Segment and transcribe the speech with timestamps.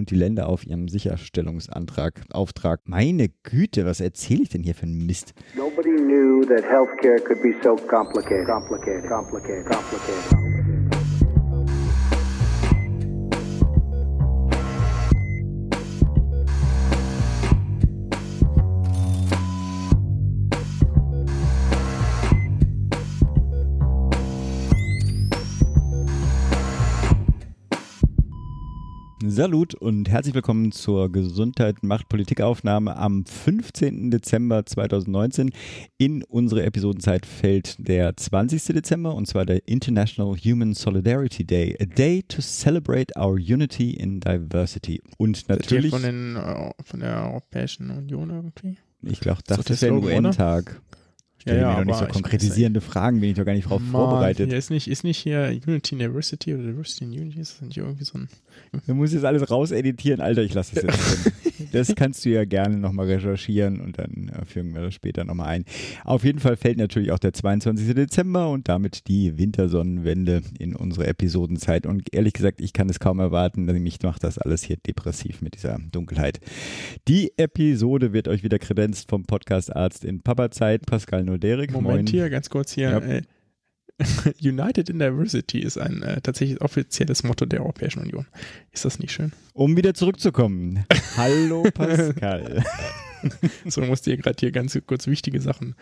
[0.00, 2.80] und die Länder auf ihrem Sicherstellungsantrag Auftrag.
[2.86, 5.34] Meine Güte, was erzähle ich denn hier für einen Mist?
[5.54, 10.59] Nobody knew that healthcare could be so complicated, complicated, complicated, complicated.
[29.30, 34.10] Salut und herzlich willkommen zur Gesundheit macht Politikaufnahme am 15.
[34.10, 35.52] Dezember 2019.
[35.98, 38.74] In unsere Episodenzeit fällt der 20.
[38.74, 44.18] Dezember und zwar der International Human Solidarity Day, a day to celebrate our unity in
[44.18, 45.00] diversity.
[45.16, 48.78] Und natürlich von, den, äh, von der Europäischen Union irgendwie.
[49.02, 50.82] Ich glaube, das, das ist der UN-Tag.
[51.40, 53.80] Stell ja, mir ja, doch nicht so konkretisierende Fragen, bin ich doch gar nicht drauf
[53.90, 54.50] vorbereitet.
[54.50, 57.78] Hier ist nicht, ist nicht hier Unity Diversity oder Diversity in Unity, ist das nicht
[57.78, 58.28] irgendwie so ein.
[58.86, 61.32] Du musst jetzt alles rauseditieren, Alter, ich lasse das jetzt drin.
[61.72, 65.48] Das kannst du ja gerne nochmal recherchieren und dann äh, fügen wir das später nochmal
[65.48, 65.64] ein.
[66.04, 67.94] Auf jeden Fall fällt natürlich auch der 22.
[67.94, 71.86] Dezember und damit die Wintersonnenwende in unsere Episodenzeit.
[71.86, 75.42] Und ehrlich gesagt, ich kann es kaum erwarten, denn mich macht das alles hier depressiv
[75.42, 76.40] mit dieser Dunkelheit.
[77.08, 81.72] Die Episode wird euch wieder kredenzt vom Podcast-Arzt in Papa-Zeit, Pascal Noderik.
[81.72, 82.06] Moment Moin.
[82.06, 82.90] hier, ganz kurz hier.
[82.90, 82.98] Ja.
[82.98, 83.22] Äh,
[84.40, 88.26] United in Diversity ist ein äh, tatsächlich offizielles Motto der Europäischen Union.
[88.72, 89.32] Ist das nicht schön?
[89.52, 90.84] Um wieder zurückzukommen.
[91.16, 92.64] Hallo Pascal.
[93.66, 95.74] so musste ihr gerade hier ganz kurz wichtige Sachen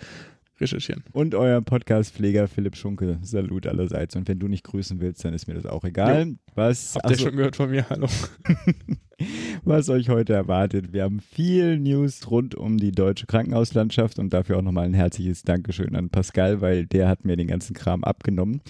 [0.61, 1.05] recherchieren.
[1.12, 3.19] Und euer Podcast-Pfleger Philipp Schunke.
[3.23, 4.17] Salut allerseits.
[4.17, 6.28] Und wenn du nicht grüßen willst, dann ist mir das auch egal.
[6.28, 6.34] Ja.
[6.55, 7.89] Was, Habt ihr schon gehört von mir?
[7.89, 8.09] Hallo.
[9.64, 10.92] was euch heute erwartet.
[10.92, 15.42] Wir haben viel News rund um die deutsche Krankenhauslandschaft und dafür auch nochmal ein herzliches
[15.42, 18.61] Dankeschön an Pascal, weil der hat mir den ganzen Kram abgenommen.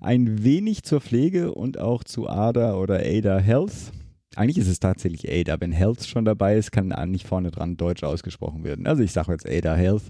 [0.00, 3.92] Ein wenig zur Pflege und auch zu ADA oder ADA Health.
[4.38, 5.60] Eigentlich ist es tatsächlich ADA.
[5.60, 8.86] Wenn Health schon dabei ist, kann nicht vorne dran Deutsch ausgesprochen werden.
[8.86, 10.04] Also ich sage jetzt ADA Health.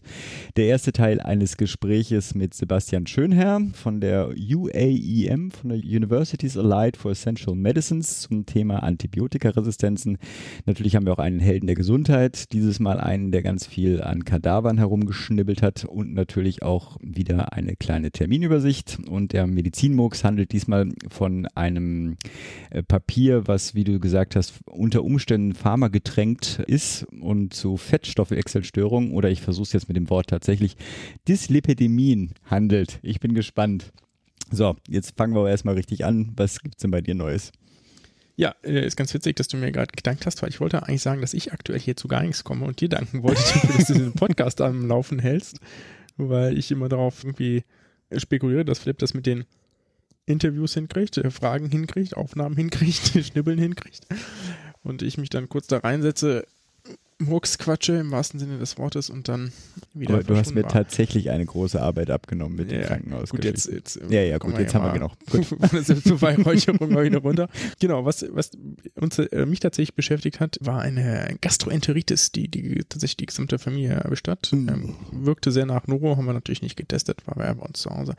[0.59, 6.99] Der erste Teil eines Gespräches mit Sebastian Schönherr von der UAEM, von der Universities Allied
[6.99, 10.19] for Essential Medicines zum Thema Antibiotikaresistenzen.
[10.67, 14.27] Natürlich haben wir auch einen Helden der Gesundheit, dieses Mal einen, der ganz viel an
[14.27, 18.99] Kadavern herumgeschnibbelt hat und natürlich auch wieder eine kleine Terminübersicht.
[19.09, 22.19] Und der Medizinmux handelt diesmal von einem
[22.69, 29.13] äh, Papier, was, wie du gesagt gesagt hast, unter Umständen pharmagetränkt ist und zu Fettstoffwechselstörungen
[29.13, 30.77] oder ich versuche es jetzt mit dem Wort tatsächlich,
[31.29, 32.99] Dyslipidemien handelt.
[33.03, 33.93] Ich bin gespannt.
[34.51, 36.33] So, jetzt fangen wir aber erstmal richtig an.
[36.37, 37.53] Was gibt es denn bei dir Neues?
[38.35, 41.03] Ja, äh, ist ganz witzig, dass du mir gerade gedankt hast, weil ich wollte eigentlich
[41.03, 43.41] sagen, dass ich aktuell hier zu gar nichts komme und dir danken wollte,
[43.77, 45.61] dass du diesen Podcast am Laufen hältst,
[46.17, 47.63] weil ich immer darauf irgendwie
[48.17, 49.45] spekuliere, dass Philipp das mit den
[50.29, 54.07] Interviews hinkriegt, äh, Fragen hinkriegt, Aufnahmen hinkriegt, Schnibbeln hinkriegt
[54.83, 56.47] und ich mich dann kurz da reinsetze,
[57.21, 59.53] Murks quatsche im wahrsten Sinne des Wortes und dann
[59.93, 60.15] wieder.
[60.15, 63.31] Aber du hast mir tatsächlich eine große Arbeit abgenommen mit ja, dem Krankenhaus.
[63.31, 65.13] Gut, jetzt, jetzt, ja, ja, gut, jetzt haben wir genug.
[66.05, 67.49] Zur Weihräucherung mal wieder runter.
[67.81, 68.53] Genau, was, was
[68.95, 73.95] uns, äh, mich tatsächlich beschäftigt hat, war eine Gastroenteritis, die, die tatsächlich die gesamte Familie
[73.95, 74.53] erwischt hat.
[74.53, 74.69] Mhm.
[74.69, 78.15] Ähm, wirkte sehr nach Noro, haben wir natürlich nicht getestet, war bei uns zu Hause.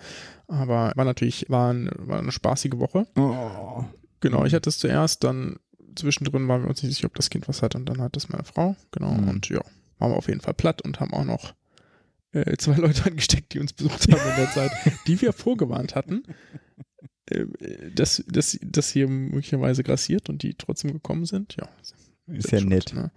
[0.48, 3.08] Aber war natürlich, war, ein, war eine spaßige Woche.
[3.16, 3.86] Oh.
[4.20, 5.58] Genau, ich hatte es zuerst, dann
[5.96, 8.30] zwischendrin waren wir uns nicht sicher, ob das Kind was hat und dann hat das
[8.30, 9.14] meine Frau, genau.
[9.14, 9.30] Mhm.
[9.30, 9.62] Und ja,
[9.98, 11.54] waren wir auf jeden Fall platt und haben auch noch
[12.32, 14.72] äh, zwei Leute angesteckt, die uns besucht haben in der Zeit,
[15.08, 16.24] die wir vorgewarnt hatten,
[17.28, 17.46] äh,
[17.94, 21.56] dass, dass, dass hier möglicherweise grassiert und die trotzdem gekommen sind.
[21.56, 21.70] Ja,
[22.28, 22.94] ist ja nett.
[22.94, 23.12] Ne?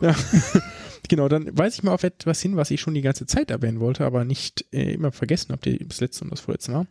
[0.00, 0.14] Ja.
[1.08, 3.80] genau, dann weise ich mal auf etwas hin, was ich schon die ganze Zeit erwähnen
[3.80, 6.86] wollte, aber nicht äh, immer vergessen ihr das letzte und das vorletzte Mal.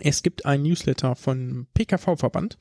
[0.00, 2.58] Es gibt einen Newsletter von PKV-Verband,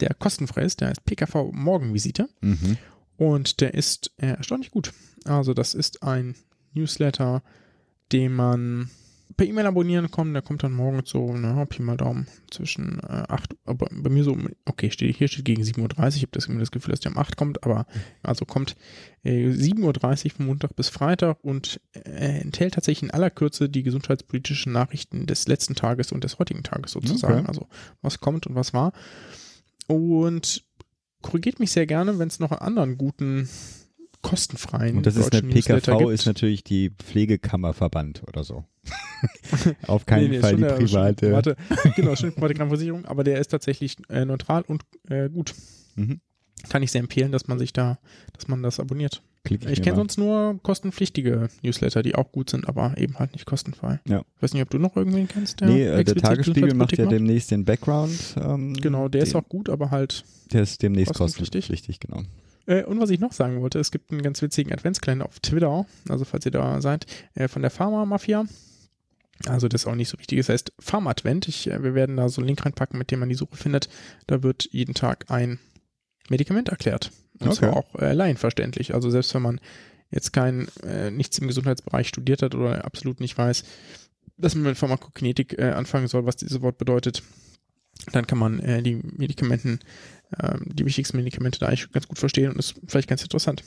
[0.00, 2.28] der kostenfrei ist, der heißt PKV Morgenvisite.
[2.40, 2.78] Mhm.
[3.16, 4.92] Und der ist äh, erstaunlich gut.
[5.24, 6.36] Also, das ist ein
[6.72, 7.42] Newsletter,
[8.12, 8.90] den man
[9.36, 10.32] per E-Mail abonnieren kommen.
[10.32, 14.24] Der kommt dann morgen so, na, Pi mal Daumen, zwischen äh, 8, aber bei mir
[14.24, 16.08] so, okay, steht, hier steht gegen 7.30 Uhr.
[16.08, 17.86] Ich habe das, das Gefühl, dass der um 8 kommt, aber
[18.22, 18.76] also kommt
[19.22, 23.82] äh, 7.30 Uhr von Montag bis Freitag und äh, enthält tatsächlich in aller Kürze die
[23.82, 27.40] gesundheitspolitischen Nachrichten des letzten Tages und des heutigen Tages sozusagen.
[27.40, 27.48] Okay.
[27.48, 27.68] Also,
[28.02, 28.92] was kommt und was war.
[29.86, 30.64] Und
[31.22, 33.48] korrigiert mich sehr gerne, wenn es noch einen anderen guten
[34.22, 34.96] kostenfreien.
[34.96, 38.64] Und das ist eine PKV, ist natürlich die Pflegekammerverband oder so.
[39.86, 41.26] Auf keinen nee, nee, Fall die private.
[41.26, 41.56] Schon, warte,
[41.96, 45.54] genau, schon private Krankenversicherung, aber der ist tatsächlich äh, neutral und äh, gut.
[45.96, 46.20] Mhm.
[46.68, 47.98] Kann ich sehr empfehlen, dass man sich da,
[48.32, 49.22] dass man das abonniert.
[49.44, 53.32] klicke ich Ich kenne sonst nur kostenpflichtige Newsletter, die auch gut sind, aber eben halt
[53.32, 54.00] nicht kostenfrei.
[54.08, 54.22] Ja.
[54.36, 57.12] Ich weiß nicht, ob du noch irgendwen kennst, nee, äh, der Tagesspiegel macht ja macht?
[57.14, 58.34] demnächst den Background.
[58.42, 60.24] Ähm, Genau, der ist den- auch gut, aber halt.
[60.52, 61.68] Der ist demnächst kostenpflichtig.
[61.68, 62.22] kostenpflichtig, genau.
[62.68, 65.86] Äh, und was ich noch sagen wollte, es gibt einen ganz witzigen Adventskalender auf Twitter,
[66.08, 68.44] also falls ihr da seid, äh, von der Pharma-Mafia.
[69.46, 70.38] Also das ist auch nicht so wichtig.
[70.38, 71.48] Das heißt Pharma-Advent.
[71.48, 73.88] Ich, äh, wir werden da so einen Link reinpacken, mit dem man die Suche findet.
[74.26, 75.58] Da wird jeden Tag ein
[76.28, 77.10] Medikament erklärt.
[77.40, 77.56] Und Okay.
[77.56, 78.94] zwar auch äh, laienverständlich.
[78.94, 79.60] Also selbst wenn man
[80.10, 83.62] jetzt kein, äh, nichts im Gesundheitsbereich studiert hat oder absolut nicht weiß,
[84.36, 87.22] dass man mit Pharmakokinetik äh, anfangen soll, was dieses Wort bedeutet,
[88.12, 89.80] dann kann man äh, die Medikamenten,
[90.42, 93.62] ähm, die wichtigsten Medikamente da eigentlich ganz gut verstehen und ist vielleicht ganz interessant.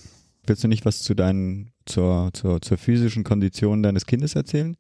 [0.48, 4.76] Willst du nicht was zu deinen, zur, zur, zur physischen Kondition deines Kindes erzählen?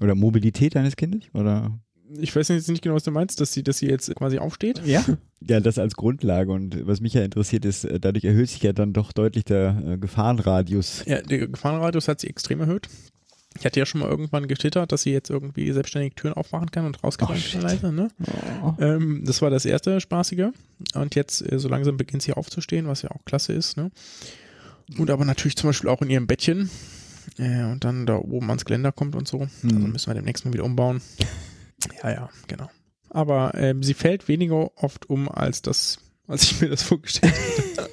[0.00, 1.22] Oder Mobilität deines Kindes?
[1.34, 1.80] Oder?
[2.18, 4.82] Ich weiß jetzt nicht genau, was du meinst, dass sie, dass sie jetzt quasi aufsteht.
[4.84, 5.04] Ja.
[5.40, 6.52] Ja, das als Grundlage.
[6.52, 9.82] Und was mich ja interessiert ist, äh, dadurch erhöht sich ja dann doch deutlich der
[9.86, 11.04] äh, Gefahrenradius.
[11.06, 12.88] Ja, der Gefahrenradius hat sie extrem erhöht.
[13.58, 16.86] Ich hatte ja schon mal irgendwann getwittert, dass sie jetzt irgendwie selbstständig Türen aufmachen kann
[16.86, 18.08] und rausgehen Oh, kann leise, ne?
[18.78, 20.48] Ähm, das war das erste Spaßige.
[20.94, 23.90] Und jetzt äh, so langsam beginnt sie aufzustehen, was ja auch klasse ist, ne?
[24.98, 26.70] Und aber natürlich zum Beispiel auch in ihrem Bettchen.
[27.38, 29.40] Äh, und dann da oben ans Geländer kommt und so.
[29.40, 29.92] Also Mhm.
[29.92, 31.00] müssen wir demnächst mal wieder umbauen.
[32.02, 32.70] Ja, ja, genau.
[33.08, 35.98] Aber ähm, sie fällt weniger oft um, als das,
[36.28, 37.34] als ich mir das vorgestellt
[37.76, 37.90] habe.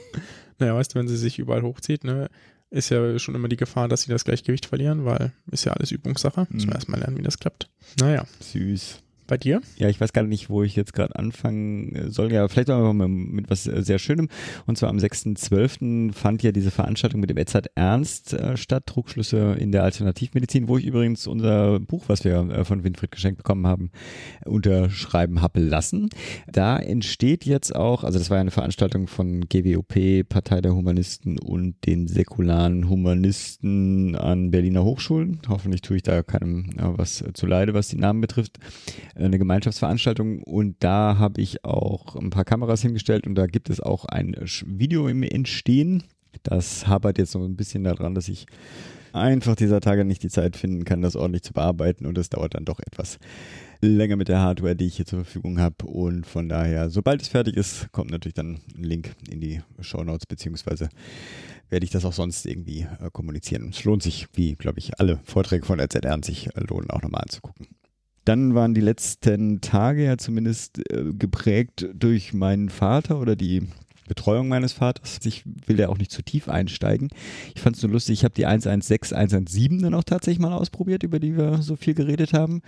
[0.60, 2.30] naja, weißt du, wenn sie sich überall hochzieht, ne,
[2.70, 5.92] ist ja schon immer die Gefahr, dass sie das Gleichgewicht verlieren, weil ist ja alles
[5.92, 6.48] Übungssache.
[6.50, 6.76] Müssen wir Mhm.
[6.76, 7.70] erstmal lernen, wie das klappt.
[8.00, 9.00] Naja, Süß.
[9.28, 9.62] Bei dir?
[9.78, 12.32] Ja, ich weiß gar nicht, wo ich jetzt gerade anfangen äh, soll.
[12.32, 14.30] Ja, vielleicht auch mal mit was äh, sehr Schönem.
[14.66, 16.14] Und zwar am 6.12.
[16.14, 20.78] fand ja diese Veranstaltung mit dem Edzard Ernst äh, statt, Trugschlüsse in der Alternativmedizin, wo
[20.78, 23.92] ich übrigens unser Buch, was wir von Winfried geschenkt bekommen haben,
[24.46, 26.10] unterschreiben habe lassen.
[26.52, 31.38] Da entsteht jetzt auch, also das war ja eine Veranstaltung von GWOP, Partei der Humanisten
[31.40, 35.40] und den säkularen Humanisten an Berliner Hochschulen.
[35.48, 38.60] Hoffentlich tue ich da keinem was äh, zuleide, was die Namen betrifft
[39.18, 43.80] eine Gemeinschaftsveranstaltung und da habe ich auch ein paar Kameras hingestellt und da gibt es
[43.80, 44.36] auch ein
[44.66, 46.04] Video im Entstehen.
[46.44, 48.46] Das hapert jetzt so ein bisschen daran, dass ich
[49.14, 52.54] einfach dieser Tage nicht die Zeit finden kann, das ordentlich zu bearbeiten und es dauert
[52.54, 53.18] dann doch etwas
[53.82, 57.28] länger mit der Hardware, die ich hier zur Verfügung habe und von daher, sobald es
[57.28, 60.90] fertig ist, kommt natürlich dann ein Link in die Show Notes beziehungsweise
[61.70, 63.70] werde ich das auch sonst irgendwie äh, kommunizieren.
[63.70, 67.24] Es lohnt sich, wie glaube ich alle Vorträge von RZR sich äh, lohnen, auch nochmal
[67.24, 67.68] anzugucken.
[68.28, 73.64] Dann waren die letzten Tage ja zumindest äh, geprägt durch meinen Vater oder die
[74.10, 75.20] Betreuung meines Vaters.
[75.26, 77.10] Ich will ja auch nicht zu tief einsteigen.
[77.56, 81.04] Ich fand es so lustig, ich habe die 116, 117 dann auch tatsächlich mal ausprobiert,
[81.04, 82.62] über die wir so viel geredet haben.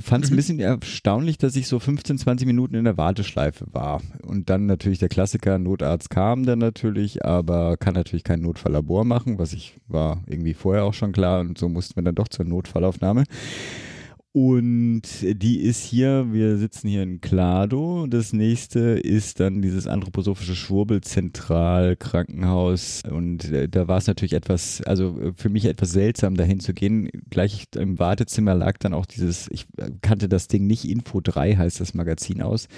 [0.00, 0.36] Fand es ein Mhm.
[0.36, 4.00] bisschen erstaunlich, dass ich so 15, 20 Minuten in der Warteschleife war.
[4.22, 9.38] Und dann natürlich der Klassiker, Notarzt kam dann natürlich, aber kann natürlich kein Notfalllabor machen,
[9.38, 12.46] was ich war irgendwie vorher auch schon klar und so mussten wir dann doch zur
[12.46, 13.24] Notfallaufnahme.
[14.32, 18.06] Und die ist hier, wir sitzen hier in Klado.
[18.06, 23.02] Das nächste ist dann dieses anthroposophische Schwurbelzentralkrankenhaus.
[23.10, 26.74] Und äh, da war es natürlich etwas, also äh, für mich etwas seltsam, dahin zu
[26.74, 27.10] gehen.
[27.28, 31.56] Gleich im Wartezimmer lag dann auch dieses, ich äh, kannte das Ding nicht, Info 3
[31.56, 32.68] heißt das Magazin aus,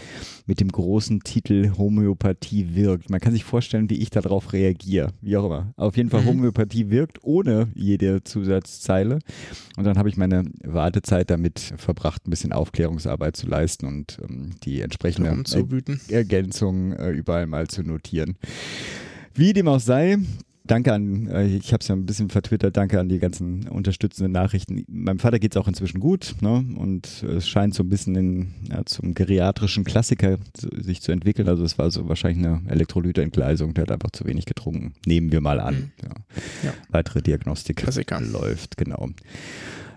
[0.46, 3.10] mit dem großen Titel Homöopathie wirkt.
[3.10, 5.12] Man kann sich vorstellen, wie ich darauf reagiere.
[5.20, 5.74] Wie auch immer.
[5.76, 6.28] Auf jeden Fall Mhm.
[6.28, 9.18] Homöopathie wirkt ohne jede Zusatzzeile.
[9.76, 14.50] Und dann habe ich meine Wartezeit damit verbracht, ein bisschen Aufklärungsarbeit zu leisten und ähm,
[14.62, 15.30] die entsprechende
[15.70, 16.00] wüten.
[16.08, 18.36] Ergänzung äh, überall mal zu notieren.
[19.34, 20.18] Wie dem auch sei,
[20.64, 24.32] danke an, äh, ich habe es ja ein bisschen vertwittert, danke an die ganzen unterstützenden
[24.32, 24.84] Nachrichten.
[24.88, 26.64] Meinem Vater geht es auch inzwischen gut ne?
[26.76, 31.48] und es scheint so ein bisschen in, ja, zum geriatrischen Klassiker sich zu entwickeln.
[31.48, 34.94] Also es war so wahrscheinlich eine Elektrolytentgleisung, der hat einfach zu wenig getrunken.
[35.06, 35.74] Nehmen wir mal an.
[35.74, 35.90] Mhm.
[36.02, 36.10] Ja.
[36.64, 36.74] Ja.
[36.88, 38.20] Weitere Diagnostik Klassiker.
[38.20, 39.08] läuft, genau.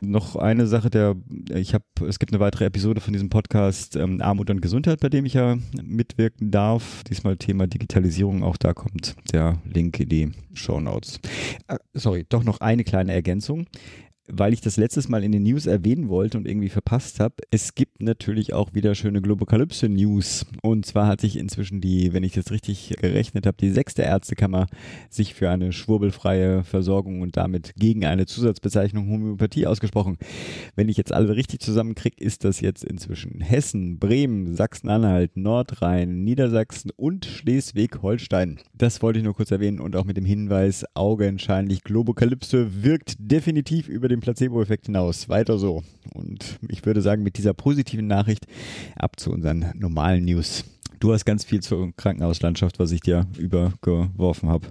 [0.08, 1.16] Noch eine Sache, der
[1.54, 5.10] ich habe, es gibt eine weitere Episode von diesem Podcast ähm, Armut und Gesundheit, bei
[5.10, 7.04] dem ich ja mitwirken darf.
[7.06, 11.20] Diesmal Thema Digitalisierung, auch da kommt der Link in die Show Notes.
[11.68, 13.66] Äh, sorry, doch noch eine kleine Ergänzung.
[14.28, 17.76] Weil ich das letztes Mal in den News erwähnen wollte und irgendwie verpasst habe, es
[17.76, 20.48] gibt natürlich auch wieder schöne Globokalypse-News.
[20.64, 24.66] Und zwar hat sich inzwischen die, wenn ich das richtig gerechnet habe, die sechste Ärztekammer
[25.10, 30.18] sich für eine schwurbelfreie Versorgung und damit gegen eine Zusatzbezeichnung Homöopathie ausgesprochen.
[30.76, 36.92] Wenn ich jetzt alle richtig zusammenkriege, ist das jetzt inzwischen Hessen, Bremen, Sachsen-Anhalt, Nordrhein, Niedersachsen
[36.96, 38.60] und Schleswig-Holstein.
[38.74, 43.88] Das wollte ich nur kurz erwähnen und auch mit dem Hinweis, augenscheinlich Globokalypse wirkt definitiv
[43.88, 45.30] über den Placebo-Effekt hinaus.
[45.30, 45.84] Weiter so.
[46.14, 48.46] Und ich würde sagen, mit dieser positiven Nachricht
[48.96, 50.66] ab zu unseren normalen News.
[51.00, 54.68] Du hast ganz viel zur Krankenhauslandschaft, was ich dir übergeworfen habe.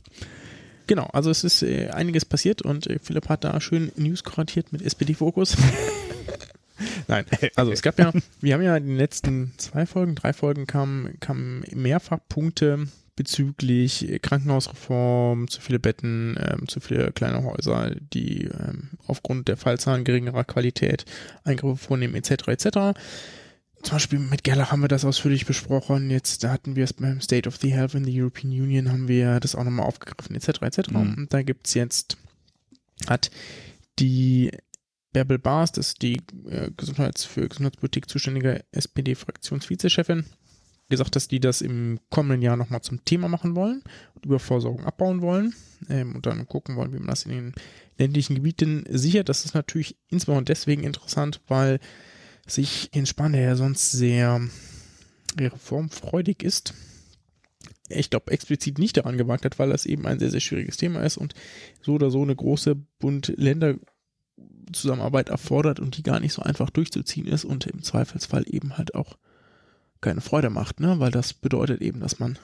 [0.86, 4.72] Genau, also es ist äh, einiges passiert und äh, Philipp hat da schön News kuratiert
[4.72, 5.56] mit SPD-Fokus.
[7.08, 7.24] Nein,
[7.54, 11.18] also es gab ja, wir haben ja in den letzten zwei Folgen, drei Folgen kamen,
[11.20, 18.90] kamen mehrfach Punkte bezüglich Krankenhausreform, zu viele Betten, ähm, zu viele kleine Häuser, die ähm,
[19.06, 21.04] aufgrund der Fallzahlen geringerer Qualität
[21.44, 22.49] Eingriffe vornehmen, etc.
[22.49, 22.99] etc.
[23.83, 26.11] Zum Beispiel mit Gerlach haben wir das ausführlich besprochen.
[26.11, 29.40] Jetzt hatten wir es beim State of the Health in the European Union, haben wir
[29.40, 30.62] das auch nochmal aufgegriffen, etc.
[30.62, 30.90] etc.
[30.90, 31.14] Mhm.
[31.14, 32.16] Und da gibt es jetzt,
[33.06, 33.30] hat
[33.99, 34.50] die
[35.12, 40.25] Bärbel Baas, das ist die äh, Gesundheits für Gesundheitspolitik zuständige SPD-Fraktionsvizechefin,
[40.88, 43.82] gesagt, dass die das im kommenden Jahr nochmal zum Thema machen wollen
[44.14, 45.54] und Überversorgung abbauen wollen
[45.88, 47.54] ähm, und dann gucken wollen, wie man das in den
[47.98, 49.28] ländlichen Gebieten sichert.
[49.28, 51.80] Das ist natürlich insbesondere deswegen interessant, weil
[52.46, 54.40] sich in Spahn, der ja sonst sehr
[55.38, 56.74] reformfreudig ist,
[57.88, 61.02] ich glaube, explizit nicht daran gewagt hat, weil das eben ein sehr, sehr schwieriges Thema
[61.02, 61.34] ist und
[61.82, 63.76] so oder so eine große Bund-Länder-
[64.72, 68.94] Zusammenarbeit erfordert und die gar nicht so einfach durchzuziehen ist und im Zweifelsfall eben halt
[68.94, 69.16] auch
[70.04, 71.00] keine Freude macht, ne?
[71.00, 72.38] Weil das bedeutet eben, dass man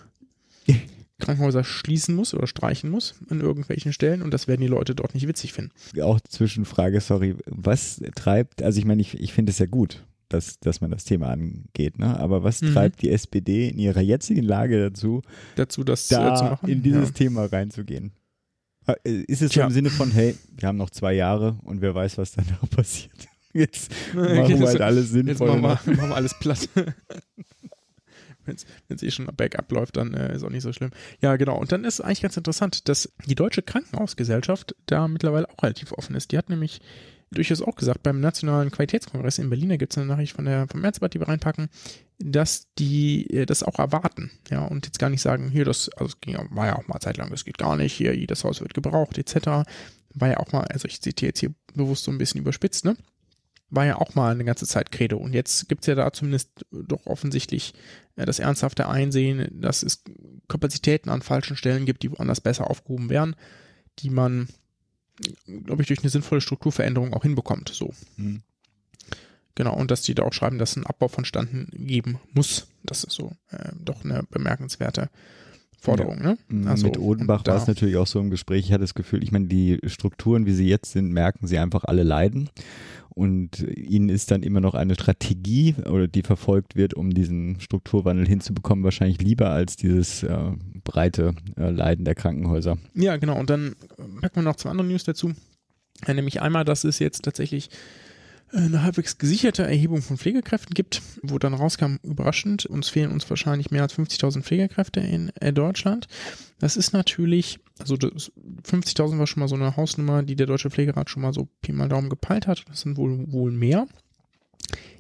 [1.21, 5.14] Krankenhäuser schließen muss oder streichen muss an irgendwelchen Stellen und das werden die Leute dort
[5.14, 5.73] nicht witzig finden.
[6.02, 10.59] Auch Zwischenfrage, sorry, was treibt, also ich meine, ich, ich finde es ja gut, dass,
[10.61, 12.19] dass man das Thema angeht, ne?
[12.19, 12.73] Aber was mhm.
[12.73, 15.23] treibt die SPD in ihrer jetzigen Lage dazu,
[15.57, 16.69] dazu das da zu machen?
[16.69, 17.14] in dieses ja.
[17.14, 18.12] Thema reinzugehen?
[18.87, 21.95] Äh, ist es so im Sinne von, hey, wir haben noch zwei Jahre und wer
[21.95, 23.29] weiß, was danach passiert.
[23.52, 25.49] Jetzt machen wir halt alles sinnvoll.
[25.49, 26.69] Jetzt machen wir, machen wir alles platt.
[28.44, 28.56] Wenn
[28.88, 30.90] es eh schon bergab läuft, dann äh, ist auch nicht so schlimm.
[31.20, 31.59] Ja, genau.
[31.59, 36.16] Und dann ist eigentlich ganz interessant, dass die Deutsche Krankenhausgesellschaft da mittlerweile auch relativ offen
[36.16, 36.32] ist.
[36.32, 36.80] Die hat nämlich
[37.30, 40.66] durchaus auch gesagt, beim Nationalen Qualitätskongress in Berlin, da gibt es eine Nachricht von der,
[40.68, 41.68] vom Märzbad, die wir reinpacken,
[42.18, 46.06] dass die äh, das auch erwarten, ja, und jetzt gar nicht sagen, hier, das, also
[46.06, 48.75] es ging, war ja auch mal zeitlang, das geht gar nicht, hier, jedes Haus wird
[48.75, 49.64] gebraucht, etc.
[50.14, 52.97] War ja auch mal, also ich zitiere jetzt hier bewusst so ein bisschen überspitzt, ne?
[53.71, 55.17] War ja auch mal eine ganze Zeit Credo.
[55.17, 57.75] Und jetzt gibt es ja da zumindest doch offensichtlich
[58.17, 60.03] äh, das ernsthafte Einsehen, dass es
[60.49, 63.37] Kapazitäten an falschen Stellen gibt, die woanders besser aufgehoben werden,
[64.00, 64.49] die man
[65.65, 67.71] glaube ich, durch eine sinnvolle Strukturveränderung auch hinbekommt.
[67.71, 67.93] So.
[68.17, 68.43] Mhm.
[69.55, 72.69] Genau, und dass die da auch schreiben, dass ein Abbau vonstanden geben muss.
[72.83, 75.11] Das ist so äh, doch eine bemerkenswerte
[75.81, 76.19] Forderung.
[76.23, 76.37] Ja.
[76.49, 76.71] Ne?
[76.71, 78.67] Also, Mit Odenbach war es natürlich auch so im Gespräch.
[78.67, 81.85] Ich hatte das Gefühl, ich meine, die Strukturen, wie sie jetzt sind, merken sie einfach
[81.85, 82.51] alle leiden.
[83.09, 88.27] Und ihnen ist dann immer noch eine Strategie oder die verfolgt wird, um diesen Strukturwandel
[88.27, 90.53] hinzubekommen, wahrscheinlich lieber als dieses äh,
[90.85, 92.79] breite äh, Leiden der Krankenhäuser.
[92.95, 93.39] Ja, genau.
[93.39, 93.75] Und dann
[94.21, 95.33] packen wir noch zwei andere News dazu.
[96.07, 97.71] Nämlich einmal, dass es jetzt tatsächlich
[98.52, 103.71] eine halbwegs gesicherte Erhebung von Pflegekräften gibt, wo dann rauskam, überraschend, uns fehlen uns wahrscheinlich
[103.71, 106.09] mehr als 50.000 Pflegekräfte in äh, Deutschland.
[106.59, 111.11] Das ist natürlich, also 50.000 war schon mal so eine Hausnummer, die der Deutsche Pflegerat
[111.11, 112.64] schon mal so Pi mal Daumen gepeilt hat.
[112.69, 113.87] Das sind wohl, wohl mehr.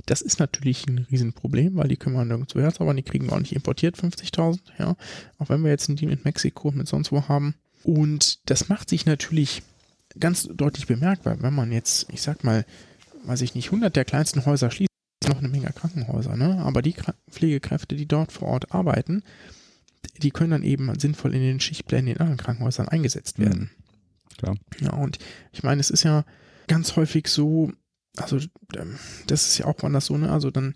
[0.06, 3.40] Das ist natürlich ein Riesenproblem, weil die können wir nirgendwo herzaubern, die kriegen wir auch
[3.40, 4.96] nicht importiert, 50.000, ja.
[5.38, 7.54] Auch wenn wir jetzt einen Deal mit Mexiko, mit sonst wo haben.
[7.84, 9.62] Und das macht sich natürlich
[10.18, 12.64] ganz deutlich bemerkbar, wenn man jetzt, ich sag mal,
[13.24, 14.90] weiß ich nicht, 100 der kleinsten Häuser schließt,
[15.28, 16.58] noch eine Menge Krankenhäuser, ne?
[16.64, 16.94] Aber die
[17.30, 19.22] Pflegekräfte, die dort vor Ort arbeiten,
[20.18, 23.44] die können dann eben sinnvoll in den Schichtplänen in anderen Krankenhäusern eingesetzt mhm.
[23.44, 23.60] werden.
[23.60, 24.36] Mhm.
[24.38, 24.56] Klar.
[24.80, 25.18] Ja, und
[25.52, 26.24] ich meine, es ist ja
[26.66, 27.72] ganz häufig so,
[28.16, 28.38] also
[28.76, 30.30] ähm, das ist ja auch anders so, ne?
[30.30, 30.72] Also dann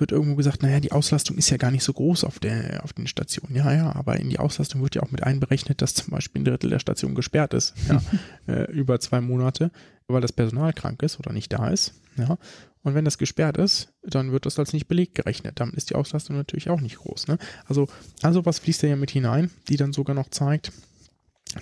[0.00, 2.92] wird irgendwo gesagt, naja, die Auslastung ist ja gar nicht so groß auf, der, auf
[2.92, 3.54] den Stationen.
[3.54, 6.44] Ja, ja, aber in die Auslastung wird ja auch mit einberechnet, dass zum Beispiel ein
[6.44, 8.02] Drittel der Station gesperrt ist, ja,
[8.52, 9.70] äh, über zwei Monate,
[10.08, 11.94] weil das Personal krank ist oder nicht da ist.
[12.16, 12.38] Ja.
[12.82, 15.60] Und wenn das gesperrt ist, dann wird das als nicht belegt gerechnet.
[15.60, 17.28] Dann ist die Auslastung natürlich auch nicht groß.
[17.28, 17.38] Ne?
[17.66, 17.88] Also,
[18.22, 20.72] also was fließt da ja mit hinein, die dann sogar noch zeigt,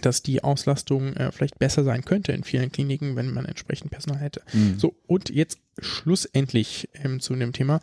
[0.03, 4.21] dass die Auslastung äh, vielleicht besser sein könnte in vielen Kliniken, wenn man entsprechend Personal
[4.21, 4.43] hätte.
[4.53, 4.79] Mhm.
[4.79, 7.81] So, und jetzt schlussendlich ähm, zu dem Thema.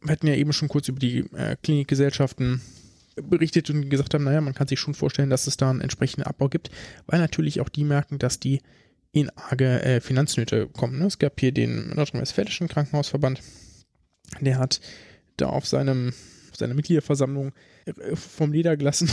[0.00, 2.60] Wir hatten ja eben schon kurz über die äh, Klinikgesellschaften
[3.16, 6.26] berichtet und gesagt haben, naja, man kann sich schon vorstellen, dass es da einen entsprechenden
[6.26, 6.70] Abbau gibt,
[7.06, 8.60] weil natürlich auch die merken, dass die
[9.12, 10.98] in arge äh, Finanznöte kommen.
[10.98, 11.06] Ne?
[11.06, 13.40] Es gab hier den Nordrhein-Westfälischen Krankenhausverband,
[14.40, 14.80] der hat
[15.36, 16.12] da auf seinem
[16.50, 17.52] auf seiner Mitgliederversammlung
[18.14, 19.08] vom Leder gelassen.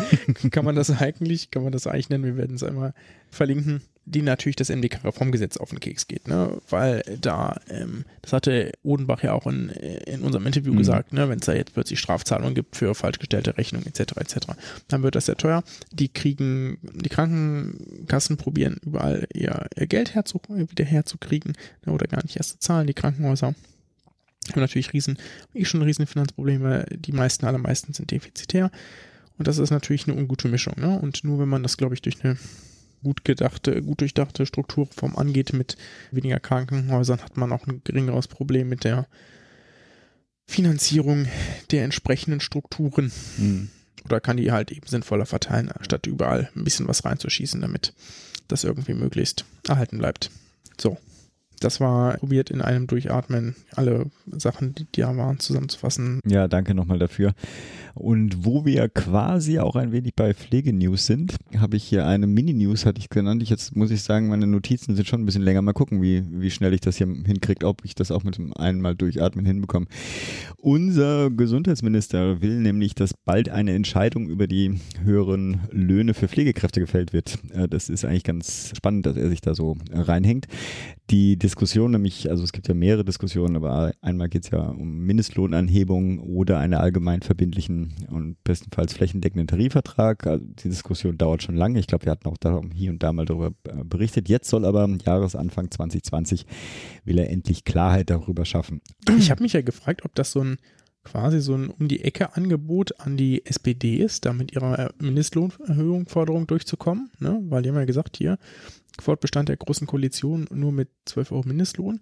[0.50, 2.94] kann man das eigentlich, kann man das eigentlich nennen, wir werden es einmal
[3.30, 6.60] verlinken, die natürlich das MDK-Reformgesetz auf den Keks geht, ne?
[6.68, 10.78] Weil da, ähm, das hatte Odenbach ja auch in, in unserem Interview mhm.
[10.78, 14.16] gesagt, ne, wenn es da jetzt plötzlich Strafzahlungen gibt für falsch gestellte Rechnungen etc.
[14.16, 14.36] etc.,
[14.88, 15.62] dann wird das sehr teuer.
[15.90, 21.54] Die kriegen, die Krankenkassen probieren überall ihr, ihr Geld herzu, wieder herzukriegen
[21.84, 23.54] ne, oder gar nicht erst zu zahlen, die Krankenhäuser
[24.52, 25.18] haben natürlich riesen,
[25.54, 26.86] eh schon riesen Finanzprobleme.
[26.90, 28.70] Die meisten, allermeisten sind defizitär.
[29.38, 30.74] Und das ist natürlich eine ungute Mischung.
[30.78, 30.98] Ne?
[30.98, 32.36] Und nur wenn man das, glaube ich, durch eine
[33.02, 35.76] gut gedachte, gut durchdachte Strukturform angeht mit
[36.10, 39.06] weniger Krankenhäusern, hat man auch ein geringeres Problem mit der
[40.46, 41.26] Finanzierung
[41.70, 43.12] der entsprechenden Strukturen.
[43.36, 43.70] Mhm.
[44.04, 47.94] Oder kann die halt eben sinnvoller verteilen, statt überall ein bisschen was reinzuschießen, damit
[48.48, 50.30] das irgendwie möglichst erhalten bleibt.
[50.78, 50.98] So,
[51.60, 56.20] das war probiert in einem Durchatmen alle Sachen, die da waren, zusammenzufassen.
[56.26, 57.32] Ja, danke nochmal dafür.
[57.94, 62.86] Und wo wir quasi auch ein wenig bei Pflegenews sind, habe ich hier eine Mini-News,
[62.86, 63.42] hatte ich genannt.
[63.42, 65.62] Ich jetzt muss ich sagen, meine Notizen sind schon ein bisschen länger.
[65.62, 68.52] Mal gucken, wie, wie schnell ich das hier hinkriege, ob ich das auch mit dem
[68.54, 69.86] einmal durchatmen hinbekomme.
[70.56, 77.12] Unser Gesundheitsminister will nämlich, dass bald eine Entscheidung über die höheren Löhne für Pflegekräfte gefällt
[77.12, 77.38] wird.
[77.52, 80.48] Äh, das ist eigentlich ganz spannend, dass er sich da so reinhängt.
[81.10, 85.00] Die Diskussion nämlich, also es gibt ja mehrere Diskussionen, aber einmal geht es ja um
[85.00, 90.26] Mindestlohnanhebung oder einen allgemein verbindlichen und bestenfalls flächendeckenden Tarifvertrag.
[90.26, 91.78] Also die Diskussion dauert schon lange.
[91.78, 94.30] Ich glaube, wir hatten auch da hier und da mal darüber äh, berichtet.
[94.30, 96.46] Jetzt soll aber Jahresanfang 2020
[97.04, 98.80] will er endlich Klarheit darüber schaffen.
[99.18, 100.56] Ich habe mich ja gefragt, ob das so ein
[101.04, 106.06] quasi so ein um die Ecke Angebot an die SPD ist, da mit ihrer Mindestlohnerhöhung
[106.06, 107.40] Forderung durchzukommen, ne?
[107.48, 108.38] weil die haben ja gesagt, hier,
[109.00, 112.00] Fortbestand der großen Koalition nur mit 12 Euro Mindestlohn.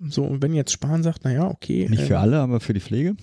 [0.00, 1.88] So, und wenn jetzt Spahn sagt, naja, okay.
[1.88, 3.16] Nicht für ähm, alle, aber für die Pflege?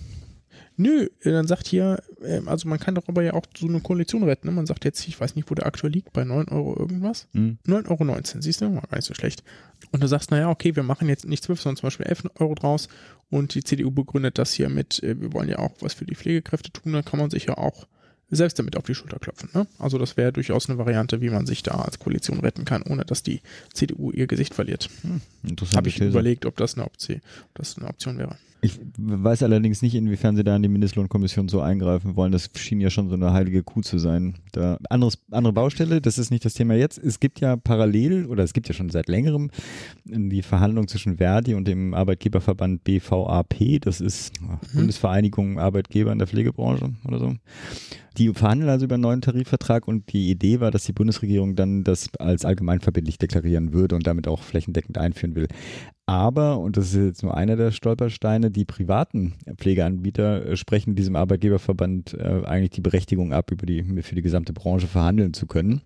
[0.76, 4.48] Nö, dann sagt hier, ähm, also man kann darüber ja auch so eine Koalition retten.
[4.48, 4.52] Ne?
[4.52, 7.28] Man sagt jetzt, ich weiß nicht, wo der aktuell liegt, bei 9 Euro irgendwas.
[7.32, 7.58] Mhm.
[7.66, 9.44] 9,19 Euro, siehst du, war gar nicht so schlecht.
[9.90, 12.54] Und du sagst, naja, okay, wir machen jetzt nicht 12, sondern zum Beispiel 11 Euro
[12.54, 12.88] draus.
[13.30, 16.14] Und die CDU begründet das hier mit, äh, wir wollen ja auch was für die
[16.14, 17.86] Pflegekräfte tun, dann kann man sich ja auch
[18.36, 19.48] selbst damit auf die Schulter klopfen.
[19.54, 19.66] Ne?
[19.78, 23.04] Also das wäre durchaus eine Variante, wie man sich da als Koalition retten kann, ohne
[23.04, 23.40] dass die
[23.72, 24.88] CDU ihr Gesicht verliert.
[25.02, 25.20] Hm,
[25.76, 26.08] Habe ich These.
[26.08, 28.36] überlegt, ob das, eine Option, ob das eine Option wäre.
[28.64, 32.30] Ich weiß allerdings nicht, inwiefern sie da in die Mindestlohnkommission so eingreifen wollen.
[32.30, 34.36] Das schien ja schon so eine heilige Kuh zu sein.
[34.52, 36.96] Da, anderes, andere Baustelle, das ist nicht das Thema jetzt.
[36.96, 39.50] Es gibt ja parallel, oder es gibt ja schon seit längerem,
[40.04, 43.80] die Verhandlung zwischen Verdi und dem Arbeitgeberverband BVAP.
[43.80, 44.58] Das ist mhm.
[44.72, 47.34] Bundesvereinigung Arbeitgeber in der Pflegebranche oder so.
[48.18, 51.82] Die verhandeln also über einen neuen Tarifvertrag und die Idee war, dass die Bundesregierung dann
[51.82, 55.48] das als allgemeinverbindlich deklarieren würde und damit auch flächendeckend einführen will.
[56.06, 61.16] Aber, und das ist jetzt nur einer der Stolpersteine, die privaten Pflegeanbieter äh, sprechen diesem
[61.16, 65.80] Arbeitgeberverband äh, eigentlich die Berechtigung ab, über die, für die gesamte Branche verhandeln zu können.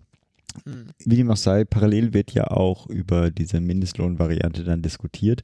[0.63, 0.87] Hm.
[1.05, 5.43] Wie dem auch sei, parallel wird ja auch über diese Mindestlohnvariante dann diskutiert.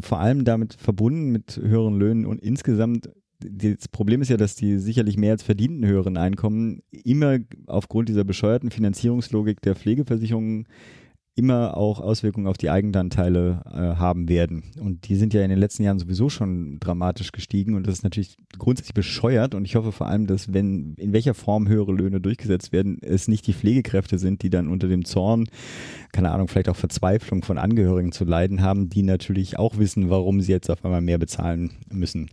[0.00, 3.10] Vor allem damit verbunden mit höheren Löhnen und insgesamt
[3.44, 8.22] das Problem ist ja, dass die sicherlich mehr als verdienten höheren Einkommen immer aufgrund dieser
[8.22, 10.68] bescheuerten Finanzierungslogik der Pflegeversicherungen
[11.34, 14.64] immer auch Auswirkungen auf die Eigenanteile äh, haben werden.
[14.78, 18.02] Und die sind ja in den letzten Jahren sowieso schon dramatisch gestiegen und das ist
[18.02, 22.20] natürlich grundsätzlich bescheuert und ich hoffe vor allem, dass wenn in welcher Form höhere Löhne
[22.20, 25.46] durchgesetzt werden, es nicht die Pflegekräfte sind, die dann unter dem Zorn,
[26.12, 30.42] keine Ahnung, vielleicht auch Verzweiflung von Angehörigen zu leiden haben, die natürlich auch wissen, warum
[30.42, 32.28] sie jetzt auf einmal mehr bezahlen müssen.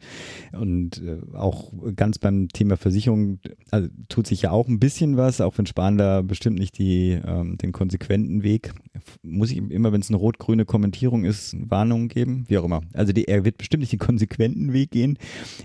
[0.51, 3.39] Und äh, auch ganz beim Thema Versicherung
[3.71, 7.11] also, tut sich ja auch ein bisschen was, auch wenn Spahn da bestimmt nicht die,
[7.25, 8.73] ähm, den konsequenten Weg
[9.21, 12.45] muss ich immer, wenn es eine rot-grüne Kommentierung ist, Warnungen geben?
[12.47, 12.81] Wie auch immer.
[12.93, 15.17] Also die, er wird bestimmt nicht den konsequenten Weg gehen.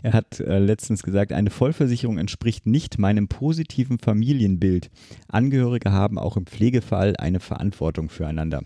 [0.03, 4.90] Er hat äh, letztens gesagt, eine Vollversicherung entspricht nicht meinem positiven Familienbild.
[5.29, 8.62] Angehörige haben auch im Pflegefall eine Verantwortung füreinander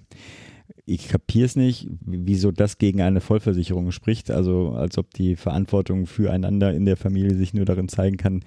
[0.89, 4.31] ich kapiere es nicht, wieso das gegen eine Vollversicherung spricht.
[4.31, 8.43] Also als ob die Verantwortung füreinander in der Familie sich nur darin zeigen kann,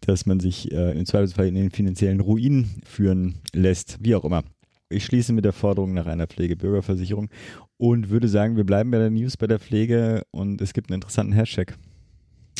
[0.00, 4.44] dass man sich äh, im Zweifelsfall in den finanziellen Ruin führen lässt, wie auch immer.
[4.90, 7.28] Ich schließe mit der Forderung nach einer Pflegebürgerversicherung
[7.76, 10.96] und würde sagen, wir bleiben bei der News bei der Pflege und es gibt einen
[10.96, 11.76] interessanten Hashtag.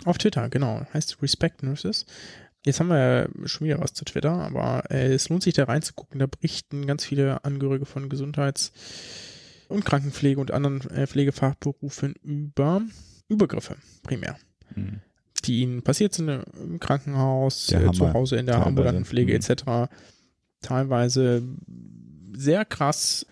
[0.04, 0.86] Auf Twitter, genau.
[0.92, 2.06] Heißt Respect Nurses.
[2.64, 5.64] Jetzt haben wir ja schon wieder was zu Twitter, aber äh, es lohnt sich da
[5.64, 6.18] reinzugucken.
[6.18, 8.72] Da berichten ganz viele Angehörige von Gesundheits-
[9.68, 12.82] und Krankenpflege und anderen äh, Pflegefachberufen über
[13.28, 14.36] Übergriffe primär.
[14.74, 15.00] Hm.
[15.44, 19.40] Die ihnen passiert sind im Krankenhaus, äh, zu Hause in der ambulanten Pflege hm.
[19.40, 19.90] etc.
[20.60, 21.42] Teilweise
[22.38, 23.26] sehr krass,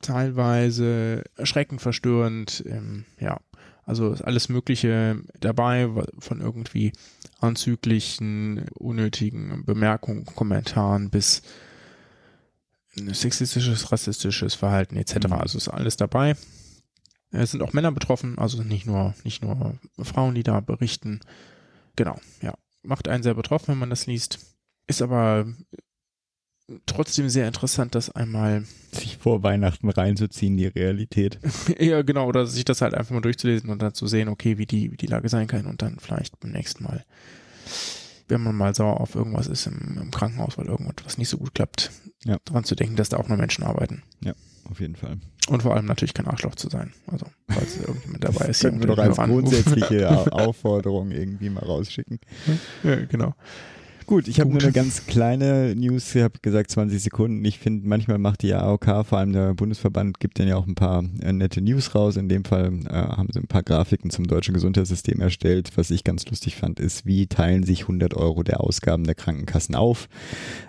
[0.00, 2.62] teilweise erschreckend verstörend.
[2.66, 3.40] Ähm, ja,
[3.84, 6.92] also alles Mögliche dabei, von irgendwie
[7.40, 11.42] anzüglichen, unnötigen Bemerkungen, Kommentaren bis
[12.94, 15.26] sexistisches, rassistisches Verhalten etc.
[15.26, 15.32] Mhm.
[15.32, 16.36] Also ist alles dabei.
[17.32, 21.20] Es sind auch Männer betroffen, also nicht nur, nicht nur Frauen, die da berichten.
[21.96, 22.54] Genau, ja.
[22.82, 24.38] Macht einen sehr betroffen, wenn man das liest.
[24.86, 25.46] Ist aber
[26.86, 31.38] trotzdem sehr interessant, das einmal sich vor Weihnachten reinzuziehen, die Realität.
[31.78, 34.66] ja, genau, oder sich das halt einfach mal durchzulesen und dann zu sehen, okay, wie
[34.66, 37.04] die, wie die Lage sein kann und dann vielleicht beim nächsten Mal
[38.28, 41.52] wenn man mal sauer auf irgendwas ist im, im Krankenhaus, weil irgendwas nicht so gut
[41.52, 41.90] klappt,
[42.24, 42.38] Ja.
[42.44, 44.02] dran zu denken, dass da auch noch Menschen arbeiten.
[44.70, 45.16] Auf jeden Fall.
[45.48, 46.92] Und vor allem natürlich kein Arschloch zu sein.
[47.08, 48.60] Also, falls irgendjemand dabei ist.
[48.60, 52.20] Könnten wir doch als grundsätzliche Au- Aufforderung irgendwie mal rausschicken.
[52.84, 53.34] ja, genau.
[54.10, 56.16] Gut, ich habe nur eine ganz kleine News.
[56.16, 57.44] Ich habe gesagt 20 Sekunden.
[57.44, 60.74] Ich finde, manchmal macht die AOK, vor allem der Bundesverband, gibt dann ja auch ein
[60.74, 62.16] paar äh, nette News raus.
[62.16, 65.70] In dem Fall äh, haben sie ein paar Grafiken zum deutschen Gesundheitssystem erstellt.
[65.76, 69.76] Was ich ganz lustig fand, ist, wie teilen sich 100 Euro der Ausgaben der Krankenkassen
[69.76, 70.08] auf?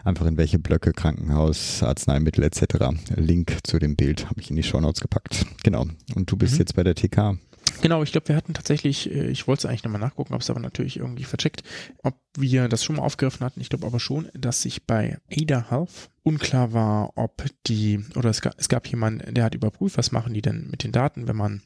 [0.03, 2.93] Einfach in welche Blöcke, Krankenhaus, Arzneimittel etc.
[3.15, 5.47] Link zu dem Bild habe ich in die Shownotes gepackt.
[5.63, 5.87] Genau.
[6.13, 6.59] Und du bist Mhm.
[6.59, 7.39] jetzt bei der TK.
[7.81, 10.49] Genau, ich glaube, wir hatten tatsächlich, äh, ich wollte es eigentlich nochmal nachgucken, habe es
[10.49, 11.63] aber natürlich irgendwie vercheckt,
[12.03, 13.61] ob wir das schon mal aufgegriffen hatten.
[13.61, 18.41] Ich glaube aber schon, dass sich bei Ada Health unklar war, ob die, oder es
[18.41, 21.35] gab, es gab jemanden, der hat überprüft, was machen die denn mit den Daten, wenn
[21.35, 21.61] man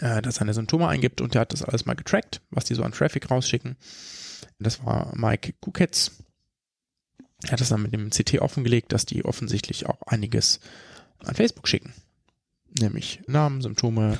[0.00, 2.82] äh, da seine Symptome eingibt und der hat das alles mal getrackt, was die so
[2.82, 3.76] an Traffic rausschicken.
[4.58, 6.12] Das war Mike Kuketz.
[7.44, 10.60] Er hat das dann mit dem CT offengelegt, dass die offensichtlich auch einiges
[11.18, 11.92] an Facebook schicken.
[12.78, 14.18] Nämlich Namen, Symptome,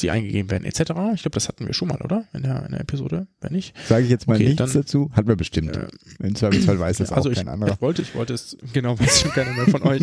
[0.00, 0.80] die eingegeben werden, etc.
[1.14, 2.24] Ich glaube, das hatten wir schon mal, oder?
[2.32, 3.74] In der, in der Episode, wenn nicht.
[3.86, 5.10] Sage ich jetzt mal Okay, nichts dann- dazu?
[5.12, 5.76] Hat man bestimmt.
[5.76, 5.88] Äh,
[6.20, 7.72] Im Zweifelsfall weiß es also auch ich, kein anderer.
[7.74, 10.02] ich wollte, ich wollte es, genau, weiß schon keiner mehr von euch.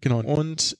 [0.00, 0.20] Genau.
[0.22, 0.76] Und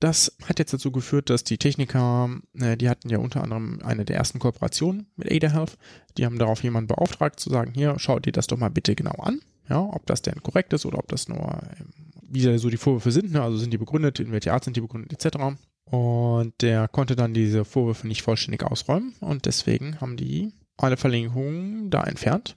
[0.00, 2.28] das hat jetzt dazu geführt, dass die Techniker,
[2.58, 5.78] äh, die hatten ja unter anderem eine der ersten Kooperationen mit Ada Health.
[6.18, 9.12] Die haben darauf jemanden beauftragt zu sagen, hier, schaut dir das doch mal bitte genau
[9.22, 9.40] an.
[9.70, 11.38] Ja, ob das denn korrekt ist oder ob das nur,
[11.80, 11.86] ähm,
[12.28, 13.40] wie so die Vorwürfe sind, ne?
[13.42, 15.38] also sind die begründet, in welcher Art sind die begründet, etc.
[15.84, 21.90] Und der konnte dann diese Vorwürfe nicht vollständig ausräumen und deswegen haben die alle Verlängerungen
[21.90, 22.56] da entfernt.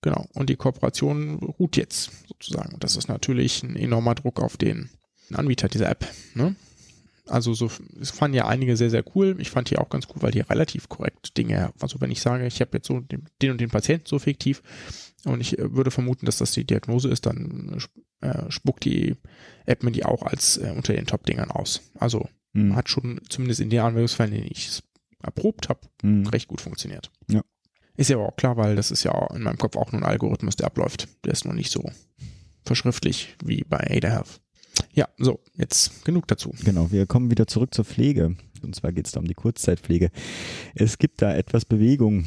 [0.00, 0.26] Genau.
[0.34, 2.74] Und die Kooperation ruht jetzt sozusagen.
[2.74, 4.90] Und das ist natürlich ein enormer Druck auf den
[5.32, 6.06] Anbieter dieser App.
[6.34, 6.54] Ne?
[7.26, 7.70] Also so,
[8.00, 9.36] es fanden ja einige sehr, sehr cool.
[9.38, 12.46] Ich fand die auch ganz cool, weil die relativ korrekt Dinge, also wenn ich sage,
[12.46, 14.62] ich habe jetzt so den, den und den Patienten so fiktiv
[15.24, 17.78] und ich äh, würde vermuten, dass das die Diagnose ist, dann
[18.20, 19.16] äh, spuckt die
[19.66, 21.82] App mir die auch als äh, unter den Top-Dingern aus.
[21.98, 22.74] Also Hm.
[22.74, 24.82] hat schon zumindest in den Anwendungsfällen, in denen ich es
[25.22, 26.26] erprobt habe, Hm.
[26.28, 27.10] recht gut funktioniert.
[27.30, 27.42] Ja.
[27.96, 30.08] Ist ja aber auch klar, weil das ist ja in meinem Kopf auch nur ein
[30.08, 31.08] Algorithmus, der abläuft.
[31.24, 31.90] Der ist noch nicht so
[32.64, 34.40] verschriftlich wie bei Ada Health.
[34.92, 36.54] Ja, so, jetzt genug dazu.
[36.64, 38.36] Genau, wir kommen wieder zurück zur Pflege.
[38.62, 40.10] Und zwar geht es da um die Kurzzeitpflege.
[40.74, 42.26] Es gibt da etwas Bewegung.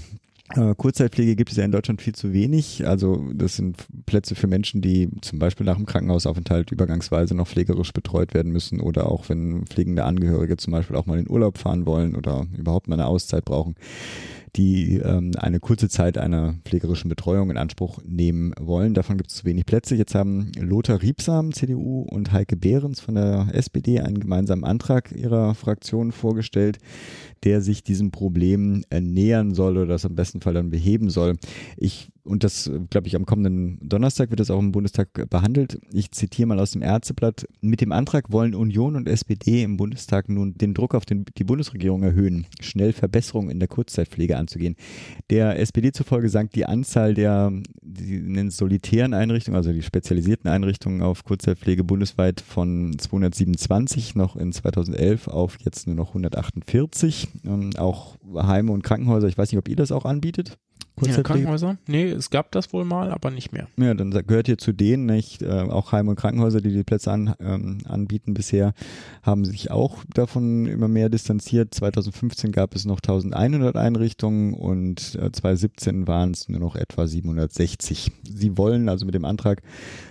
[0.55, 2.85] Äh, Kurzzeitpflege gibt es ja in Deutschland viel zu wenig.
[2.87, 7.93] Also das sind Plätze für Menschen, die zum Beispiel nach dem Krankenhausaufenthalt übergangsweise noch pflegerisch
[7.93, 11.85] betreut werden müssen oder auch wenn pflegende Angehörige zum Beispiel auch mal in Urlaub fahren
[11.85, 13.75] wollen oder überhaupt mal eine Auszeit brauchen,
[14.55, 18.93] die ähm, eine kurze Zeit einer pflegerischen Betreuung in Anspruch nehmen wollen.
[18.93, 19.95] Davon gibt es zu wenig Plätze.
[19.95, 25.55] Jetzt haben Lothar Riebsam, CDU, und Heike Behrens von der SPD einen gemeinsamen Antrag ihrer
[25.55, 26.79] Fraktion vorgestellt,
[27.43, 31.37] der sich diesem Problem äh, nähern soll oder das am besten Fall dann beheben soll.
[31.77, 35.79] Ich und das, glaube ich, am kommenden Donnerstag wird das auch im Bundestag behandelt.
[35.91, 37.47] Ich zitiere mal aus dem Ärzteblatt.
[37.61, 41.43] Mit dem Antrag wollen Union und SPD im Bundestag nun den Druck auf den, die
[41.43, 44.75] Bundesregierung erhöhen, schnell Verbesserungen in der Kurzzeitpflege anzugehen.
[45.31, 47.51] Der SPD zufolge sank die Anzahl der,
[47.81, 54.51] die nennen solitären Einrichtungen, also die spezialisierten Einrichtungen auf Kurzzeitpflege bundesweit von 227 noch in
[54.51, 57.29] 2011 auf jetzt nur noch 148.
[57.77, 60.57] Auch Heime und Krankenhäuser, ich weiß nicht, ob ihr das auch anbietet.
[61.01, 61.23] Ja, Kurzzeitpflege?
[61.23, 61.77] Krankenhäuser?
[61.87, 63.67] Nee, es gab das wohl mal, aber nicht mehr.
[63.77, 65.41] Ja, dann gehört ihr zu denen, nicht?
[65.41, 68.73] Äh, auch Heim- und Krankenhäuser, die die Plätze an, ähm, anbieten bisher,
[69.23, 71.73] haben sich auch davon immer mehr distanziert.
[71.73, 78.11] 2015 gab es noch 1100 Einrichtungen und äh, 2017 waren es nur noch etwa 760.
[78.23, 79.61] Sie wollen also mit dem Antrag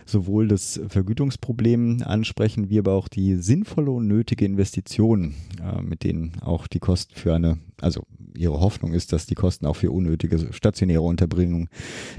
[0.07, 6.33] sowohl das Vergütungsproblem ansprechen, wie aber auch die sinnvolle und nötige Investition, äh, mit denen
[6.41, 8.03] auch die Kosten für eine, also
[8.37, 11.69] ihre Hoffnung ist, dass die Kosten auch für unnötige stationäre Unterbringung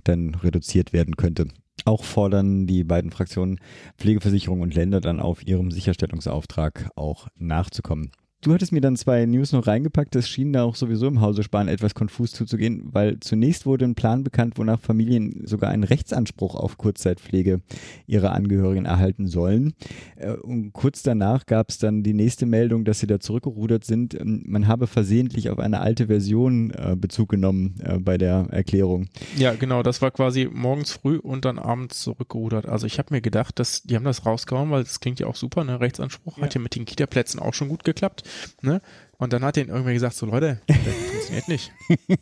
[0.04, 1.48] dann reduziert werden könnte.
[1.86, 3.60] Auch fordern die beiden Fraktionen
[3.98, 8.12] Pflegeversicherung und Länder dann auf ihrem Sicherstellungsauftrag auch nachzukommen.
[8.44, 11.44] Du hattest mir dann zwei News noch reingepackt, das schien da auch sowieso im Hause
[11.44, 16.56] Spahn etwas konfus zuzugehen, weil zunächst wurde ein Plan bekannt, wonach Familien sogar einen Rechtsanspruch
[16.56, 17.62] auf Kurzzeitpflege
[18.08, 19.74] ihrer Angehörigen erhalten sollen.
[20.16, 24.20] Äh, Und kurz danach gab es dann die nächste Meldung, dass sie da zurückgerudert sind.
[24.20, 29.08] Ähm, Man habe versehentlich auf eine alte Version äh, Bezug genommen äh, bei der Erklärung.
[29.38, 32.66] Ja, genau, das war quasi morgens früh und dann abends zurückgerudert.
[32.66, 35.36] Also ich habe mir gedacht, dass die haben das rausgehauen, weil das klingt ja auch
[35.36, 35.80] super, ne?
[35.80, 36.46] Rechtsanspruch Ja.
[36.46, 38.24] hat ja mit den Kita-Plätzen auch schon gut geklappt,
[38.62, 38.82] ne?
[39.18, 41.72] Und dann hat denen irgendwer gesagt, so Leute, das funktioniert nicht.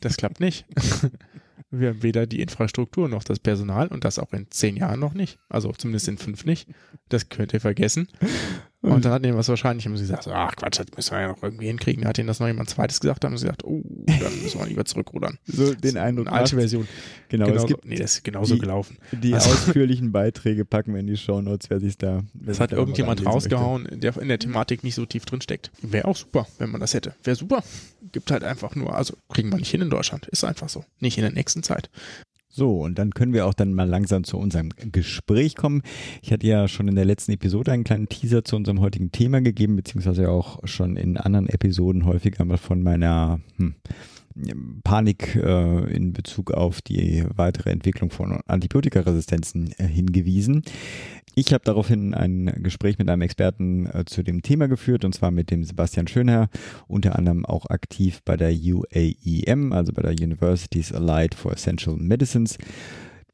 [0.02, 0.66] Das klappt nicht.
[1.72, 5.14] Wir haben weder die Infrastruktur noch das Personal und das auch in zehn Jahren noch
[5.14, 5.38] nicht.
[5.50, 6.68] Also zumindest in fünf nicht.
[7.10, 8.08] Das könnt ihr vergessen.
[8.82, 11.20] Und dann hat ihnen was wahrscheinlich haben sie gesagt, so, ach Quatsch, das müssen wir
[11.22, 12.04] ja noch irgendwie hinkriegen.
[12.04, 14.68] Da hat ihnen das noch jemand zweites gesagt, haben sie gesagt, oh, dann müssen wir
[14.68, 15.38] lieber zurückrudern.
[15.46, 16.28] So den Eindruck.
[16.28, 16.56] Eine alte.
[16.56, 16.88] Version.
[17.28, 18.98] Genau, Genau es gibt nee, das ist genauso die- gelaufen.
[19.12, 22.24] die Also- ausführlichen Beiträge packen wir in die Shownotes, wer sich da.
[22.34, 23.56] wer Das hat da irgendjemand reinlesen möchte.
[23.58, 25.72] rausgehauen, der in der Thematik nicht so tief drin steckt.
[25.82, 27.16] Wäre auch super, wenn man das hätte.
[27.24, 27.62] Wäre super.
[28.14, 30.26] Gibt halt einfach nur, also kriegen wir nicht hin in Deutschland.
[30.28, 30.86] Ist einfach so.
[31.02, 31.90] Nicht in der nächsten Zeit.
[32.52, 35.84] So, und dann können wir auch dann mal langsam zu unserem Gespräch kommen.
[36.24, 39.40] Ich hatte ja schon in der letzten Episode einen kleinen Teaser zu unserem heutigen Thema
[39.40, 43.76] gegeben, beziehungsweise auch schon in anderen Episoden häufiger mal von meiner hm,
[44.84, 50.64] Panik äh, in Bezug auf die weitere Entwicklung von Antibiotikaresistenzen äh, hingewiesen.
[51.36, 55.32] Ich habe daraufhin ein Gespräch mit einem Experten äh, zu dem Thema geführt, und zwar
[55.32, 56.50] mit dem Sebastian Schönherr,
[56.88, 62.58] unter anderem auch aktiv bei der UAEM, also bei der Universities Allied for Essential Medicines.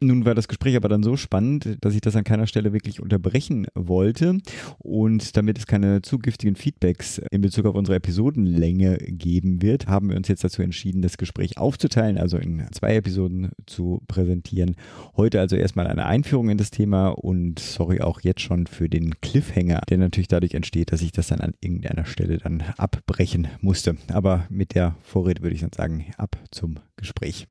[0.05, 3.01] Nun war das Gespräch aber dann so spannend, dass ich das an keiner Stelle wirklich
[3.01, 4.37] unterbrechen wollte.
[4.77, 10.09] Und damit es keine zu giftigen Feedbacks in Bezug auf unsere Episodenlänge geben wird, haben
[10.09, 14.75] wir uns jetzt dazu entschieden, das Gespräch aufzuteilen, also in zwei Episoden zu präsentieren.
[15.17, 19.19] Heute also erstmal eine Einführung in das Thema und sorry auch jetzt schon für den
[19.21, 23.97] Cliffhanger, der natürlich dadurch entsteht, dass ich das dann an irgendeiner Stelle dann abbrechen musste.
[24.13, 27.47] Aber mit der Vorrede würde ich dann sagen, ab zum Gespräch.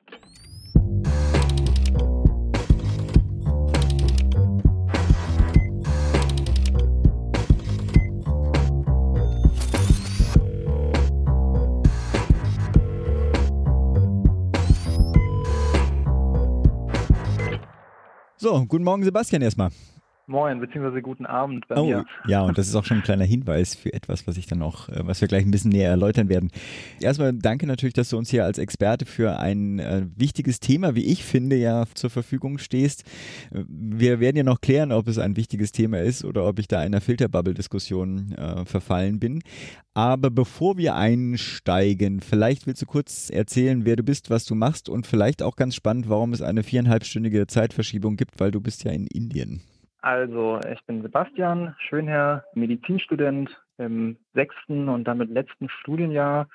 [18.45, 19.71] So, guten Morgen Sebastian erstmal.
[20.27, 22.07] Moin, beziehungsweise guten Abend bei Oh, mir.
[22.27, 24.89] ja, und das ist auch schon ein kleiner Hinweis für etwas, was ich dann auch,
[24.89, 26.51] äh, was wir gleich ein bisschen näher erläutern werden.
[27.01, 31.05] Erstmal danke natürlich, dass du uns hier als Experte für ein äh, wichtiges Thema, wie
[31.05, 33.05] ich finde, ja zur Verfügung stehst.
[33.53, 36.69] Äh, Wir werden ja noch klären, ob es ein wichtiges Thema ist oder ob ich
[36.69, 39.43] da einer Filterbubble-Diskussion äh, verfallen bin.
[39.93, 44.89] Aber bevor wir einsteigen, vielleicht willst du kurz erzählen, wer du bist, was du machst
[44.89, 48.91] und vielleicht auch ganz spannend, warum es eine viereinhalbstündige Zeitverschiebung gibt, weil du bist ja
[48.91, 49.61] in Indien.
[50.05, 56.47] Also, ich bin Sebastian Schönherr, Medizinstudent im sechsten und damit letzten Studienjahr.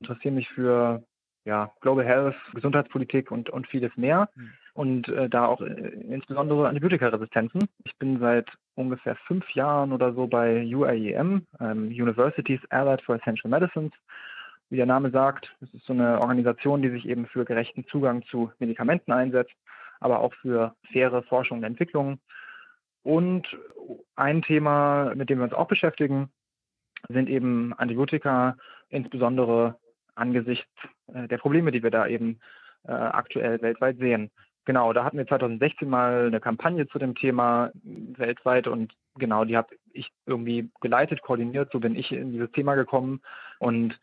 [0.00, 1.02] Interessiere mich für
[1.46, 4.28] ja, Global Health, Gesundheitspolitik und, und vieles mehr.
[4.34, 4.52] Mhm.
[4.74, 5.72] Und äh, da auch äh,
[6.10, 7.70] insbesondere Antibiotikaresistenzen.
[7.84, 13.50] Ich bin seit ungefähr fünf Jahren oder so bei UAEM, ähm, Universities Allied for Essential
[13.50, 13.94] Medicines.
[14.68, 18.22] Wie der Name sagt, es ist so eine Organisation, die sich eben für gerechten Zugang
[18.26, 19.54] zu Medikamenten einsetzt,
[19.98, 22.18] aber auch für faire Forschung und Entwicklung.
[23.02, 23.46] Und
[24.16, 26.30] ein Thema, mit dem wir uns auch beschäftigen,
[27.08, 28.56] sind eben Antibiotika,
[28.88, 29.78] insbesondere
[30.14, 30.68] angesichts
[31.12, 32.40] äh, der Probleme, die wir da eben
[32.84, 34.30] äh, aktuell weltweit sehen.
[34.64, 39.56] Genau, da hatten wir 2016 mal eine Kampagne zu dem Thema weltweit und genau, die
[39.56, 43.22] habe ich irgendwie geleitet, koordiniert, so bin ich in dieses Thema gekommen
[43.60, 43.98] und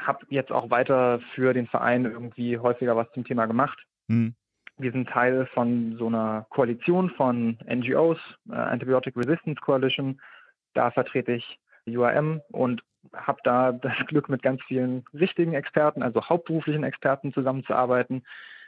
[0.00, 3.78] habe jetzt auch weiter für den Verein irgendwie häufiger was zum Thema gemacht.
[4.08, 4.34] Hm.
[4.78, 8.18] Wir sind Teil von so einer Koalition von NGOs,
[8.50, 10.20] äh, Antibiotic Resistance Coalition.
[10.74, 12.82] Da vertrete ich UAM und
[13.14, 18.22] habe da das Glück, mit ganz vielen richtigen Experten, also hauptberuflichen Experten zusammenzuarbeiten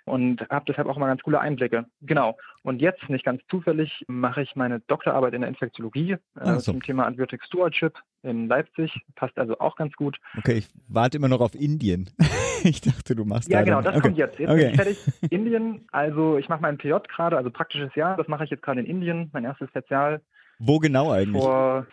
[0.08, 1.86] und habe deshalb auch mal ganz coole Einblicke.
[2.02, 2.36] Genau.
[2.62, 6.72] Und jetzt, nicht ganz zufällig, mache ich meine Doktorarbeit in der Infektiologie äh, Ach so.
[6.72, 8.92] zum Thema Antibiotic Stewardship in Leipzig.
[9.14, 10.18] Passt also auch ganz gut.
[10.36, 12.10] Okay, ich warte immer noch auf Indien.
[12.64, 14.02] ich dachte, du machst Ja, da genau, das okay.
[14.02, 14.38] kommt jetzt.
[14.38, 14.60] Jetzt Okay.
[14.60, 14.98] bin ich fertig.
[15.30, 18.16] Indien, also ich mache mein PJ gerade, also praktisches Jahr.
[18.16, 20.20] Das mache ich jetzt gerade in Indien, mein erstes Spezial.
[20.58, 21.42] Wo genau eigentlich?
[21.42, 21.86] Vor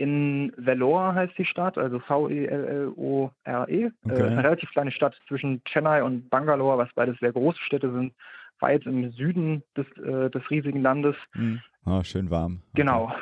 [0.00, 3.82] in Vellore heißt die Stadt, also E V-E-L-L-O-R-E.
[3.84, 4.22] Äh, Okay.
[4.22, 8.14] eine relativ kleine Stadt zwischen Chennai und Bangalore, was beides sehr große Städte sind,
[8.60, 11.16] weit im Süden des, äh, des riesigen Landes.
[11.32, 11.60] Hm.
[11.84, 12.62] Ah, schön warm.
[12.74, 13.12] Genau.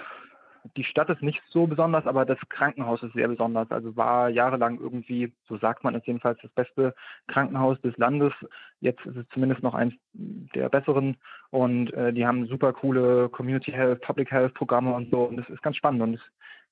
[0.76, 3.70] Die Stadt ist nicht so besonders, aber das Krankenhaus ist sehr besonders.
[3.70, 6.94] Also war jahrelang irgendwie, so sagt man es jedenfalls, das beste
[7.26, 8.32] Krankenhaus des Landes.
[8.80, 11.16] Jetzt ist es zumindest noch eins der besseren.
[11.50, 15.22] Und äh, die haben super coole Community Health, Public Health Programme und so.
[15.24, 16.02] Und das ist ganz spannend.
[16.02, 16.20] Und es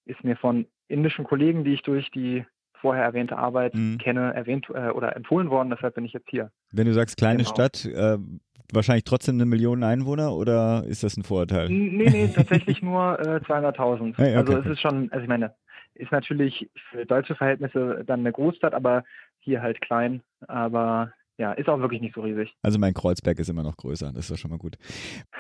[0.07, 2.45] ist mir von indischen Kollegen, die ich durch die
[2.81, 3.99] vorher erwähnte Arbeit Mhm.
[3.99, 5.71] kenne, erwähnt äh, oder empfohlen worden.
[5.71, 6.51] Deshalb bin ich jetzt hier.
[6.73, 7.49] Wenn du sagst kleine Genau.
[7.49, 8.19] Stadt, äh,
[8.73, 11.69] wahrscheinlich trotzdem eine Million Einwohner oder ist das ein Vorurteil?
[11.71, 14.15] Nee, nee, tatsächlich nur äh, 200.000.
[14.17, 15.55] Hey, okay, also es ist schon, also ich meine,
[15.95, 19.05] ist natürlich für deutsche Verhältnisse dann eine Großstadt, aber
[19.41, 20.23] hier halt klein.
[20.47, 22.55] Aber ja, ist auch wirklich nicht so riesig.
[22.63, 24.77] Also mein Kreuzberg ist immer noch größer, das ist doch schon mal gut.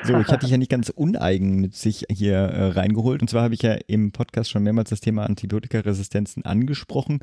[0.02, 3.22] So, ich hatte dich ja nicht ganz uneigennützig hier äh, reingeholt.
[3.22, 7.20] Und zwar habe ich ja im Podcast schon mehrmals das Thema Antibiotikaresistenzen angesprochen.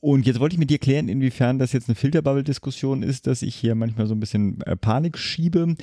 [0.00, 3.56] Und jetzt wollte ich mit dir klären, inwiefern das jetzt eine Filterbubble-Diskussion ist, dass ich
[3.56, 5.74] hier manchmal so ein bisschen äh, Panik schiebe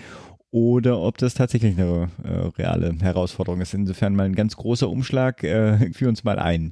[0.51, 3.73] oder ob das tatsächlich eine äh, reale Herausforderung ist.
[3.73, 5.43] Insofern mal ein ganz großer Umschlag.
[5.43, 6.71] Äh, führ uns mal ein.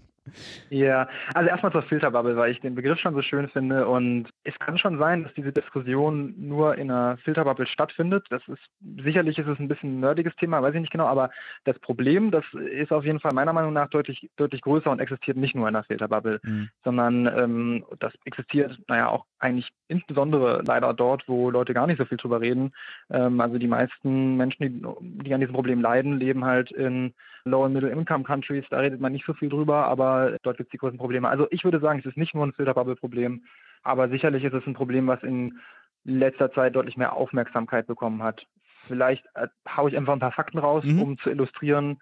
[0.70, 4.58] Ja, also erstmal zur Filterbubble, weil ich den Begriff schon so schön finde und es
[4.60, 8.26] kann schon sein, dass diese Diskussion nur in einer Filterbubble stattfindet.
[8.30, 8.62] Das ist
[9.04, 11.30] sicherlich ist es ein bisschen ein nerdiges Thema, weiß ich nicht genau, aber
[11.66, 15.36] das Problem, das ist auf jeden Fall meiner Meinung nach deutlich, deutlich größer und existiert
[15.38, 16.70] nicht nur in einer Filterbubble, mhm.
[16.84, 22.06] sondern ähm, das existiert, naja, auch eigentlich insbesondere leider dort, wo Leute gar nicht so
[22.06, 22.72] viel drüber reden.
[23.10, 27.14] Ähm, also die meisten Menschen, die, die an diesem Problem leiden, leben halt in
[27.46, 30.78] Low- and Middle-Income-Countries, da redet man nicht so viel drüber, aber dort gibt es die
[30.78, 31.28] größten Probleme.
[31.28, 33.44] Also ich würde sagen, es ist nicht nur ein Filterbubble-Problem,
[33.84, 35.60] aber sicherlich ist es ein Problem, was in
[36.06, 38.46] letzter Zeit deutlich mehr Aufmerksamkeit bekommen hat.
[38.88, 41.02] Vielleicht äh, haue ich einfach ein paar Fakten raus, mhm.
[41.02, 42.02] um zu illustrieren,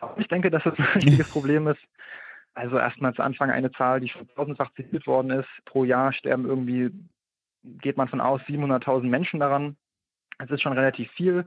[0.00, 1.80] warum ich denke, dass das ein wichtiges Problem ist.
[2.54, 5.48] Also erstmal zu Anfang eine Zahl, die schon tausendfach zitiert worden ist.
[5.66, 6.90] Pro Jahr sterben irgendwie,
[7.62, 9.76] geht man von aus, 700.000 Menschen daran.
[10.38, 11.46] Das ist schon relativ viel.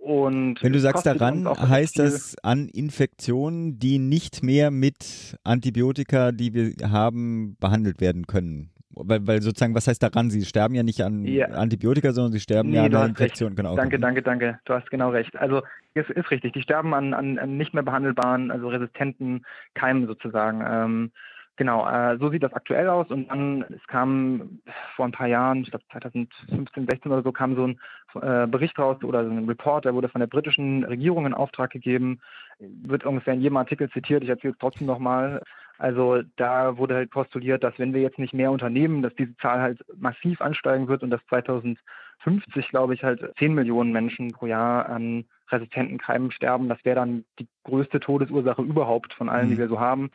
[0.00, 6.54] Und Wenn du sagst daran, heißt das an Infektionen, die nicht mehr mit Antibiotika, die
[6.54, 8.70] wir haben, behandelt werden können.
[8.92, 10.30] Weil, weil sozusagen, was heißt daran?
[10.30, 11.48] Sie sterben ja nicht an ja.
[11.48, 13.54] Antibiotika, sondern sie sterben nee, ja an einer Infektion.
[13.54, 13.76] Genau.
[13.76, 14.58] Danke, danke, danke.
[14.64, 15.36] Du hast genau recht.
[15.36, 16.54] Also es ist richtig.
[16.54, 20.62] Die sterben an, an, an nicht mehr behandelbaren, also resistenten Keimen sozusagen.
[20.66, 21.10] Ähm,
[21.60, 23.08] Genau, äh, so sieht das aktuell aus.
[23.10, 24.60] Und dann, es kam
[24.96, 27.78] vor ein paar Jahren, ich glaube 2015, 16 oder so, kam so ein
[28.14, 31.70] äh, Bericht raus oder so ein Report, der wurde von der britischen Regierung in Auftrag
[31.70, 32.22] gegeben,
[32.58, 35.42] wird ungefähr in jedem Artikel zitiert, ich erzähle es trotzdem nochmal.
[35.76, 39.60] Also da wurde halt postuliert, dass wenn wir jetzt nicht mehr unternehmen, dass diese Zahl
[39.60, 44.88] halt massiv ansteigen wird und dass 2050, glaube ich, halt 10 Millionen Menschen pro Jahr
[44.88, 46.70] an resistenten Keimen sterben.
[46.70, 49.50] Das wäre dann die größte Todesursache überhaupt von allen, mhm.
[49.50, 50.10] die wir so haben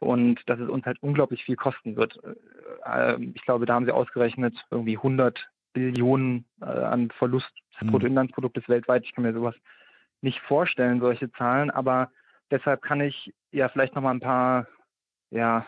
[0.00, 2.18] und dass es uns halt unglaublich viel kosten wird.
[2.24, 7.86] Äh, ähm, ich glaube, da haben sie ausgerechnet irgendwie 100 Billionen äh, an Verlust des
[7.86, 7.92] mhm.
[7.92, 9.04] Bruttoinlandsproduktes weltweit.
[9.04, 9.54] Ich kann mir sowas
[10.22, 12.10] nicht vorstellen, solche Zahlen, aber
[12.50, 14.66] deshalb kann ich ja vielleicht nochmal ein paar,
[15.30, 15.66] ja,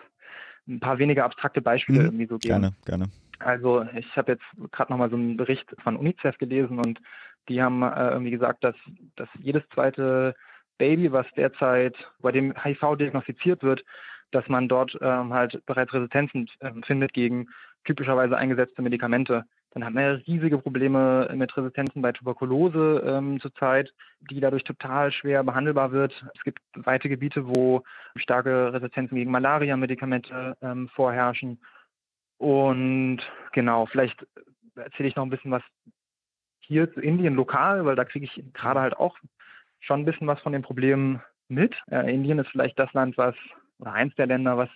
[0.66, 2.06] ein paar weniger abstrakte Beispiele mhm.
[2.06, 2.60] irgendwie so geben.
[2.60, 3.04] Gerne, gerne.
[3.38, 7.00] Also ich habe jetzt gerade nochmal so einen Bericht von UNICEF gelesen und
[7.48, 8.76] die haben äh, irgendwie gesagt, dass,
[9.16, 10.34] dass jedes zweite
[10.78, 13.84] Baby, was derzeit bei dem HIV diagnostiziert wird,
[14.32, 17.48] dass man dort ähm, halt bereits Resistenzen ähm, findet gegen
[17.84, 19.44] typischerweise eingesetzte Medikamente.
[19.70, 23.92] Dann man ja riesige Probleme mit Resistenzen bei Tuberkulose ähm, zurzeit,
[24.30, 26.12] die dadurch total schwer behandelbar wird.
[26.34, 27.82] Es gibt weite Gebiete, wo
[28.16, 31.58] starke Resistenzen gegen Malaria-Medikamente ähm, vorherrschen.
[32.36, 33.20] Und
[33.52, 34.26] genau, vielleicht
[34.74, 35.62] erzähle ich noch ein bisschen was
[36.60, 39.16] hier zu Indien lokal, weil da kriege ich gerade halt auch
[39.80, 41.74] schon ein bisschen was von den Problemen mit.
[41.90, 43.34] Äh, Indien ist vielleicht das Land, was
[43.82, 44.70] oder eins der Länder, was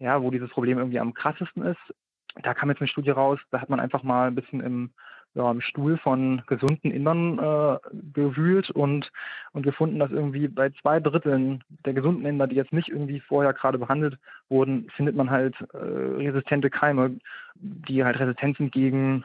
[0.00, 1.94] ja, wo dieses Problem irgendwie am krassesten ist.
[2.42, 4.90] Da kam jetzt eine Studie raus, da hat man einfach mal ein bisschen im,
[5.34, 7.78] ja, im Stuhl von gesunden Indern äh,
[8.12, 9.10] gewühlt und,
[9.52, 13.52] und gefunden, dass irgendwie bei zwei Dritteln der gesunden Inder, die jetzt nicht irgendwie vorher
[13.52, 17.18] gerade behandelt wurden, findet man halt äh, resistente Keime,
[17.54, 19.24] die halt resistent sind gegen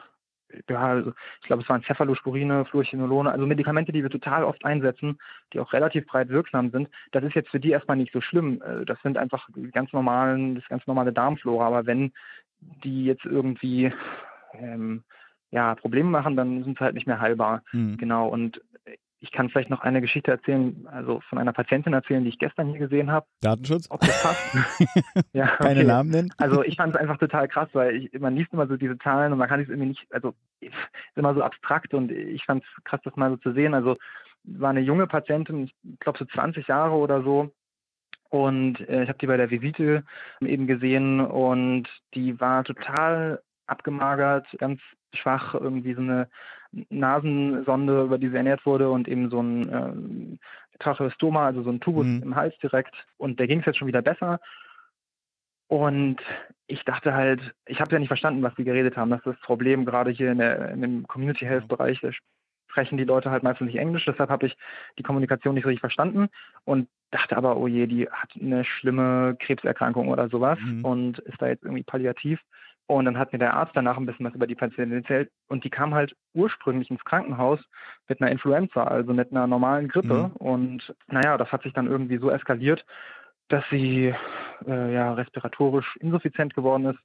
[0.68, 5.18] ja, also ich glaube, es waren Cephalosporine, Fluorchinolone, also Medikamente, die wir total oft einsetzen,
[5.52, 6.88] die auch relativ breit wirksam sind.
[7.12, 8.62] Das ist jetzt für die erstmal nicht so schlimm.
[8.62, 11.66] Äh, das sind einfach ganz normalen, das ganz normale Darmflora.
[11.66, 12.12] Aber wenn
[12.60, 13.92] die jetzt irgendwie
[14.54, 15.04] ähm,
[15.50, 17.62] ja, Probleme machen, dann sind sie halt nicht mehr heilbar.
[17.72, 17.96] Mhm.
[17.96, 18.28] Genau.
[18.28, 18.60] Und
[19.20, 22.68] ich kann vielleicht noch eine Geschichte erzählen, also von einer Patientin erzählen, die ich gestern
[22.68, 23.26] hier gesehen habe.
[23.40, 23.86] Datenschutz?
[23.90, 24.54] Ob das passt.
[25.32, 25.56] ja, okay.
[25.58, 26.34] Keine Namen nennen?
[26.36, 29.32] Also ich fand es einfach total krass, weil ich, man liest immer so diese Zahlen
[29.32, 30.74] und man kann es irgendwie nicht, also ist
[31.14, 33.74] immer so abstrakt und ich fand es krass, das mal so zu sehen.
[33.74, 33.96] Also
[34.44, 37.50] war eine junge Patientin, ich glaube so 20 Jahre oder so,
[38.28, 40.04] und äh, ich habe die bei der Visite
[40.40, 44.80] eben gesehen und die war total abgemagert, ganz
[45.12, 46.28] schwach, irgendwie so eine
[46.90, 51.80] Nasensonde, über die sie ernährt wurde und eben so ein äh, Tracheostoma, also so ein
[51.80, 52.22] Tubus mhm.
[52.22, 52.94] im Hals direkt.
[53.16, 54.40] Und der ging es jetzt schon wieder besser.
[55.68, 56.18] Und
[56.66, 59.10] ich dachte halt, ich habe ja nicht verstanden, was sie geredet haben.
[59.10, 62.00] Das ist das Problem gerade hier in, der, in dem Community Health Bereich.
[62.00, 62.10] Da
[62.68, 64.04] sprechen die Leute halt meistens nicht Englisch.
[64.04, 64.56] Deshalb habe ich
[64.98, 66.28] die Kommunikation nicht richtig verstanden
[66.64, 70.84] und dachte aber, oh je, die hat eine schlimme Krebserkrankung oder sowas mhm.
[70.84, 72.40] und ist da jetzt irgendwie palliativ.
[72.88, 75.30] Und dann hat mir der Arzt danach ein bisschen was über die Patientin erzählt.
[75.48, 77.58] Und die kam halt ursprünglich ins Krankenhaus
[78.08, 80.30] mit einer Influenza, also mit einer normalen Grippe.
[80.30, 80.36] Mhm.
[80.36, 82.84] Und naja, das hat sich dann irgendwie so eskaliert,
[83.48, 84.14] dass sie
[84.66, 87.00] äh, ja respiratorisch insuffizient geworden ist.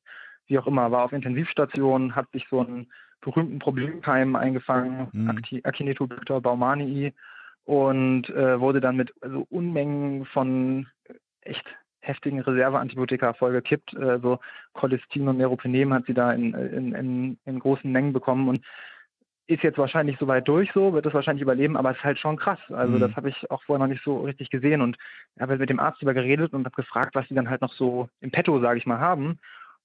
[0.48, 2.91] Wie auch immer, war auf Intensivstation, hat sich so einen
[3.22, 5.41] berühmten Problemkeim eingefangen, mhm.
[5.64, 7.14] Acinetobacter baumannii,
[7.66, 10.88] und äh, wurde dann mit also Unmengen von
[11.41, 11.66] echt
[12.02, 13.95] heftigen Reserveantibiotika vollgekippt.
[13.97, 14.39] Also
[14.74, 18.62] Cholestin und Meropenem hat sie da in, in, in, in großen Mengen bekommen und
[19.47, 22.20] ist jetzt wahrscheinlich so weit durch so, wird das wahrscheinlich überleben, aber es ist halt
[22.20, 22.60] schon krass.
[22.70, 22.99] Also Mhm.
[22.99, 24.97] das habe ich auch vorher noch nicht so richtig gesehen und
[25.39, 27.74] habe halt mit dem Arzt darüber geredet und habe gefragt, was die dann halt noch
[27.74, 29.39] so im Petto, sage ich mal, haben.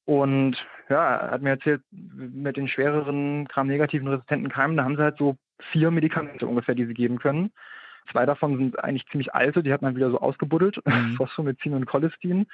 [0.04, 0.56] Und
[0.88, 5.18] ja, er hat mir erzählt, mit den schwereren Gram-negativen resistenten Keimen, da haben sie halt
[5.18, 5.36] so
[5.72, 7.50] vier Medikamente ungefähr, die sie geben können.
[8.10, 11.16] Zwei davon sind eigentlich ziemlich alte, die hat man wieder so ausgebuddelt, Mhm.
[11.16, 12.46] Phosphomycin und Cholestin.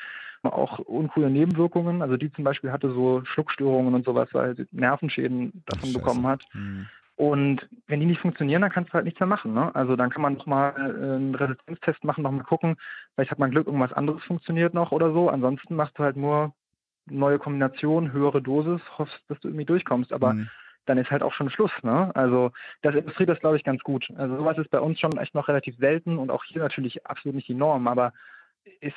[0.42, 2.02] Auch uncoole Nebenwirkungen.
[2.02, 5.98] Also die zum Beispiel hatte so Schluckstörungen und sowas, weil sie Nervenschäden davon Scheiße.
[5.98, 6.42] bekommen hat.
[6.54, 6.86] Mhm.
[7.14, 9.54] Und wenn die nicht funktionieren, dann kannst du halt nichts mehr machen.
[9.54, 9.72] Ne?
[9.74, 12.76] Also dann kann man nochmal einen Resistenztest machen, nochmal gucken,
[13.14, 15.28] vielleicht hat man Glück, irgendwas anderes funktioniert noch oder so.
[15.28, 16.52] Ansonsten machst du halt nur
[17.06, 20.12] neue Kombination, höhere Dosis, hoffst, dass du irgendwie durchkommst.
[20.12, 20.48] Aber Mhm.
[20.86, 21.72] Dann ist halt auch schon Schluss.
[21.82, 22.14] Ne?
[22.14, 22.50] Also
[22.82, 24.08] das illustriert das, glaube ich, ganz gut.
[24.16, 27.36] Also sowas ist bei uns schon echt noch relativ selten und auch hier natürlich absolut
[27.36, 28.12] nicht die Norm, aber
[28.80, 28.96] ist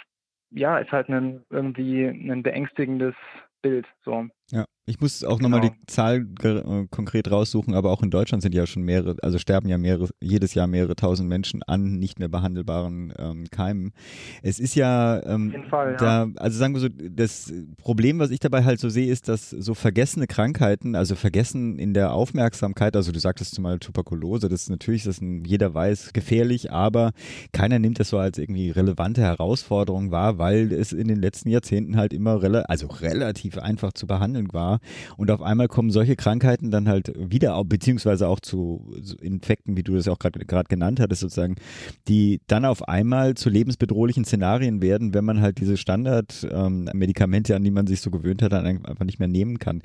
[0.52, 3.16] ja ist halt ein, irgendwie ein beängstigendes
[3.62, 3.88] Bild.
[4.04, 4.28] So.
[4.52, 5.74] Ja, ich muss auch nochmal Genau.
[5.74, 9.68] die Zahl äh, konkret raussuchen, aber auch in Deutschland sind ja schon mehrere, also sterben
[9.68, 13.94] ja mehrere, jedes Jahr mehrere tausend Menschen an nicht mehr behandelbaren ähm, Keimen.
[14.44, 16.26] Es ist ja, ähm, Fall, ja.
[16.26, 19.50] da, also sagen wir so, das Problem, was ich dabei halt so sehe, ist, dass
[19.50, 24.70] so vergessene Krankheiten, also vergessen in der Aufmerksamkeit, also du sagtest zumal Tuberkulose, das ist
[24.70, 27.14] natürlich, das ist ein, jeder weiß, gefährlich, aber
[27.52, 31.98] keiner nimmt das so als irgendwie relevante Herausforderung wahr, weil es in den letzten Jahrzehnten
[31.98, 34.80] halt immer rela also relativ einfach zu behandeln war.
[35.18, 39.96] Und auf einmal kommen solche Krankheiten dann halt wieder, beziehungsweise auch zu Infekten, wie du
[39.96, 41.56] das auch gerade genannt hattest, sozusagen,
[42.08, 47.72] die dann auf einmal zu lebensbedrohlichen Szenarien werden, wenn man halt diese Standardmedikamente, an die
[47.72, 49.82] man sich so gewöhnt hat, dann einfach nicht mehr nehmen kann.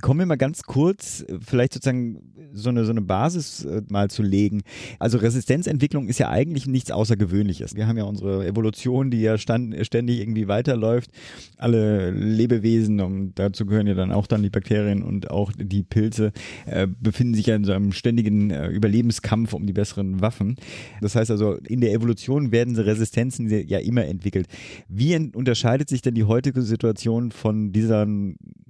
[0.00, 2.20] Kommen wir mal ganz kurz, äh, vielleicht sozusagen
[2.52, 4.62] so eine, so eine Basis äh, mal zu legen.
[4.98, 7.74] Also Resistenzentwicklung ist ja eigentlich nichts Außergewöhnliches.
[7.76, 11.10] Wir haben ja unsere Evolution, die ja stand, ständig irgendwie weiterläuft.
[11.56, 16.32] Alle Lebewesen, und dazu gehören ja dann auch dann die Bakterien und auch die Pilze,
[16.66, 20.56] äh, befinden sich ja in so einem ständigen äh, Überlebenskampf um die besseren Waffen.
[21.00, 24.46] Das heißt also, in der Evolution werden diese Resistenzen ja immer entwickelt.
[24.88, 28.06] Wie en- unterscheidet sich denn die heutige Situation von dieser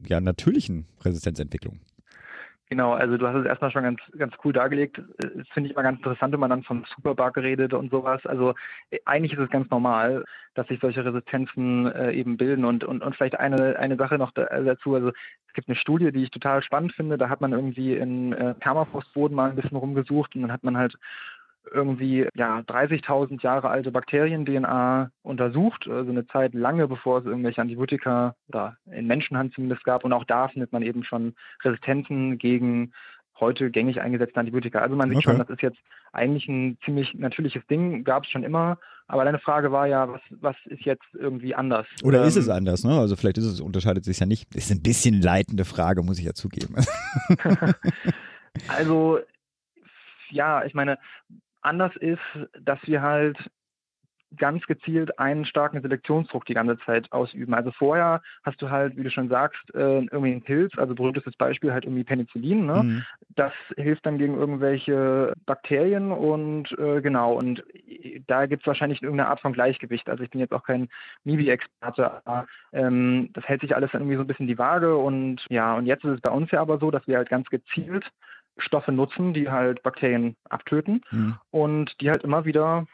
[0.09, 1.81] ja, natürlichen Resistenzentwicklung?
[2.73, 4.99] Genau, also du hast es erstmal schon ganz, ganz cool dargelegt.
[4.99, 5.03] Äh,
[5.39, 8.25] Das finde ich immer ganz interessant, wenn man dann von Superbug redet und sowas.
[8.27, 8.55] Also
[8.91, 12.65] äh, eigentlich ist es ganz normal, dass sich solche Resistenzen äh, eben bilden.
[12.65, 14.95] Und, und, und vielleicht eine, eine Sache noch äh, dazu.
[14.95, 15.09] Also
[15.49, 17.19] es gibt eine Studie, die ich total spannend finde.
[17.19, 20.77] Da hat man irgendwie in äh, Permafrostboden mal ein bisschen rumgesucht und dann hat man
[20.77, 20.97] halt
[21.73, 28.35] irgendwie ja 30.000 Jahre alte Bakterien-DNA untersucht, also eine Zeit lange bevor es irgendwelche Antibiotika
[28.49, 30.05] oder in Menschenhand zumindest gab.
[30.05, 32.93] Und auch da findet man eben schon Resistenzen gegen
[33.39, 34.81] heute gängig eingesetzte Antibiotika.
[34.81, 35.25] Also man sieht Okay.
[35.25, 35.79] schon, das ist jetzt
[36.13, 38.79] eigentlich ein ziemlich natürliches Ding, gab es schon immer.
[39.07, 41.87] Aber deine Frage war ja, was, was ist jetzt irgendwie anders?
[42.05, 42.97] Oder ist Ähm, es anders, ne?
[42.99, 44.55] Also vielleicht ist es, unterscheidet sich ja nicht.
[44.55, 46.77] Ist ein bisschen leitende Frage, muss ich ja zugeben.
[48.67, 49.21] Also,
[50.31, 50.99] ja, ich meine,
[51.63, 52.21] anders ist,
[52.59, 53.39] dass wir halt
[54.37, 57.55] ganz gezielt einen starken Selektionsdruck die ganze Zeit ausüben.
[57.55, 61.37] Also vorher hast du halt, wie du schon sagst, äh, irgendwie einen Pilz, also berühmtestes
[61.37, 62.83] Beispiel halt irgendwie Penicillin, ne?
[62.83, 63.05] Mhm.
[63.31, 67.65] Das hilft dann gegen irgendwelche Bakterien und äh, genau, und
[68.27, 70.09] da gibt es wahrscheinlich irgendeine Art von Gleichgewicht.
[70.09, 70.89] Also ich bin jetzt auch kein
[71.25, 75.45] MIBI-Experte, aber ähm, das hält sich alles dann irgendwie so ein bisschen die Waage und
[75.49, 78.05] ja, und jetzt ist es bei uns ja aber so, dass wir halt ganz gezielt
[78.61, 81.37] Stoffe nutzen, die halt Bakterien abtöten Mhm.
[81.51, 82.87] und die halt immer wieder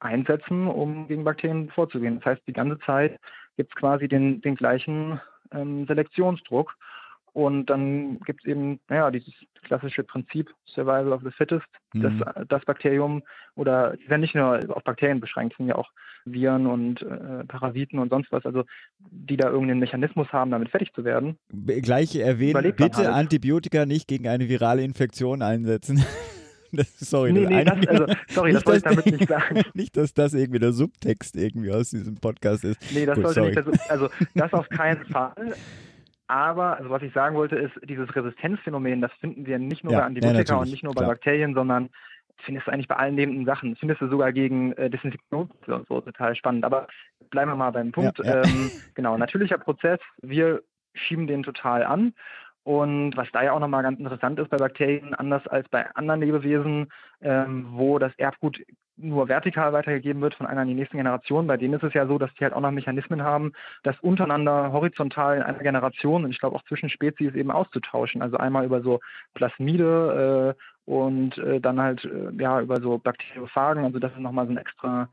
[0.00, 2.16] einsetzen, um gegen Bakterien vorzugehen.
[2.16, 3.18] Das heißt, die ganze Zeit
[3.56, 5.20] gibt es quasi den, den gleichen
[5.52, 6.74] ähm, Selektionsdruck.
[7.32, 12.20] Und dann gibt es eben, naja, dieses klassische Prinzip Survival of the Fittest, Mhm.
[12.20, 13.22] dass das Bakterium
[13.56, 15.90] oder die sind nicht nur auf Bakterien beschränkt, sind ja auch
[16.24, 18.64] Viren und äh, Parasiten und sonst was, also
[18.98, 21.36] die da irgendeinen Mechanismus haben, damit fertig zu werden.
[21.66, 23.08] Gleich erwähnen, bitte halt.
[23.08, 26.04] Antibiotika nicht gegen eine virale Infektion einsetzen.
[26.72, 29.62] Das, sorry, nee, das nee, das, also, sorry, das wollte ich damit nicht sagen.
[29.74, 32.78] nicht, dass das irgendwie der Subtext irgendwie aus diesem Podcast ist.
[32.94, 33.48] Nee, das Gut, sollte sorry.
[33.56, 35.34] nicht, das, also das auf keinen Fall.
[36.30, 39.98] Aber, also was ich sagen wollte, ist, dieses Resistenzphänomen, das finden wir nicht nur Ja,
[39.98, 41.14] bei ja, Antibiotika natürlich, und nicht nur bei klar.
[41.14, 41.90] Bakterien, sondern
[42.44, 43.70] findest du eigentlich bei allen lebenden Sachen.
[43.70, 46.64] Das findest du sogar gegen äh, Desinfektionsmittel und so, total spannend.
[46.64, 46.86] Aber
[47.30, 48.20] bleiben wir mal beim Punkt.
[48.20, 48.44] Ja, ja.
[48.44, 50.62] Ähm, genau, natürlicher Prozess, wir
[50.94, 52.14] schieben den total an.
[52.62, 56.20] Und was da ja auch nochmal ganz interessant ist bei Bakterien, anders als bei anderen
[56.20, 56.92] Lebewesen,
[57.22, 58.60] ähm, wo das Erbgut
[59.02, 62.06] nur vertikal weitergegeben wird von einer in die nächsten Generation, bei denen ist es ja
[62.06, 63.52] so, dass die halt auch noch Mechanismen haben,
[63.82, 68.22] das untereinander horizontal in einer Generation und ich glaube auch zwischen Spezies eben auszutauschen.
[68.22, 69.00] Also einmal über so
[69.34, 73.84] Plasmide äh, und äh, dann halt äh, ja über so Bakteriophagen.
[73.84, 75.08] Also das ist nochmal so ein extra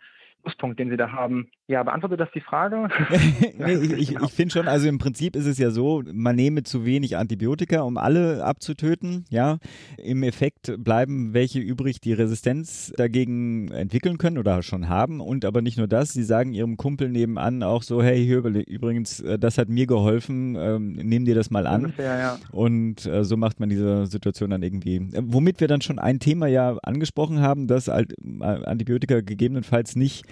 [0.48, 1.50] Pluspunkt, den Sie da haben.
[1.68, 2.88] Ja, beantwortet das die Frage?
[3.58, 6.64] nee, ich, ich, ich finde schon, also im Prinzip ist es ja so, man nehme
[6.64, 9.26] zu wenig Antibiotika, um alle abzutöten.
[9.30, 9.58] Ja,
[9.98, 15.20] im Effekt bleiben welche übrig, die Resistenz dagegen entwickeln können oder schon haben.
[15.20, 19.20] Und aber nicht nur das, sie sagen ihrem Kumpel nebenan auch so, hey, hier übrigens,
[19.20, 21.82] äh, das hat mir geholfen, ähm, nimm dir das mal an.
[21.82, 22.40] Ungefähr, ja.
[22.52, 24.96] Und äh, so macht man diese Situation dann irgendwie.
[24.96, 29.98] Äh, womit wir dann schon ein Thema ja angesprochen haben, dass halt äh, Antibiotika gegebenenfalls
[29.98, 30.26] nicht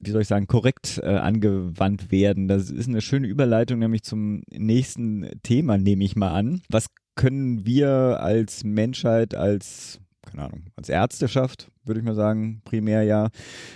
[0.00, 2.48] wie soll ich sagen, korrekt äh, angewandt werden.
[2.48, 6.62] Das ist eine schöne Überleitung nämlich zum nächsten Thema, nehme ich mal an.
[6.68, 6.86] Was
[7.16, 13.28] können wir als Menschheit, als keine Ahnung, als Ärzteschaft würde ich mal sagen, primär ja.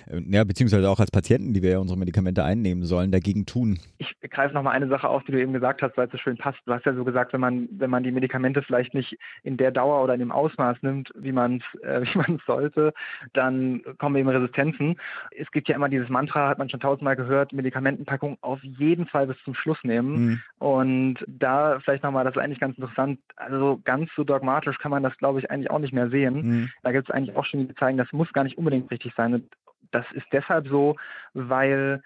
[0.06, 3.78] Äh, ja, beziehungsweise auch als Patienten, die wir ja unsere Medikamente einnehmen sollen, dagegen tun.
[3.98, 6.36] Ich greife nochmal eine Sache auf, die du eben gesagt hast, weil es so schön
[6.36, 6.58] passt.
[6.66, 9.70] Du hast ja so gesagt, wenn man, wenn man die Medikamente vielleicht nicht in der
[9.70, 12.92] Dauer oder in dem Ausmaß nimmt, wie man es äh, wie man sollte,
[13.32, 14.96] dann kommen eben Resistenzen.
[15.36, 19.26] Es gibt ja immer dieses Mantra, hat man schon tausendmal gehört, Medikamentenpackung auf jeden Fall
[19.26, 20.26] bis zum Schluss nehmen.
[20.26, 20.40] Mhm.
[20.58, 25.02] Und da vielleicht nochmal, das ist eigentlich ganz interessant, also ganz so dogmatisch kann man
[25.02, 26.34] das, glaube ich, eigentlich auch nicht mehr sehen.
[26.34, 26.70] Mhm.
[26.82, 29.34] Da gibt es eigentlich auch schon die zeigen, das muss gar nicht unbedingt richtig sein.
[29.34, 29.44] Und
[29.90, 30.96] das ist deshalb so,
[31.34, 32.02] weil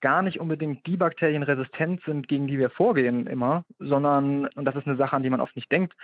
[0.00, 4.76] gar nicht unbedingt die Bakterien resistent sind, gegen die wir vorgehen immer, sondern, und das
[4.76, 5.94] ist eine Sache, an die man oft nicht denkt,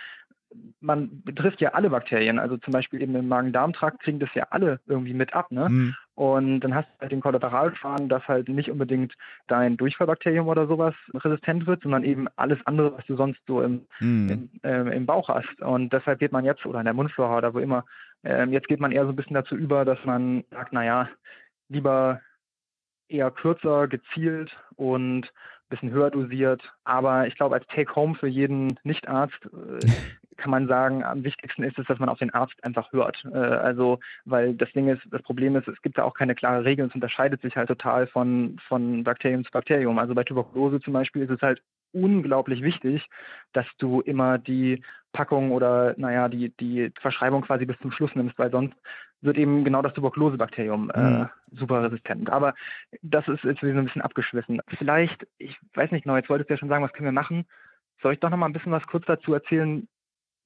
[0.79, 4.79] man betrifft ja alle Bakterien, also zum Beispiel eben im Magen-Darm-Trakt kriegen das ja alle
[4.85, 5.69] irgendwie mit ab, ne?
[5.69, 5.95] Mhm.
[6.15, 9.13] Und dann hast du halt den Kollateralschaden, dass halt nicht unbedingt
[9.47, 13.85] dein Durchfallbakterium oder sowas resistent wird, sondern eben alles andere, was du sonst so im,
[13.99, 14.49] mhm.
[14.61, 15.61] im, äh, im Bauch hast.
[15.61, 17.85] Und deshalb geht man jetzt, oder in der Mundflora oder wo immer,
[18.23, 21.09] äh, jetzt geht man eher so ein bisschen dazu über, dass man sagt, naja,
[21.69, 22.21] lieber
[23.07, 26.61] eher kürzer, gezielt und ein bisschen höher dosiert.
[26.83, 29.85] Aber ich glaube, als Take-Home für jeden Nichtarzt äh,
[30.37, 33.23] kann man sagen, am wichtigsten ist es, dass man auf den Arzt einfach hört.
[33.25, 36.65] Äh, also, weil das Ding ist, das Problem ist, es gibt da auch keine klare
[36.65, 36.87] Regel.
[36.87, 39.99] Es unterscheidet sich halt total von, von Bakterium zu Bakterium.
[39.99, 41.61] Also bei Tuberkulose zum Beispiel ist es halt
[41.93, 43.07] unglaublich wichtig,
[43.53, 44.83] dass du immer die
[45.13, 48.75] Packung oder naja, die, die Verschreibung quasi bis zum Schluss nimmst, weil sonst
[49.21, 51.29] wird eben genau das Tuberkulosebakterium äh, mhm.
[51.51, 52.29] super resistent.
[52.29, 52.53] Aber
[53.01, 54.61] das ist jetzt wieder ein bisschen abgeschwiffen.
[54.77, 57.45] Vielleicht, ich weiß nicht genau, jetzt wolltest du ja schon sagen, was können wir machen.
[58.01, 59.87] Soll ich doch noch mal ein bisschen was kurz dazu erzählen,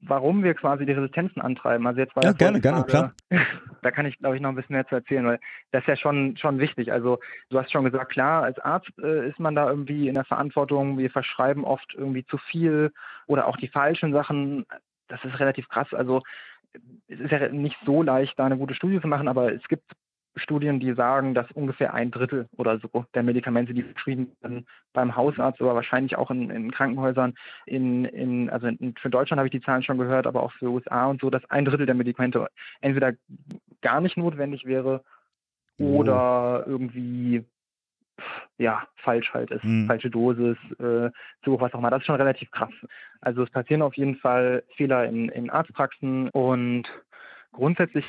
[0.08, 1.86] warum wir quasi die Resistenzen antreiben.
[1.88, 3.14] Also jetzt war ja, gerne, gerne, klar.
[3.82, 5.39] da kann ich, glaube ich, noch ein bisschen mehr zu erzählen, weil
[5.72, 6.91] das ist ja schon, schon wichtig.
[6.91, 10.26] Also du hast schon gesagt, klar, als Arzt äh, ist man da irgendwie in der
[10.26, 10.97] Verantwortung.
[10.97, 12.91] Wir verschreiben oft irgendwie zu viel
[13.28, 14.66] oder auch die falschen Sachen.
[15.08, 15.88] Das ist relativ krass.
[15.91, 16.22] Also
[17.08, 19.86] es ist ja nicht so leicht, da eine gute Studie zu machen, aber es gibt
[20.36, 25.15] Studien, die sagen, dass ungefähr ein Drittel oder so der Medikamente, die verschrieben werden beim
[25.15, 29.51] Hausarzt, aber wahrscheinlich auch in, in Krankenhäusern, in, in, also in, für Deutschland habe ich
[29.51, 32.47] die Zahlen schon gehört, aber auch für USA und so, dass ein Drittel der Medikamente
[32.81, 33.13] entweder
[33.81, 35.03] gar nicht notwendig wäre
[35.77, 36.69] oder oh.
[36.69, 37.45] irgendwie
[38.57, 39.88] ja, falsch halt ist, mhm.
[39.88, 41.09] falsche Dosis, äh,
[41.43, 41.89] so was auch immer.
[41.89, 42.71] Das ist schon relativ krass.
[43.21, 46.83] Also es passieren auf jeden Fall Fehler in, in Arztpraxen und
[47.51, 48.05] grundsätzlich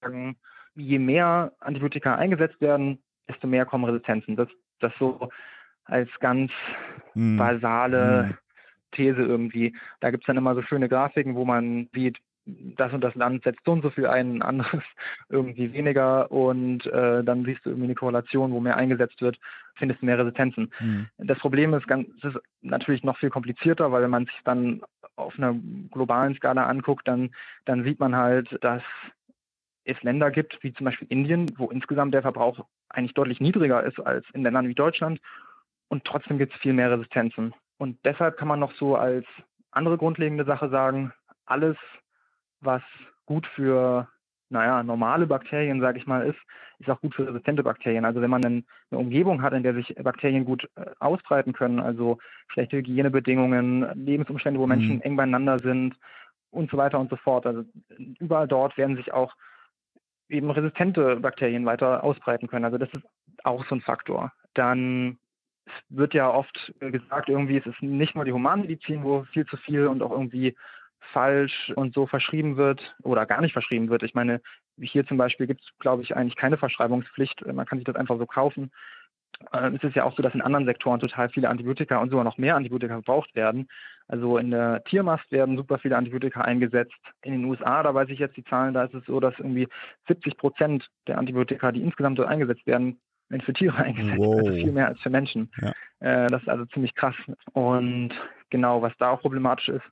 [0.00, 0.36] sagen,
[0.74, 2.98] je mehr Antibiotika eingesetzt werden,
[3.28, 4.36] desto mehr kommen Resistenzen.
[4.36, 4.48] Das,
[4.80, 5.28] das so
[5.84, 6.50] als ganz
[7.14, 7.36] mm.
[7.36, 8.38] basale mm.
[8.92, 9.74] These irgendwie.
[10.00, 13.44] Da gibt es dann immer so schöne Grafiken, wo man sieht, das und das Land
[13.44, 14.82] setzt so und so viel ein, anderes
[15.28, 19.38] irgendwie weniger und äh, dann siehst du irgendwie eine Korrelation, wo mehr eingesetzt wird,
[19.76, 20.72] findest du mehr Resistenzen.
[20.80, 21.06] Mhm.
[21.18, 24.82] Das Problem ist, ganz, es ist natürlich noch viel komplizierter, weil wenn man sich dann
[25.16, 25.54] auf einer
[25.90, 27.30] globalen Skala anguckt, dann,
[27.64, 28.82] dann sieht man halt, dass
[29.84, 33.98] es Länder gibt, wie zum Beispiel Indien, wo insgesamt der Verbrauch eigentlich deutlich niedriger ist
[34.00, 35.20] als in Ländern wie Deutschland
[35.88, 37.54] und trotzdem gibt es viel mehr Resistenzen.
[37.78, 39.26] Und deshalb kann man noch so als
[39.72, 41.12] andere grundlegende Sache sagen,
[41.46, 41.76] alles,
[42.60, 42.82] was
[43.26, 44.08] gut für
[44.52, 46.38] naja, normale Bakterien, sage ich mal, ist,
[46.78, 48.04] ist auch gut für resistente Bakterien.
[48.04, 52.18] Also wenn man eine Umgebung hat, in der sich Bakterien gut äh, ausbreiten können, also
[52.48, 55.02] schlechte Hygienebedingungen, Lebensumstände, wo Menschen mhm.
[55.02, 55.96] eng beieinander sind
[56.50, 57.46] und so weiter und so fort.
[57.46, 57.64] Also
[58.20, 59.34] überall dort werden sich auch
[60.28, 62.64] eben resistente Bakterien weiter ausbreiten können.
[62.64, 63.04] Also das ist
[63.44, 64.32] auch so ein Faktor.
[64.54, 65.18] Dann
[65.88, 69.86] wird ja oft gesagt, irgendwie es ist nicht nur die Humanmedizin, wo viel zu viel
[69.86, 70.56] und auch irgendwie
[71.12, 74.02] falsch und so verschrieben wird oder gar nicht verschrieben wird.
[74.02, 74.40] Ich meine,
[74.80, 77.44] hier zum Beispiel gibt es, glaube ich, eigentlich keine Verschreibungspflicht.
[77.46, 78.70] Man kann sich das einfach so kaufen.
[79.74, 82.38] Es ist ja auch so, dass in anderen Sektoren total viele Antibiotika und sogar noch
[82.38, 83.68] mehr Antibiotika gebraucht werden.
[84.08, 86.94] Also in der Tiermast werden super viele Antibiotika eingesetzt.
[87.22, 89.68] In den USA, da weiß ich jetzt die Zahlen, da ist es so, dass irgendwie
[90.08, 94.36] 70 Prozent der Antibiotika, die insgesamt dort eingesetzt werden, werden für Tiere eingesetzt, wow.
[94.36, 95.50] also viel mehr als für Menschen.
[95.60, 95.72] Ja.
[96.00, 97.14] Äh, das ist also ziemlich krass.
[97.52, 98.10] Und
[98.50, 99.86] genau, was da auch problematisch ist,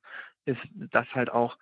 [0.44, 1.56] ist, dass halt auch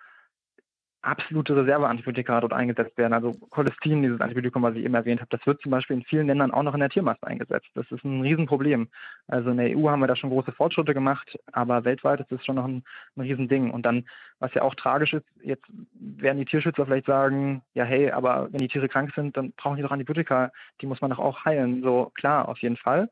[1.09, 3.13] absolute Reserveantibiotika dort eingesetzt werden.
[3.13, 6.27] Also Cholestin, dieses Antibiotikum, was ich eben erwähnt habe, das wird zum Beispiel in vielen
[6.27, 7.69] Ländern auch noch in der Tiermast eingesetzt.
[7.75, 8.89] Das ist ein Riesenproblem.
[9.27, 12.45] Also in der EU haben wir da schon große Fortschritte gemacht, aber weltweit ist das
[12.45, 12.85] schon noch ein,
[13.17, 13.71] ein Riesending.
[13.71, 14.07] Und dann,
[14.39, 18.61] was ja auch tragisch ist, jetzt werden die Tierschützer vielleicht sagen, ja hey, aber wenn
[18.61, 21.83] die Tiere krank sind, dann brauchen die doch Antibiotika, die muss man doch auch heilen.
[21.83, 23.09] So klar, auf jeden Fall.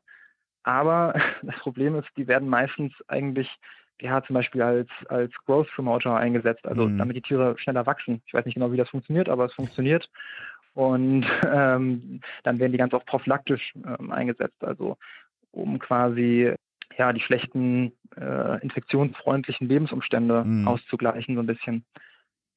[0.63, 3.49] Aber das Problem ist, die werden meistens eigentlich
[4.01, 6.97] ja, zum Beispiel als, als Growth Promoter eingesetzt, also mhm.
[6.97, 8.21] damit die Tiere schneller wachsen.
[8.25, 10.09] Ich weiß nicht genau, wie das funktioniert, aber es funktioniert.
[10.73, 14.97] Und ähm, dann werden die ganz oft prophylaktisch ähm, eingesetzt, also
[15.51, 16.53] um quasi
[16.97, 20.67] ja die schlechten äh, infektionsfreundlichen Lebensumstände mhm.
[20.67, 21.83] auszugleichen, so ein bisschen.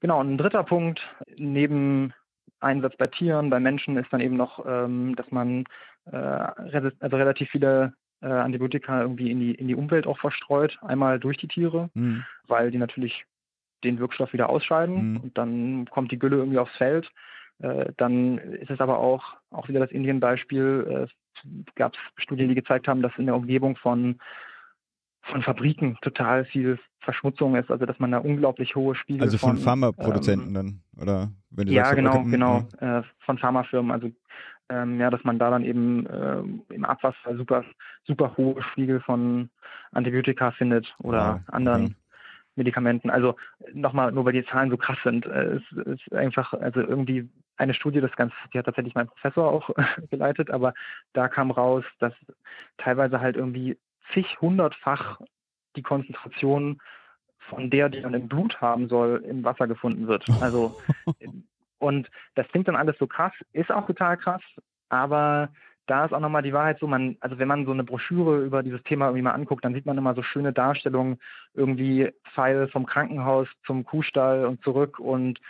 [0.01, 1.01] Genau, und ein dritter Punkt,
[1.36, 2.12] neben
[2.61, 5.64] Einsatz bei Tieren, bei Menschen ist dann eben noch, ähm, dass man
[6.11, 11.18] äh, also relativ viele äh, Antibiotika irgendwie in die, in die Umwelt auch verstreut, einmal
[11.18, 12.25] durch die Tiere, mhm.
[12.47, 13.25] weil die natürlich
[13.85, 15.16] den Wirkstoff wieder ausscheiden mhm.
[15.18, 17.11] und dann kommt die Gülle irgendwie aufs Feld.
[17.61, 22.55] Äh, dann ist es aber auch, auch wieder das Indien-Beispiel, äh, gab es Studien, die
[22.55, 24.18] gezeigt haben, dass in der Umgebung von,
[25.23, 29.57] von Fabriken total viel Verschmutzung ist, also dass man da unglaublich hohe Spiegel Also von,
[29.57, 31.31] von Pharmaproduzenten ähm, dann, oder?
[31.51, 33.91] Wenn du ja, sagst, genau, genau, äh, von Pharmafirmen.
[33.91, 34.11] Also
[34.71, 37.64] ähm, ja, dass man da dann eben äh, im Abwasser super,
[38.07, 39.51] super hohe Spiegel von
[39.93, 41.95] Antibiotika findet oder ja, anderen okay.
[42.55, 43.11] Medikamenten.
[43.11, 43.37] Also
[43.73, 47.75] nochmal, nur weil die Zahlen so krass sind, äh, es ist einfach, also irgendwie eine
[47.75, 49.71] Studie, das Ganze, die hat tatsächlich mein Professor auch
[50.11, 50.73] geleitet, aber
[51.12, 52.14] da kam raus, dass
[52.79, 53.77] teilweise halt irgendwie
[54.14, 55.21] zig hundertfach
[55.77, 56.81] die Konzentration
[57.39, 60.25] von der, die man im Blut haben soll, im Wasser gefunden wird.
[60.41, 60.81] Also
[61.81, 64.43] Und das klingt dann alles so krass, ist auch total krass,
[64.91, 65.49] aber
[65.87, 68.62] da ist auch nochmal die Wahrheit so, man, also wenn man so eine Broschüre über
[68.62, 71.18] dieses Thema irgendwie mal anguckt, dann sieht man immer so schöne Darstellungen,
[71.55, 75.41] irgendwie Pfeil vom Krankenhaus zum Kuhstall und zurück und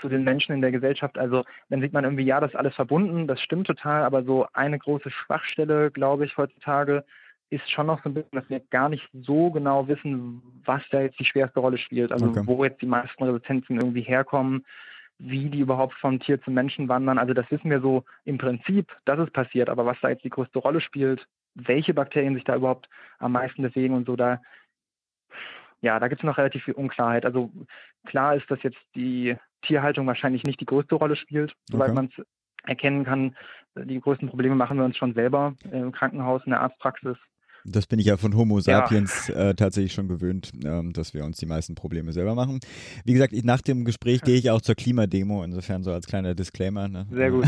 [0.00, 1.16] zu den Menschen in der Gesellschaft.
[1.16, 4.46] Also dann sieht man irgendwie, ja, das ist alles verbunden, das stimmt total, aber so
[4.52, 7.04] eine große Schwachstelle, glaube ich, heutzutage
[7.50, 11.02] ist schon noch so ein bisschen, dass wir gar nicht so genau wissen, was da
[11.02, 12.10] jetzt die schwerste Rolle spielt.
[12.10, 12.42] Also okay.
[12.46, 14.64] wo jetzt die meisten Resistenzen irgendwie herkommen
[15.18, 17.18] wie die überhaupt vom Tier zum Menschen wandern.
[17.18, 20.30] Also das wissen wir so im Prinzip, dass es passiert, aber was da jetzt die
[20.30, 22.88] größte Rolle spielt, welche Bakterien sich da überhaupt
[23.18, 24.40] am meisten bewegen und so, da
[25.84, 27.26] ja, da gibt es noch relativ viel Unklarheit.
[27.26, 27.50] Also
[28.06, 31.94] klar ist, dass jetzt die Tierhaltung wahrscheinlich nicht die größte Rolle spielt, soweit okay.
[31.94, 32.24] man es
[32.66, 33.36] erkennen kann.
[33.76, 37.18] Die größten Probleme machen wir uns schon selber im Krankenhaus, in der Arztpraxis.
[37.64, 39.50] Das bin ich ja von Homo sapiens ja.
[39.50, 42.60] äh, tatsächlich schon gewöhnt, ähm, dass wir uns die meisten Probleme selber machen.
[43.04, 46.34] Wie gesagt, ich, nach dem Gespräch gehe ich auch zur Klimademo, insofern so als kleiner
[46.34, 46.88] Disclaimer.
[46.88, 47.06] Ne?
[47.10, 47.46] Sehr gut.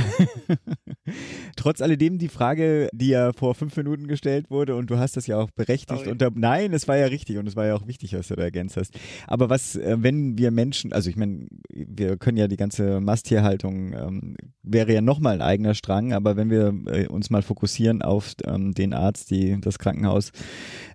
[1.57, 5.27] Trotz alledem die Frage, die ja vor fünf Minuten gestellt wurde und du hast das
[5.27, 6.31] ja auch berechtigt unter.
[6.35, 8.77] Nein, es war ja richtig und es war ja auch wichtig, was du da ergänzt
[8.77, 8.99] hast.
[9.27, 13.93] Aber was, äh, wenn wir Menschen, also ich meine, wir können ja die ganze Masttierhaltung,
[13.93, 18.35] ähm, wäre ja nochmal ein eigener Strang, aber wenn wir äh, uns mal fokussieren auf
[18.45, 20.33] ähm, den Arzt, die das Krankenhaus Krankenhaus.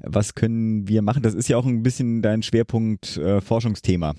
[0.02, 1.24] Was können wir machen?
[1.24, 4.14] Das ist ja auch ein bisschen dein Schwerpunkt äh, Forschungsthema.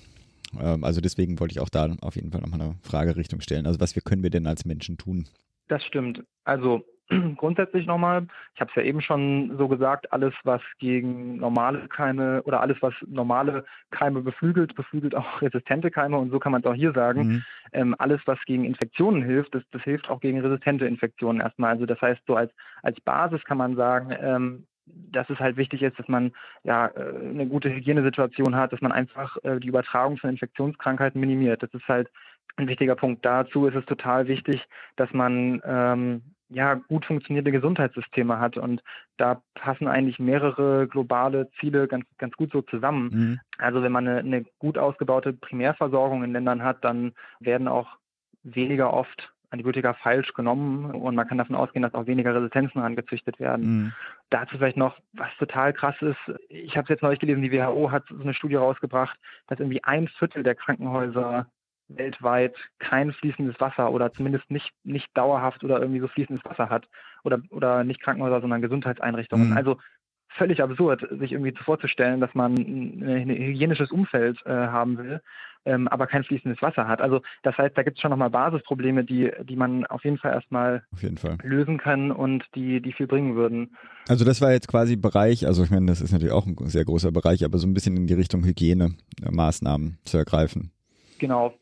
[0.59, 3.65] Ähm, also deswegen wollte ich auch da auf jeden Fall nochmal eine Fragerichtung stellen.
[3.65, 5.25] Also was wir können wir denn als Menschen tun?
[5.67, 6.23] Das stimmt.
[6.45, 6.83] Also
[7.37, 12.41] grundsätzlich nochmal, ich habe es ja eben schon so gesagt, alles, was gegen normale Keime
[12.43, 16.67] oder alles, was normale Keime beflügelt, beflügelt auch resistente Keime und so kann man es
[16.67, 17.27] auch hier sagen.
[17.27, 17.43] Mhm.
[17.73, 21.71] Ähm, alles, was gegen Infektionen hilft, das, das hilft auch gegen resistente Infektionen erstmal.
[21.71, 25.81] Also das heißt, so als, als Basis kann man sagen, ähm, dass es halt wichtig
[25.81, 30.17] ist, dass man ja äh, eine gute Hygienesituation hat, dass man einfach äh, die Übertragung
[30.17, 31.63] von Infektionskrankheiten minimiert.
[31.63, 32.09] Das ist halt
[32.57, 33.25] ein wichtiger Punkt.
[33.25, 34.61] Dazu ist es total wichtig,
[34.95, 38.83] dass man ähm, ja gut funktionierende Gesundheitssysteme hat und
[39.17, 43.09] da passen eigentlich mehrere globale Ziele ganz ganz gut so zusammen.
[43.11, 43.39] Mhm.
[43.57, 47.97] Also wenn man eine, eine gut ausgebaute Primärversorgung in Ländern hat, dann werden auch
[48.43, 53.39] weniger oft Antibiotika falsch genommen und man kann davon ausgehen, dass auch weniger Resistenzen angezüchtet
[53.39, 53.65] werden.
[53.65, 53.93] Mhm.
[54.29, 56.17] Dazu vielleicht noch, was total krass ist,
[56.49, 59.83] ich habe es jetzt neulich gelesen, die WHO hat so eine Studie rausgebracht, dass irgendwie
[59.83, 61.45] ein Viertel der Krankenhäuser
[61.87, 66.87] weltweit kein fließendes Wasser oder zumindest nicht, nicht dauerhaft oder irgendwie so fließendes Wasser hat
[67.23, 69.51] oder, oder nicht Krankenhäuser, sondern Gesundheitseinrichtungen.
[69.51, 69.57] Mhm.
[69.57, 69.77] Also
[70.37, 75.21] völlig absurd, sich irgendwie vorzustellen, dass man ein hygienisches Umfeld äh, haben will,
[75.65, 77.01] ähm, aber kein fließendes Wasser hat.
[77.01, 80.33] Also das heißt, da gibt es schon nochmal Basisprobleme, die, die man auf jeden Fall
[80.33, 81.37] erstmal jeden Fall.
[81.43, 83.75] lösen kann und die, die viel bringen würden.
[84.07, 86.85] Also das war jetzt quasi Bereich, also ich meine, das ist natürlich auch ein sehr
[86.85, 90.71] großer Bereich, aber so ein bisschen in die Richtung Hygienemaßnahmen zu ergreifen.
[91.19, 91.53] Genau.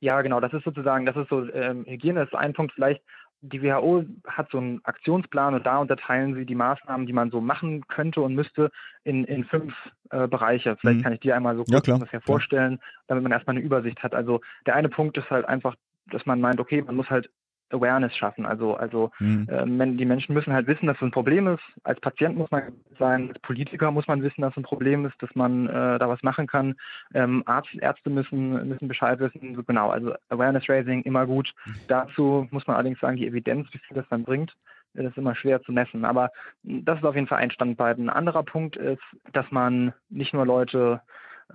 [0.00, 3.02] Ja, genau, das ist sozusagen, das ist so, ähm, Hygiene ist ein Punkt vielleicht
[3.40, 7.40] die WHO hat so einen Aktionsplan und da unterteilen sie die Maßnahmen, die man so
[7.40, 8.70] machen könnte und müsste,
[9.04, 9.74] in, in fünf
[10.10, 10.76] äh, Bereiche.
[10.76, 11.02] Vielleicht mhm.
[11.02, 14.14] kann ich die einmal so kurz ja, ungefähr vorstellen, damit man erstmal eine Übersicht hat.
[14.14, 15.76] Also der eine Punkt ist halt einfach,
[16.10, 17.30] dass man meint, okay, man muss halt
[17.70, 18.46] Awareness schaffen.
[18.46, 19.46] Also, also mhm.
[19.48, 21.62] äh, die Menschen müssen halt wissen, dass es ein Problem ist.
[21.84, 25.20] Als Patient muss man sein, als Politiker muss man wissen, dass es ein Problem ist,
[25.22, 26.76] dass man äh, da was machen kann.
[27.14, 29.54] Ähm, Arzt, Ärzte müssen, müssen Bescheid wissen.
[29.54, 31.52] So, genau, also Awareness Raising immer gut.
[31.66, 31.74] Mhm.
[31.88, 34.54] Dazu muss man allerdings sagen, die Evidenz, wie viel das dann bringt,
[34.94, 36.04] das ist immer schwer zu messen.
[36.04, 36.30] Aber
[36.62, 37.98] das ist auf jeden Fall ein Standbein.
[37.98, 39.02] Ein anderer Punkt ist,
[39.32, 41.02] dass man nicht nur Leute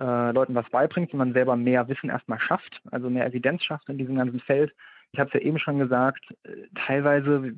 [0.00, 3.98] äh, Leuten was beibringt, sondern selber mehr Wissen erstmal schafft, also mehr Evidenz schafft in
[3.98, 4.74] diesem ganzen Feld
[5.14, 7.54] ich habe es ja eben schon gesagt, äh, teilweise,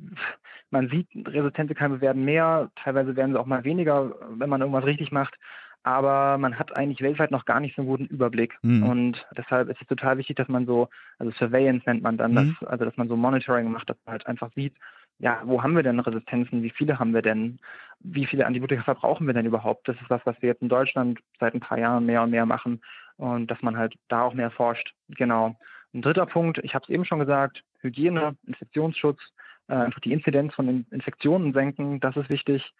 [0.69, 4.85] man sieht, resistente Keime werden mehr, teilweise werden sie auch mal weniger, wenn man irgendwas
[4.85, 5.35] richtig macht.
[5.83, 8.57] Aber man hat eigentlich weltweit noch gar nicht so einen guten Überblick.
[8.61, 8.83] Mhm.
[8.83, 12.57] Und deshalb ist es total wichtig, dass man so, also Surveillance nennt man dann, mhm.
[12.59, 14.75] das, also dass man so Monitoring macht, dass man halt einfach sieht,
[15.19, 16.61] ja, wo haben wir denn Resistenzen?
[16.61, 17.59] Wie viele haben wir denn?
[18.01, 19.87] Wie viele Antibiotika verbrauchen wir denn überhaupt?
[19.87, 22.45] Das ist was, was wir jetzt in Deutschland seit ein paar Jahren mehr und mehr
[22.45, 22.81] machen
[23.15, 24.93] und dass man halt da auch mehr forscht.
[25.09, 25.55] Genau.
[25.97, 29.19] Ein dritter Punkt, ich habe es eben schon gesagt, Hygiene, Infektionsschutz,
[29.67, 32.71] äh, einfach die Inzidenz von Infektionen senken, das ist wichtig.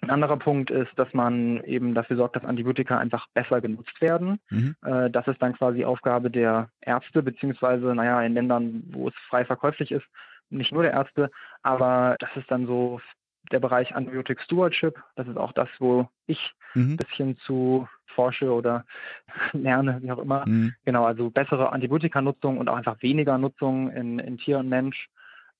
[0.00, 4.40] Ein anderer Punkt ist, dass man eben dafür sorgt, dass Antibiotika einfach besser genutzt werden.
[4.48, 4.74] Mhm.
[4.86, 9.44] Äh, das ist dann quasi Aufgabe der Ärzte, beziehungsweise, naja, in Ländern, wo es frei
[9.44, 10.06] verkäuflich ist,
[10.48, 11.30] nicht nur der Ärzte,
[11.62, 13.02] aber das ist dann so
[13.50, 14.98] der Bereich Antibiotic Stewardship.
[15.14, 16.92] Das ist auch das, wo ich mhm.
[16.92, 18.84] ein bisschen zu forsche oder
[19.52, 20.46] lerne, wie auch immer.
[20.46, 20.74] Mhm.
[20.84, 25.08] Genau, also bessere Antibiotika-Nutzung und auch einfach weniger Nutzung in, in Tier und Mensch.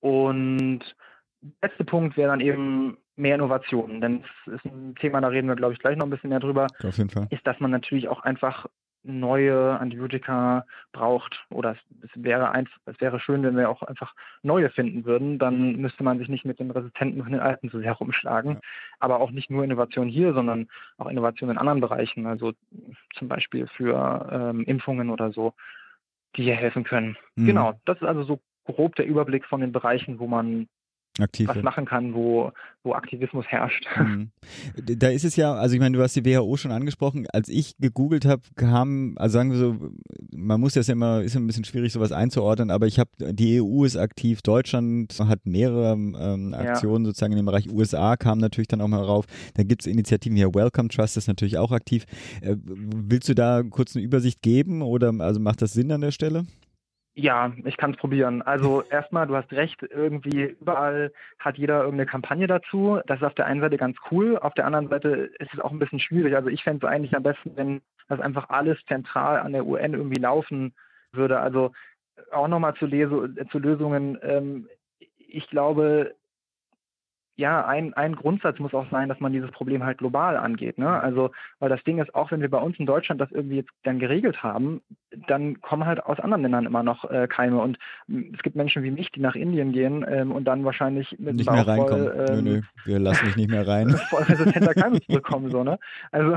[0.00, 0.80] Und
[1.40, 5.48] der letzte Punkt wäre dann eben mehr Innovationen, denn es ist ein Thema, da reden
[5.48, 6.66] wir, glaube ich, gleich noch ein bisschen mehr drüber.
[6.82, 7.26] Auf jeden Fall.
[7.30, 8.66] Ist, dass man natürlich auch einfach
[9.04, 14.70] neue Antibiotika braucht oder es, wäre ein, es wäre schön, wenn wir auch einfach neue
[14.70, 17.92] finden würden, dann müsste man sich nicht mit den Resistenten und den Alten so sehr
[17.92, 18.54] rumschlagen.
[18.54, 18.60] Ja.
[19.00, 22.52] Aber auch nicht nur Innovation hier, sondern auch Innovation in anderen Bereichen, also
[23.14, 25.54] zum Beispiel für ähm, Impfungen oder so,
[26.36, 27.16] die hier helfen können.
[27.36, 27.46] Mhm.
[27.46, 30.68] Genau, das ist also so grob der Überblick von den Bereichen, wo man
[31.18, 32.52] Aktiv was machen kann, wo,
[32.84, 33.86] wo Aktivismus herrscht.
[33.98, 34.30] Mhm.
[34.76, 37.76] Da ist es ja, also ich meine, du hast die WHO schon angesprochen, als ich
[37.78, 39.90] gegoogelt habe, kam, also sagen wir so,
[40.34, 43.60] man muss das ja immer, ist ein bisschen schwierig, sowas einzuordnen, aber ich habe, die
[43.60, 47.08] EU ist aktiv, Deutschland hat mehrere ähm, Aktionen ja.
[47.10, 50.36] sozusagen in dem Bereich, USA kam natürlich dann auch mal rauf, dann gibt es Initiativen
[50.36, 52.06] hier, Welcome Trust ist natürlich auch aktiv.
[52.40, 56.10] Äh, willst du da kurz eine Übersicht geben oder also macht das Sinn an der
[56.10, 56.46] Stelle?
[57.14, 58.40] Ja, ich kann es probieren.
[58.42, 63.00] Also erstmal, du hast recht, irgendwie überall hat jeder irgendeine Kampagne dazu.
[63.06, 65.72] Das ist auf der einen Seite ganz cool, auf der anderen Seite ist es auch
[65.72, 66.34] ein bisschen schwierig.
[66.34, 69.94] Also ich fände es eigentlich am besten, wenn das einfach alles zentral an der UN
[69.94, 70.74] irgendwie laufen
[71.12, 71.38] würde.
[71.38, 71.72] Also
[72.30, 74.18] auch nochmal zu, zu Lösungen.
[74.22, 74.68] Ähm,
[75.18, 76.14] ich glaube,
[77.36, 80.76] ja, ein, ein Grundsatz muss auch sein, dass man dieses Problem halt global angeht.
[80.76, 80.88] Ne?
[80.88, 81.30] Also,
[81.60, 83.98] weil das Ding ist, auch wenn wir bei uns in Deutschland das irgendwie jetzt dann
[83.98, 84.82] geregelt haben,
[85.28, 87.58] dann kommen halt aus anderen Ländern immer noch äh, Keime.
[87.60, 91.16] Und hm, es gibt Menschen wie mich, die nach Indien gehen ähm, und dann wahrscheinlich
[91.18, 92.10] mit nicht mehr reinkommen.
[92.12, 93.88] Voll, ähm, nö, nö, wir lassen mich nicht mehr rein.
[94.10, 95.50] voll resistenter Keime zurückkommen.
[95.50, 95.78] So, ne?
[96.10, 96.36] Also,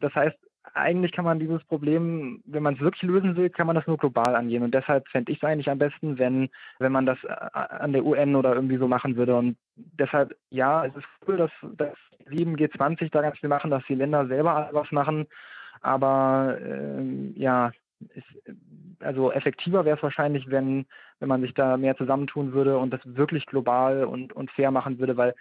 [0.00, 0.38] das heißt,
[0.78, 3.96] eigentlich kann man dieses Problem, wenn man es wirklich lösen will, kann man das nur
[3.96, 4.62] global angehen.
[4.62, 6.48] Und deshalb fände ich es eigentlich am besten, wenn,
[6.78, 9.36] wenn man das äh, an der UN oder irgendwie so machen würde.
[9.36, 11.96] Und deshalb, ja, es ist cool, dass, dass
[12.30, 15.26] 7G20 da ganz viel machen, dass die Länder selber was machen.
[15.80, 17.72] Aber äh, ja,
[18.14, 18.26] ist,
[19.00, 20.86] also effektiver wäre es wahrscheinlich, wenn,
[21.20, 24.98] wenn man sich da mehr zusammentun würde und das wirklich global und, und fair machen
[24.98, 25.34] würde, weil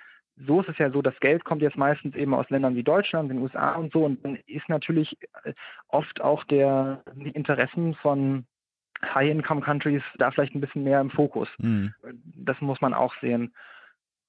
[0.46, 3.32] so ist es ja so, das Geld kommt jetzt meistens eben aus Ländern wie Deutschland,
[3.32, 4.06] den USA und so.
[4.06, 5.54] Und dann ist natürlich äh,
[5.88, 8.46] oft auch der, die Interessen von
[9.04, 11.50] High-Income-Countries da vielleicht ein bisschen mehr im Fokus.
[11.58, 11.94] Mhm.
[12.36, 13.54] Das muss man auch sehen.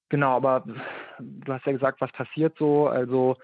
[0.09, 0.65] Genau, aber
[1.19, 2.87] du hast ja gesagt, was passiert so.
[2.87, 3.37] Also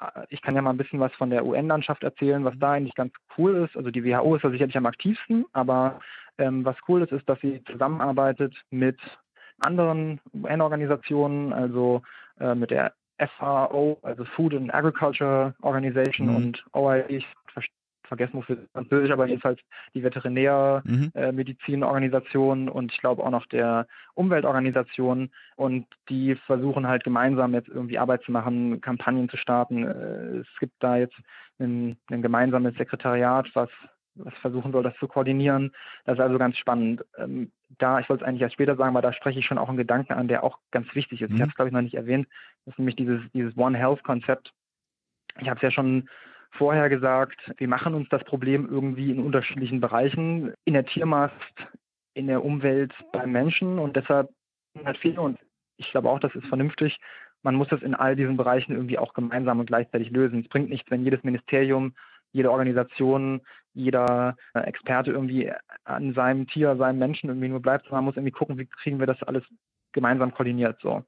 [0.00, 2.94] äh, ich kann ja mal ein bisschen was von der UN-Landschaft erzählen, was da eigentlich
[2.94, 3.76] ganz cool ist.
[3.76, 6.00] Also die WHO ist ja sicherlich am aktivsten, aber
[6.38, 8.98] ähm, was cool ist, ist, dass sie zusammenarbeitet mit
[9.60, 12.02] anderen UN-Organisationen, also
[12.38, 12.92] äh, mit der
[13.38, 16.36] FAO, also Food and Agriculture Organization mhm.
[16.36, 17.62] und OIE, ich ver
[18.04, 19.60] vergessen wofür Französisch, aber jedenfalls
[19.94, 22.68] die Veterinärmedizinorganisation mhm.
[22.68, 28.00] äh, und ich glaube auch noch der Umweltorganisation und die versuchen halt gemeinsam jetzt irgendwie
[28.00, 29.86] Arbeit zu machen, Kampagnen zu starten.
[29.86, 31.14] Äh, es gibt da jetzt
[31.60, 33.70] ein, ein gemeinsames Sekretariat, was
[34.40, 35.72] versuchen soll, das zu koordinieren.
[36.04, 37.04] Das ist also ganz spannend.
[37.16, 39.68] Ähm, da, ich wollte es eigentlich erst später sagen, weil da spreche ich schon auch
[39.68, 41.30] einen Gedanken an, der auch ganz wichtig ist.
[41.30, 41.36] Mhm.
[41.36, 42.28] Ich habe es, glaube ich, noch nicht erwähnt.
[42.64, 44.52] Das ist nämlich dieses, dieses One Health-Konzept.
[45.40, 46.08] Ich habe es ja schon
[46.52, 51.34] vorher gesagt, wir machen uns das Problem irgendwie in unterschiedlichen Bereichen, in der Tiermast,
[52.14, 54.28] in der Umwelt, beim Menschen und deshalb
[54.84, 55.38] halt viel und
[55.76, 56.98] ich glaube auch, das ist vernünftig.
[57.42, 60.40] Man muss das in all diesen Bereichen irgendwie auch gemeinsam und gleichzeitig lösen.
[60.40, 61.94] Es bringt nichts, wenn jedes Ministerium,
[62.32, 63.40] jede Organisation,
[63.74, 65.52] jeder äh, Experte irgendwie
[65.84, 67.90] an seinem Tier, seinem Menschen irgendwie nur bleibt.
[67.90, 69.44] Man muss irgendwie gucken, wie kriegen wir das alles
[69.92, 70.78] gemeinsam koordiniert.
[70.80, 71.04] So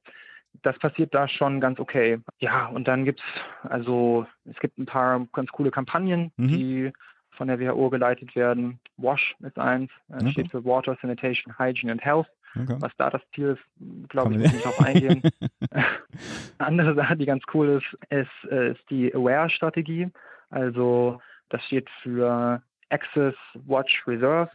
[0.61, 2.19] das passiert da schon ganz okay.
[2.39, 3.23] Ja, und dann gibt's
[3.63, 6.47] also es gibt ein paar ganz coole Kampagnen, mhm.
[6.47, 6.93] die
[7.31, 8.79] von der WHO geleitet werden.
[8.97, 10.31] WASH ist eins, äh, okay.
[10.31, 12.27] steht für Water, Sanitation, Hygiene and Health.
[12.55, 12.75] Okay.
[12.79, 15.23] Was da das Ziel ist, glaube ich, muss nicht darauf eingehen.
[16.59, 20.11] Andere Sache, die ganz cool ist, ist, äh, ist die Aware-Strategie.
[20.53, 23.35] Also das steht für Access,
[23.65, 24.49] Watch, Reserve.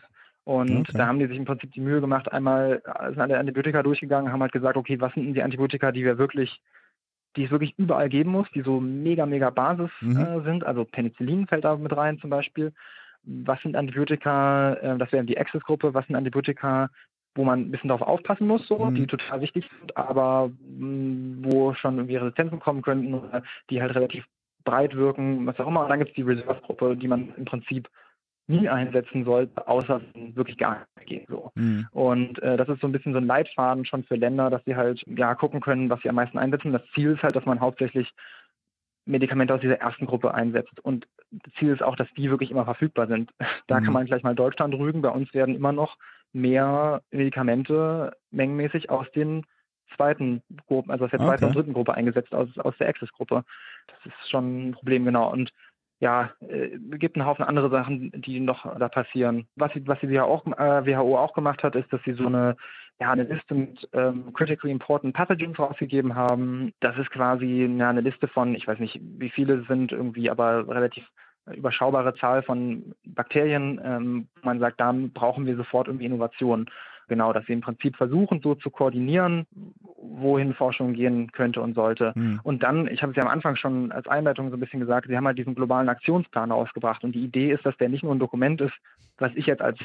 [0.44, 0.92] Und okay.
[0.94, 4.40] da haben die sich im Prinzip die Mühe gemacht, einmal sind alle Antibiotika durchgegangen, haben
[4.40, 6.62] halt gesagt, okay, was sind die Antibiotika, die wir wirklich,
[7.36, 10.16] die es wirklich überall geben muss, die so mega, mega Basis mhm.
[10.16, 10.64] äh, sind.
[10.64, 12.72] Also Penicillin fällt da mit rein zum Beispiel.
[13.24, 16.88] Was sind Antibiotika, äh, das wäre die Access-Gruppe, was sind Antibiotika,
[17.34, 18.94] wo man ein bisschen darauf aufpassen muss, so, mhm.
[18.94, 23.82] die total wichtig sind, aber mh, mm, wo schon irgendwie Resistenzen kommen könnten oder die
[23.82, 24.24] halt relativ
[24.68, 25.82] breit wirken, was auch immer.
[25.82, 27.88] Und dann gibt es die Reserve-Gruppe, die man im Prinzip
[28.48, 30.00] nie einsetzen sollte, außer
[30.34, 31.28] wirklich gar nicht geht.
[31.28, 31.52] So.
[31.54, 31.86] Mhm.
[31.92, 34.74] Und äh, das ist so ein bisschen so ein Leitfaden schon für Länder, dass sie
[34.74, 36.72] halt ja gucken können, was sie am meisten einsetzen.
[36.72, 38.10] Das Ziel ist halt, dass man hauptsächlich
[39.04, 40.80] Medikamente aus dieser ersten Gruppe einsetzt.
[40.80, 43.30] Und das Ziel ist auch, dass die wirklich immer verfügbar sind.
[43.66, 43.84] Da mhm.
[43.84, 45.02] kann man gleich mal Deutschland rügen.
[45.02, 45.98] Bei uns werden immer noch
[46.32, 49.44] mehr Medikamente mengenmäßig aus den
[49.94, 51.46] zweiten Gruppen, also aus der zweiten okay.
[51.46, 53.44] und dritten Gruppe eingesetzt, aus, aus der Access-Gruppe.
[53.88, 55.30] Das ist schon ein Problem, genau.
[55.32, 55.52] Und
[56.00, 59.48] ja, äh, gibt einen Haufen andere Sachen, die noch da passieren.
[59.56, 62.56] Was, was die WHO auch, äh, WHO auch gemacht hat, ist, dass sie so eine,
[63.00, 66.72] ja, eine Liste mit ähm, critically important pathogens rausgegeben haben.
[66.80, 70.68] Das ist quasi ja, eine Liste von, ich weiß nicht, wie viele sind irgendwie, aber
[70.68, 71.04] relativ
[71.52, 73.80] überschaubare Zahl von Bakterien.
[73.82, 76.70] Ähm, man sagt, da brauchen wir sofort irgendwie Innovation.
[77.08, 79.46] Genau, dass wir im Prinzip versuchen, so zu koordinieren,
[79.96, 82.12] wohin Forschung gehen könnte und sollte.
[82.14, 82.40] Mhm.
[82.42, 85.08] Und dann, ich habe es ja am Anfang schon als Einleitung so ein bisschen gesagt,
[85.08, 87.02] Sie haben halt diesen globalen Aktionsplan ausgebracht.
[87.04, 88.74] Und die Idee ist, dass der nicht nur ein Dokument ist,
[89.16, 89.78] was ich jetzt als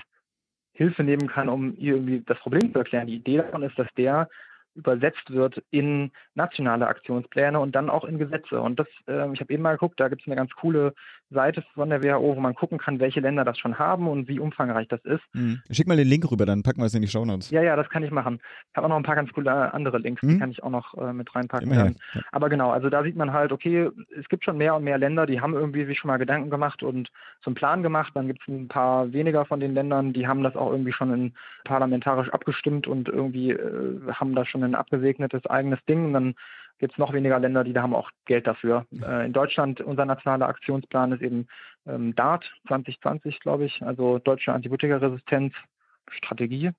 [0.73, 3.07] Hilfe nehmen kann, um irgendwie das Problem zu erklären.
[3.07, 4.27] Die Idee davon ist, dass der
[4.75, 8.59] übersetzt wird in nationale Aktionspläne und dann auch in Gesetze.
[8.59, 10.93] Und das, äh, ich habe eben mal geguckt, da gibt es eine ganz coole
[11.29, 14.39] Seite von der WHO, wo man gucken kann, welche Länder das schon haben und wie
[14.39, 15.23] umfangreich das ist.
[15.33, 15.61] Mhm.
[15.71, 17.49] Schick mal den Link rüber, dann packen wir es in die Show Notes.
[17.49, 18.39] Ja, ja, das kann ich machen.
[18.69, 20.27] Ich habe auch noch ein paar ganz coole andere Links, mhm.
[20.29, 21.73] die kann ich auch noch äh, mit reinpacken.
[21.73, 21.91] Ja.
[22.31, 25.25] Aber genau, also da sieht man halt, okay, es gibt schon mehr und mehr Länder,
[25.25, 27.09] die haben irgendwie sich schon mal Gedanken gemacht und
[27.41, 28.11] so einen Plan gemacht.
[28.15, 31.13] Dann gibt es ein paar weniger von den Ländern, die haben das auch irgendwie schon
[31.13, 36.05] in, parlamentarisch abgestimmt und irgendwie äh, haben da schon ein abgesegnetes eigenes Ding.
[36.05, 36.35] Und dann
[36.79, 38.85] gibt es noch weniger Länder, die da haben auch Geld dafür.
[38.91, 41.47] Äh, in Deutschland, unser nationaler Aktionsplan ist eben
[41.85, 46.71] ähm, DART 2020, glaube ich, also Deutsche Antibiotikaresistenzstrategie.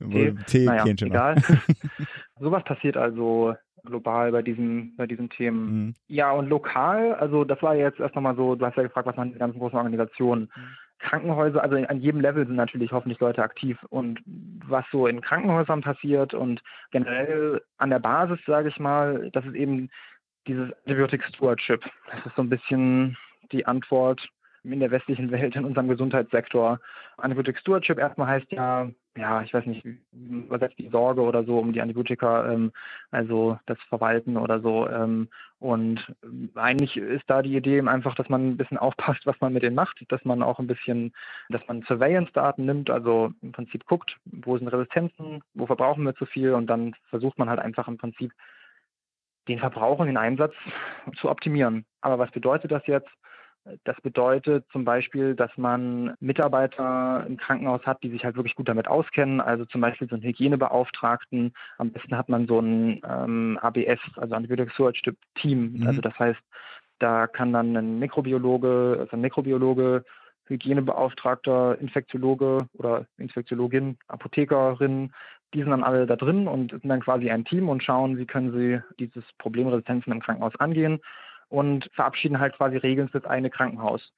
[0.00, 1.36] T, T naja, egal.
[2.40, 3.54] Sowas passiert also
[3.84, 5.86] global bei diesen, bei diesen Themen.
[5.86, 5.94] Mhm.
[6.08, 9.16] Ja, und lokal, also das war jetzt erst nochmal so, du hast ja gefragt, was
[9.16, 10.50] man die ganzen großen Organisationen.
[10.54, 10.76] Mhm.
[10.98, 13.78] Krankenhäuser, also an jedem Level sind natürlich hoffentlich Leute aktiv.
[13.90, 19.44] Und was so in Krankenhäusern passiert und generell an der Basis, sage ich mal, das
[19.44, 19.90] ist eben
[20.46, 21.84] dieses Antibiotic Stewardship.
[22.10, 23.16] Das ist so ein bisschen
[23.52, 24.28] die Antwort
[24.64, 26.80] in der westlichen Welt, in unserem Gesundheitssektor.
[27.18, 31.72] Antibiotic Stewardship erstmal heißt ja, ja, ich weiß nicht, übersetzt die Sorge oder so um
[31.72, 32.72] die Antibiotika, ähm,
[33.12, 34.88] also das Verwalten oder so.
[34.88, 35.28] Ähm,
[35.60, 36.14] und
[36.54, 39.76] eigentlich ist da die Idee einfach, dass man ein bisschen aufpasst, was man mit denen
[39.76, 41.12] macht, dass man auch ein bisschen,
[41.48, 46.26] dass man Surveillance-Daten nimmt, also im Prinzip guckt, wo sind Resistenzen, wo verbrauchen wir zu
[46.26, 48.32] viel und dann versucht man halt einfach im Prinzip
[49.48, 50.54] den Verbrauch und den Einsatz
[51.16, 51.84] zu optimieren.
[52.00, 53.08] Aber was bedeutet das jetzt?
[53.84, 58.68] Das bedeutet zum Beispiel, dass man Mitarbeiter im Krankenhaus hat, die sich halt wirklich gut
[58.68, 59.40] damit auskennen.
[59.40, 61.54] Also zum Beispiel so einen Hygienebeauftragten.
[61.78, 65.78] Am besten hat man so ein ähm, ABS, also Antibiotic Storage Team.
[65.78, 65.86] Mhm.
[65.86, 66.40] Also das heißt,
[66.98, 70.04] da kann dann ein Mikrobiologe, also ein Mikrobiologe,
[70.46, 75.14] Hygienebeauftragter, Infektiologe oder Infektiologin, Apothekerin,
[75.54, 78.26] die sind dann alle da drin und sind dann quasi ein Team und schauen, wie
[78.26, 81.00] können sie dieses Problem Resistenzen im Krankenhaus angehen
[81.48, 84.12] und verabschieden halt quasi Regeln für das eigene Krankenhaus.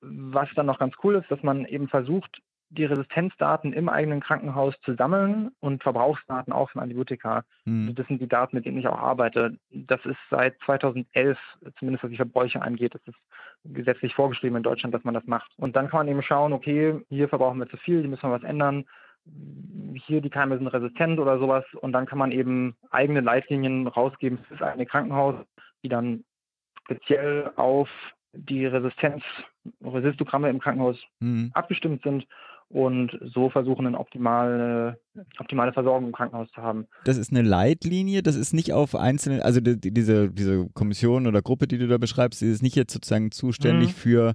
[0.00, 2.40] Was dann noch ganz cool ist, dass man eben versucht,
[2.70, 7.44] die Resistenzdaten im eigenen Krankenhaus zu sammeln und Verbrauchsdaten auch von Antibiotika.
[7.64, 7.94] Mhm.
[7.94, 9.56] Das sind die Daten, mit denen ich auch arbeite.
[9.70, 11.38] Das ist seit 2011,
[11.78, 13.18] zumindest was die Verbräuche angeht, das ist
[13.64, 15.50] gesetzlich vorgeschrieben in Deutschland, dass man das macht.
[15.56, 18.32] Und dann kann man eben schauen, okay, hier verbrauchen wir zu viel, hier müssen wir
[18.32, 18.84] was ändern.
[20.06, 21.64] Hier die Keime sind resistent oder sowas.
[21.80, 25.36] Und dann kann man eben eigene Leitlinien rausgeben für das eigene Krankenhaus,
[25.82, 26.24] die dann
[26.86, 27.88] speziell auf
[28.32, 29.22] die Resistenz,
[29.82, 31.50] Resistogramme im Krankenhaus mhm.
[31.54, 32.26] abgestimmt sind.
[32.68, 34.98] und so versuchen, eine optimale,
[35.38, 36.86] optimale Versorgung im Krankenhaus zu haben.
[37.04, 41.42] Das ist eine Leitlinie, das ist nicht auf einzelne, also die, diese, diese Kommission oder
[41.42, 43.92] Gruppe, die du da beschreibst, die ist nicht jetzt sozusagen zuständig mhm.
[43.92, 44.34] für,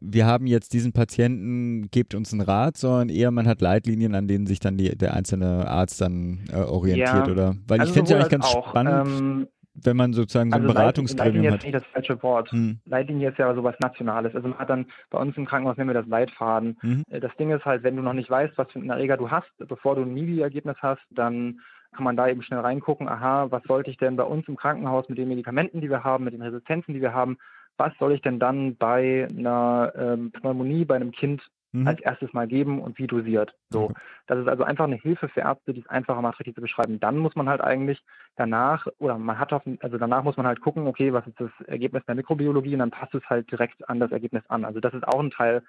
[0.00, 4.28] wir haben jetzt diesen Patienten, gebt uns einen Rat, sondern eher man hat Leitlinien, an
[4.28, 7.32] denen sich dann die, der einzelne Arzt dann äh, orientiert, ja.
[7.32, 7.56] oder?
[7.66, 8.68] Weil also ich finde es ja eigentlich ganz auch.
[8.68, 9.08] spannend.
[9.08, 11.52] Ähm, wenn man sozusagen so ein also Beratungsgremium hat.
[11.52, 12.50] Leitlinie ist nicht das falsche Wort.
[12.52, 12.78] Hm.
[12.84, 14.34] Leitlinie ist ja sowas Nationales.
[14.34, 16.78] Also man hat dann bei uns im Krankenhaus nennen wir das Leitfaden.
[16.82, 17.02] Mhm.
[17.08, 19.50] Das Ding ist halt, wenn du noch nicht weißt, was für einen Erreger du hast,
[19.58, 21.60] bevor du ein MIDI-Ergebnis hast, dann
[21.94, 25.08] kann man da eben schnell reingucken, aha, was sollte ich denn bei uns im Krankenhaus
[25.08, 27.38] mit den Medikamenten, die wir haben, mit den Resistenzen, die wir haben,
[27.76, 31.42] was soll ich denn dann bei einer ähm, Pneumonie bei einem Kind
[31.74, 31.86] mhm.
[31.86, 33.54] als erstes mal geben und wie dosiert.
[33.68, 33.94] So, okay.
[34.26, 37.00] das ist also einfach eine Hilfe für Ärzte, die es einfacher macht, richtig zu beschreiben.
[37.00, 38.02] Dann muss man halt eigentlich
[38.36, 42.04] danach oder man hat also danach muss man halt gucken, okay, was ist das Ergebnis
[42.06, 44.64] der Mikrobiologie und dann passt es halt direkt an das Ergebnis an.
[44.64, 45.62] Also das ist auch ein Teil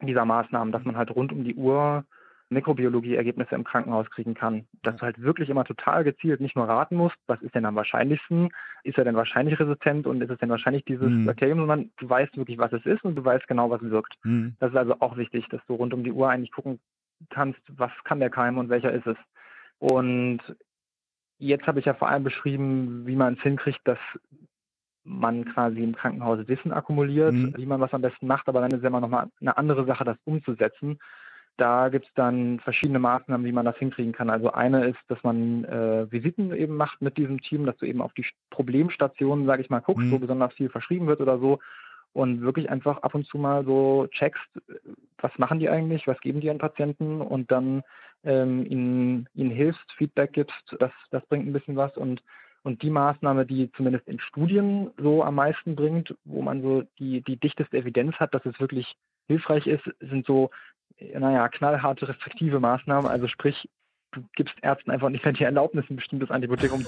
[0.00, 2.04] dieser Maßnahmen, dass man halt rund um die Uhr
[2.52, 4.66] Mikrobiologie-Ergebnisse im Krankenhaus kriegen kann.
[4.82, 7.76] Dass du halt wirklich immer total gezielt nicht nur raten musst, was ist denn am
[7.76, 8.50] wahrscheinlichsten,
[8.84, 11.26] ist er denn wahrscheinlich resistent und ist es denn wahrscheinlich dieses mhm.
[11.26, 14.14] Bakterium, sondern du weißt wirklich, was es ist und du weißt genau, was wirkt.
[14.24, 14.56] Mhm.
[14.60, 16.78] Das ist also auch wichtig, dass du rund um die Uhr eigentlich gucken
[17.30, 19.16] kannst, was kann der Keim und welcher ist es.
[19.78, 20.40] Und
[21.38, 23.98] jetzt habe ich ja vor allem beschrieben, wie man es hinkriegt, dass
[25.04, 27.54] man quasi im Krankenhaus Wissen akkumuliert, mhm.
[27.56, 30.04] wie man was am besten macht, aber dann ist es immer nochmal eine andere Sache,
[30.04, 30.98] das umzusetzen.
[31.58, 34.30] Da gibt es dann verschiedene Maßnahmen, wie man das hinkriegen kann.
[34.30, 38.00] Also eine ist, dass man äh, Visiten eben macht mit diesem Team, dass du eben
[38.00, 40.12] auf die Problemstationen, sage ich mal, guckst, mhm.
[40.12, 41.58] wo besonders viel verschrieben wird oder so
[42.14, 44.46] und wirklich einfach ab und zu mal so checkst,
[45.18, 47.82] was machen die eigentlich, was geben die an Patienten und dann
[48.24, 52.22] ähm, ihnen, ihnen hilfst, Feedback gibst, das, das bringt ein bisschen was und
[52.64, 57.20] und die Maßnahme, die zumindest in Studien so am meisten bringt, wo man so die,
[57.22, 58.94] die dichteste Evidenz hat, dass es wirklich
[59.26, 60.50] hilfreich ist, sind so
[61.18, 63.10] naja, knallharte restriktive Maßnahmen.
[63.10, 63.68] Also sprich,
[64.12, 66.86] du gibst Ärzten einfach nicht mehr die Erlaubnis, ein bestimmtes Antibiotikum,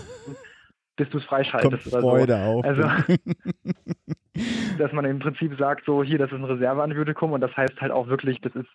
[0.97, 1.91] bis du es freischaltest.
[1.91, 2.39] Kommt Freude so.
[2.39, 2.65] auf.
[2.65, 2.83] Also,
[4.79, 7.93] dass man im Prinzip sagt, so hier, das ist ein Reserveantibiotikum und das heißt halt
[7.93, 8.69] auch wirklich, das ist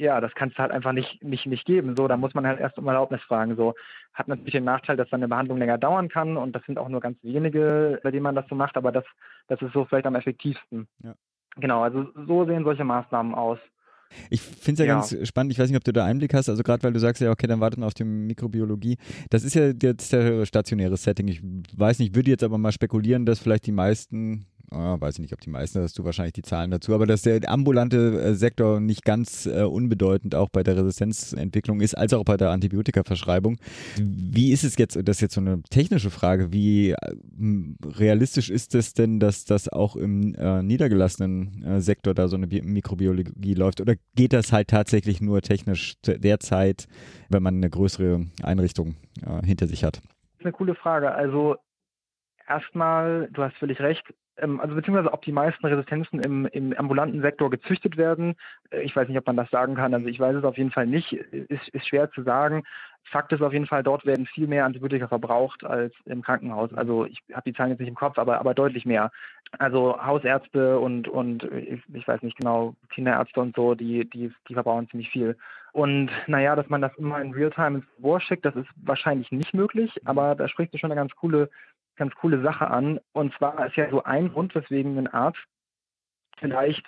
[0.00, 1.94] ja, das kannst du halt einfach nicht, nicht, nicht geben.
[1.94, 3.54] So, da muss man halt erst um Erlaubnis fragen.
[3.56, 3.74] So,
[4.14, 6.88] hat natürlich den Nachteil, dass dann eine Behandlung länger dauern kann und das sind auch
[6.88, 9.04] nur ganz wenige, bei denen man das so macht, aber das,
[9.48, 10.88] das ist so vielleicht am effektivsten.
[11.04, 11.14] Ja.
[11.56, 13.58] Genau, also so sehen solche Maßnahmen aus.
[14.28, 15.52] Ich finde es ja, ja, ganz spannend.
[15.52, 16.48] Ich weiß nicht, ob du da Einblick hast.
[16.48, 18.96] Also gerade weil du sagst ja, okay, dann warten wir auf die Mikrobiologie.
[19.30, 21.28] Das ist ja jetzt der stationäre Setting.
[21.28, 21.40] Ich
[21.76, 25.32] weiß nicht, würde jetzt aber mal spekulieren, dass vielleicht die meisten oh, weiß ich nicht,
[25.32, 28.80] ob die meisten, hast du wahrscheinlich die Zahlen dazu, aber dass der ambulante äh, Sektor
[28.80, 33.58] nicht ganz äh, unbedeutend auch bei der Resistenzentwicklung ist, als auch bei der Antibiotikaverschreibung.
[33.98, 36.96] Wie ist es jetzt, das ist jetzt so eine technische Frage, wie äh,
[37.84, 42.46] realistisch ist es denn, dass das auch im äh, niedergelassenen äh, Sektor da so eine
[42.46, 43.80] Bi Mikrobiologie läuft?
[43.80, 46.86] Oder geht das halt tatsächlich nur technisch derzeit,
[47.28, 48.96] wenn man eine größere Einrichtung
[49.26, 49.96] äh, hinter sich hat?
[49.96, 51.12] Das ist eine coole Frage.
[51.12, 51.56] Also
[52.48, 54.02] erstmal, du hast völlig recht,
[54.40, 58.36] also beziehungsweise ob die meisten Resistenzen im, im ambulanten Sektor gezüchtet werden.
[58.70, 59.94] Äh, ich weiß nicht, ob man das sagen kann.
[59.94, 61.12] Also ich weiß es auf jeden Fall nicht.
[61.12, 62.64] Ist, ist schwer zu sagen.
[63.04, 66.72] Fakt ist auf jeden Fall, dort werden viel mehr Antibiotika verbraucht als im Krankenhaus.
[66.74, 69.10] Also ich habe die Zahlen jetzt nicht im Kopf, aber, aber deutlich mehr.
[69.58, 74.54] Also Hausärzte und, und ich, ich weiß nicht genau, Kinderärzte und so, die, die, die
[74.54, 75.36] verbrauchen ziemlich viel.
[75.72, 79.54] Und naja, dass man das immer in Realtime ins Labor schickt, das ist wahrscheinlich nicht
[79.54, 81.48] möglich, aber da spricht du schon eine ganz coole
[82.00, 82.98] ganz coole Sache an.
[83.12, 85.38] Und zwar ist ja so ein Grund, weswegen ein Arzt
[86.38, 86.84] vielleicht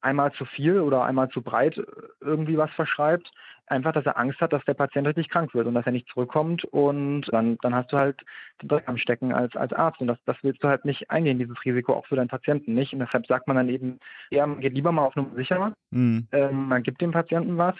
[0.00, 1.80] einmal zu viel oder einmal zu breit
[2.20, 3.30] irgendwie was verschreibt,
[3.66, 6.08] einfach, dass er Angst hat, dass der Patient richtig krank wird und dass er nicht
[6.08, 8.20] zurückkommt und dann, dann hast du halt
[8.62, 11.38] den Dreck am Stecken als, als Arzt und das, das willst du halt nicht eingehen,
[11.38, 13.98] dieses Risiko auch für deinen Patienten nicht und deshalb sagt man dann eben,
[14.30, 16.28] ja, man geht lieber mal auf Nummer sicher, mhm.
[16.30, 17.74] ähm, man gibt dem Patienten was.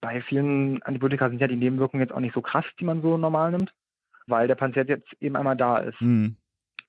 [0.00, 3.16] Bei vielen Antibiotika sind ja die Nebenwirkungen jetzt auch nicht so krass, die man so
[3.16, 3.72] normal nimmt
[4.26, 6.00] weil der Patient jetzt eben einmal da ist.
[6.00, 6.36] Mhm.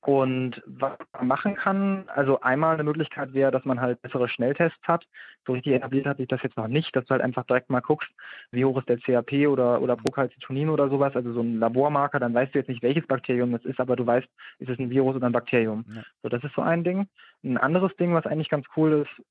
[0.02, 4.80] Und was man machen kann, also einmal eine Möglichkeit wäre, dass man halt bessere Schnelltests
[4.84, 5.06] hat.
[5.46, 7.82] So richtig etabliert hat sich das jetzt noch nicht, dass du halt einfach direkt mal
[7.82, 8.10] guckst,
[8.52, 12.34] wie hoch ist der CAP oder, oder Procalcitonin oder sowas, also so ein Labormarker, dann
[12.34, 14.28] weißt du jetzt nicht, welches Bakterium das ist, aber du weißt,
[14.60, 15.84] ist es ein Virus oder ein Bakterium.
[15.94, 16.04] Ja.
[16.24, 17.08] So, das ist so ein Ding.
[17.44, 19.26] Ein anderes Ding, was eigentlich ganz cool ist,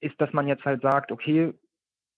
[0.00, 1.54] ist, dass man jetzt halt sagt, okay,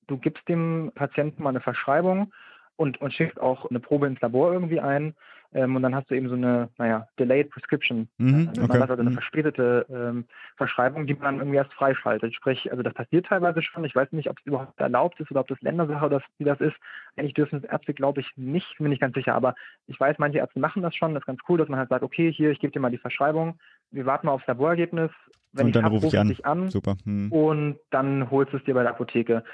[0.06, 2.32] du gibst dem Patienten mal eine Verschreibung
[2.76, 5.14] und, und schickst auch eine Probe ins Labor irgendwie ein.
[5.54, 8.08] Ähm, und dann hast du eben so eine, naja, Delayed Prescription.
[8.16, 8.80] Mhm, also okay.
[8.80, 9.14] also eine mhm.
[9.14, 10.24] verspätete ähm,
[10.56, 12.34] Verschreibung, die man dann irgendwie erst freischaltet.
[12.34, 13.84] Sprich, also das passiert teilweise schon.
[13.84, 16.60] Ich weiß nicht, ob es überhaupt erlaubt ist oder ob das Ländersache oder wie das
[16.60, 16.76] ist.
[17.16, 19.34] Eigentlich dürfen es Ärzte, glaube ich, nicht, bin ich ganz sicher.
[19.34, 19.54] Aber
[19.86, 21.12] ich weiß, manche Ärzte machen das schon.
[21.12, 22.98] Das ist ganz cool, dass man halt sagt, okay, hier, ich gebe dir mal die
[22.98, 23.58] Verschreibung.
[23.90, 25.10] Wir warten mal aufs Laborergebnis
[25.52, 26.28] wenn und dann rufe ich ruf an.
[26.28, 26.96] dich an Super.
[27.04, 27.30] Hm.
[27.32, 29.44] und dann holst du es dir bei der Apotheke.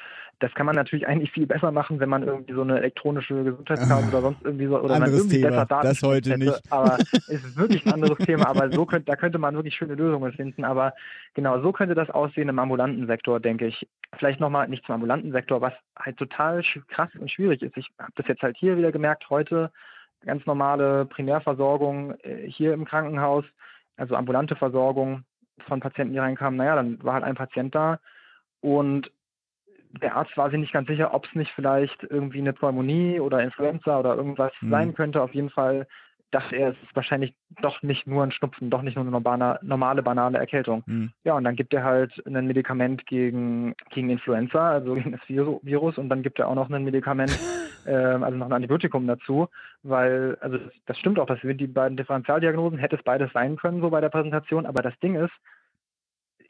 [0.40, 4.06] Das kann man natürlich eigentlich viel besser machen, wenn man irgendwie so eine elektronische Gesundheitskarte
[4.06, 6.44] oder sonst irgendwie so oder man Anderes irgendwie Thema, besser Daten das heute hätte.
[6.44, 6.72] nicht.
[6.72, 9.96] Aber es ist wirklich ein anderes Thema, aber so könnte, da könnte man wirklich schöne
[9.96, 10.64] Lösungen finden.
[10.64, 10.94] Aber
[11.34, 13.88] genau, so könnte das aussehen im ambulanten Sektor, denke ich.
[14.16, 17.76] Vielleicht nochmal nicht zum ambulanten Sektor, was halt total krass und schwierig ist.
[17.76, 19.72] Ich habe das jetzt halt hier wieder gemerkt, heute
[20.24, 23.44] ganz normale Primärversorgung äh, hier im Krankenhaus,
[23.96, 25.24] also ambulante Versorgung
[25.64, 26.56] von Patienten, die reinkamen.
[26.56, 28.00] Naja, dann war halt ein Patient da
[28.60, 29.10] und
[30.02, 33.42] der Arzt war sich nicht ganz sicher, ob es nicht vielleicht irgendwie eine Pneumonie oder
[33.42, 34.70] Influenza oder irgendwas Mhm.
[34.70, 35.22] sein könnte.
[35.22, 35.86] Auf jeden Fall
[36.30, 39.58] dachte er, es ist wahrscheinlich doch nicht nur ein Schnupfen, doch nicht nur eine normale,
[39.62, 40.82] normale banale Erkältung.
[40.86, 41.10] Hm.
[41.24, 45.60] Ja, und dann gibt er halt ein Medikament gegen, gegen Influenza, also gegen das Viru-
[45.62, 47.30] Virus, und dann gibt er auch noch ein Medikament,
[47.86, 49.48] ähm, also noch ein Antibiotikum dazu,
[49.82, 53.56] weil, also das, das stimmt auch, das sind die beiden Differentialdiagnosen, hätte es beides sein
[53.56, 55.32] können, so bei der Präsentation, aber das Ding ist,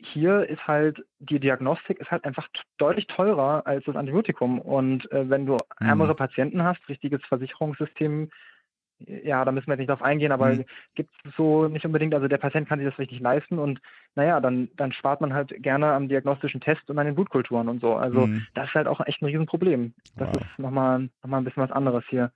[0.01, 2.47] hier ist halt, die Diagnostik ist halt einfach
[2.79, 4.61] deutlich teurer als das Antibiotikum.
[4.61, 8.31] Und äh, wenn du ärmere Patienten hast, richtiges Versicherungssystem,
[9.07, 10.65] ja, da müssen wir jetzt nicht drauf eingehen, aber Mhm.
[10.95, 13.81] gibt es so nicht unbedingt, also der Patient kann sich das richtig leisten und
[14.15, 17.81] naja, dann, dann spart man halt gerne am diagnostischen Test und an den Blutkulturen und
[17.81, 17.95] so.
[17.95, 18.47] Also Hm.
[18.55, 19.95] das ist halt auch echt ein Riesenproblem.
[20.17, 20.37] Das Wow.
[20.37, 22.33] ist nochmal noch mal ein bisschen was anderes hier.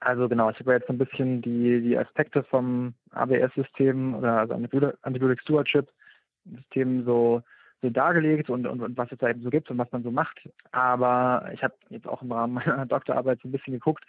[0.00, 4.54] Also genau, ich habe jetzt so ein bisschen die, die Aspekte vom ABS-System oder also
[4.54, 5.88] Antibiotic Antibiotic Stewardship
[6.44, 7.42] System so,
[7.82, 10.10] so dargelegt und, und, und was es da eben so gibt und was man so
[10.10, 10.40] macht.
[10.72, 14.04] Aber ich habe jetzt auch im Rahmen meiner Doktorarbeit so ein bisschen geguckt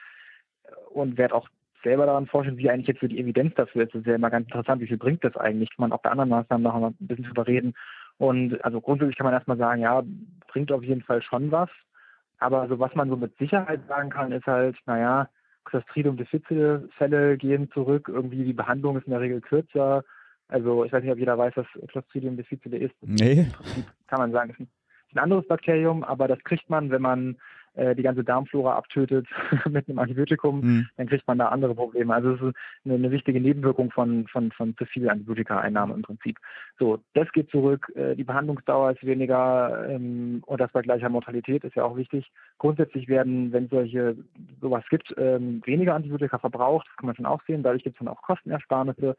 [0.90, 1.48] und werde auch
[1.84, 3.94] selber daran forschen, wie eigentlich jetzt so die Evidenz dafür ist.
[3.94, 5.70] Das ist ja immer ganz interessant, wie viel bringt das eigentlich?
[5.70, 7.74] Kann man auch bei anderen Maßnahmen noch ein bisschen drüber reden.
[8.18, 10.04] Und also grundsätzlich kann man erstmal sagen, ja,
[10.48, 11.70] bringt auf jeden Fall schon was.
[12.40, 15.30] Aber so was man so mit Sicherheit sagen kann, ist halt, naja,
[15.66, 20.04] Clostridium difficile Fälle gehen zurück, irgendwie die Behandlung ist in der Regel kürzer.
[20.50, 22.96] Also ich weiß nicht, ob jeder weiß, was Clostridium difficile ist.
[23.02, 23.48] Nee.
[24.08, 24.60] Kann man sagen, ist
[25.14, 27.38] ein anderes Bakterium, aber das kriegt man, wenn man
[27.76, 29.28] äh, die ganze Darmflora abtötet
[29.70, 30.88] mit einem Antibiotikum, Hm.
[30.98, 32.14] dann kriegt man da andere Probleme.
[32.14, 32.56] Also es ist
[32.86, 36.38] eine, eine wichtige Nebenwirkung von, von, von zu viel Antibiotika-Einnahme im Prinzip.
[36.80, 41.64] So, das geht zurück, äh, die Behandlungsdauer ist weniger ähm, und das bei gleicher Mortalität
[41.64, 42.32] ist ja auch wichtig.
[42.58, 44.16] Grundsätzlich werden, wenn solche
[44.62, 48.00] sowas gibt, ähm, weniger Antibiotika verbraucht, das kann man schon auch sehen, dadurch gibt es
[48.00, 49.16] dann auch Kostenersparnisse.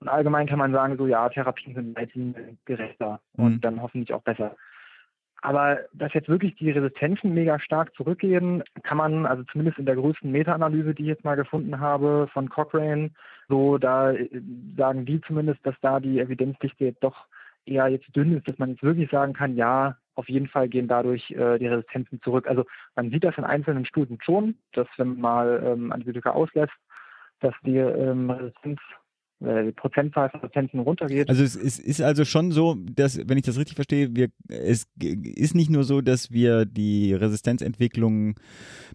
[0.00, 3.44] Und allgemein kann man sagen, so ja, Therapien sind leitliniengerechter Mhm.
[3.44, 4.56] und dann hoffentlich auch besser.
[5.42, 9.96] Aber dass jetzt wirklich die Resistenzen mega stark zurückgehen, kann man, also zumindest in der
[9.96, 13.10] größten Meta-Analyse, die ich jetzt mal gefunden habe von Cochrane,
[13.48, 14.28] so da äh,
[14.76, 17.26] sagen die zumindest, dass da die Evidenzdichte jetzt doch
[17.66, 20.86] eher jetzt dünn ist, dass man jetzt wirklich sagen kann, ja, auf jeden Fall gehen
[20.86, 22.46] dadurch äh, die Resistenzen zurück.
[22.46, 22.64] Also
[22.94, 26.72] man sieht das in einzelnen Studien schon, dass wenn man mal ähm, Antibiotika auslässt,
[27.40, 28.80] dass die ähm, Resistenz
[29.42, 31.28] die Prozentzahl von Resistenzen runtergeht.
[31.28, 34.86] Also es, es ist also schon so, dass, wenn ich das richtig verstehe, wir, es
[35.00, 38.36] ist nicht nur so, dass wir die Resistenzentwicklung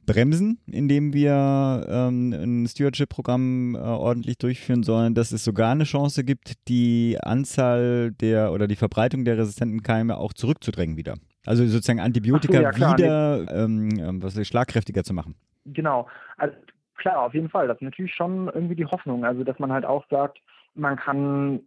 [0.06, 6.24] bremsen, indem wir ähm, ein Stewardship-Programm äh, ordentlich durchführen, sondern dass es sogar eine Chance
[6.24, 11.16] gibt, die Anzahl der oder die Verbreitung der resistenten Keime auch zurückzudrängen wieder.
[11.46, 15.36] Also sozusagen Antibiotika so, ja, klar, wieder ähm, ähm, was ich, schlagkräftiger zu machen.
[15.66, 16.08] Genau.
[16.38, 16.56] Also
[16.98, 17.68] klar, auf jeden Fall.
[17.68, 19.26] Das ist natürlich schon irgendwie die Hoffnung.
[19.26, 20.40] Also dass man halt auch sagt,
[20.76, 21.62] man kann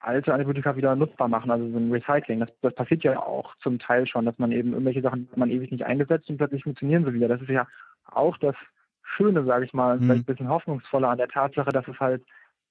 [0.00, 2.40] alte Antibiotika wieder nutzbar machen, also so ein Recycling.
[2.40, 5.50] Das, das passiert ja auch zum Teil schon, dass man eben irgendwelche Sachen, die man
[5.50, 7.28] ewig nicht eingesetzt und plötzlich funktionieren sie wieder.
[7.28, 7.66] Das ist ja
[8.04, 8.54] auch das
[9.02, 10.04] Schöne, sage ich mal, Mhm.
[10.04, 12.22] vielleicht ein bisschen hoffnungsvoller an der Tatsache, dass es halt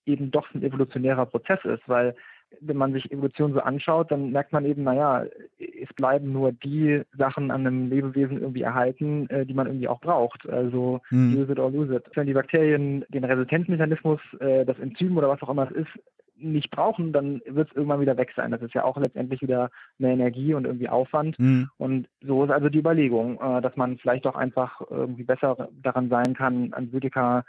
[0.05, 2.15] eben doch ein evolutionärer Prozess ist, weil
[2.61, 5.25] wenn man sich Evolution so anschaut, dann merkt man eben, naja,
[5.59, 10.01] es bleiben nur die Sachen an einem Lebewesen irgendwie erhalten, äh, die man irgendwie auch
[10.01, 10.47] braucht.
[10.49, 11.37] Also Hm.
[11.37, 12.05] use it or lose it.
[12.13, 15.99] Wenn die Bakterien den Resistenzmechanismus, äh, das Enzym oder was auch immer es ist,
[16.39, 18.51] nicht brauchen, dann wird es irgendwann wieder weg sein.
[18.51, 21.35] Das ist ja auch letztendlich wieder mehr Energie und irgendwie Aufwand.
[21.37, 21.69] Hm.
[21.77, 26.09] Und so ist also die Überlegung, äh, dass man vielleicht auch einfach irgendwie besser daran
[26.09, 27.43] sein kann, Antibiotika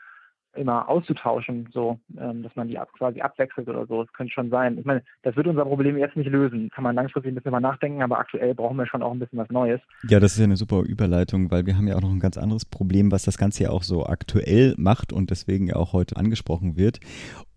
[0.58, 4.02] immer auszutauschen, so, ähm, dass man die ab, quasi abwechselt oder so.
[4.02, 4.78] Das könnte schon sein.
[4.78, 6.70] Ich meine, das wird unser Problem jetzt nicht lösen.
[6.70, 9.38] Kann man langfristig ein bisschen mal nachdenken, aber aktuell brauchen wir schon auch ein bisschen
[9.38, 9.80] was Neues.
[10.08, 12.36] Ja, das ist ja eine super Überleitung, weil wir haben ja auch noch ein ganz
[12.36, 16.16] anderes Problem, was das Ganze ja auch so aktuell macht und deswegen ja auch heute
[16.16, 17.00] angesprochen wird.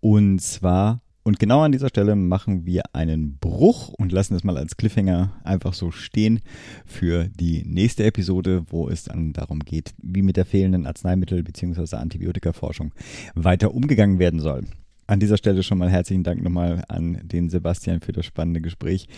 [0.00, 4.56] Und zwar, und genau an dieser Stelle machen wir einen Bruch und lassen es mal
[4.56, 6.40] als Cliffhanger einfach so stehen
[6.84, 11.96] für die nächste Episode, wo es dann darum geht, wie mit der fehlenden Arzneimittel- bzw.
[11.96, 12.92] Antibiotikaforschung
[13.34, 14.64] weiter umgegangen werden soll.
[15.06, 19.08] An dieser Stelle schon mal herzlichen Dank nochmal an den Sebastian für das spannende Gespräch.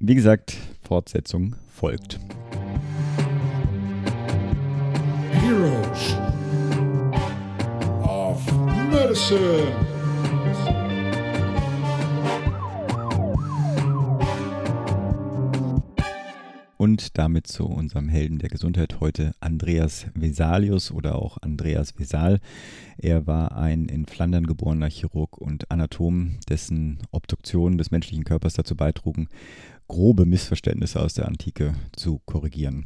[0.00, 2.18] Wie gesagt, Fortsetzung folgt.
[5.32, 6.16] Heroes
[8.04, 8.40] of
[8.90, 9.91] Medicine.
[16.82, 22.40] Und damit zu unserem Helden der Gesundheit heute Andreas Vesalius oder auch Andreas Vesal.
[22.98, 28.74] Er war ein in Flandern geborener Chirurg und Anatom, dessen Obduktionen des menschlichen Körpers dazu
[28.74, 29.28] beitrugen,
[29.86, 32.84] grobe Missverständnisse aus der Antike zu korrigieren.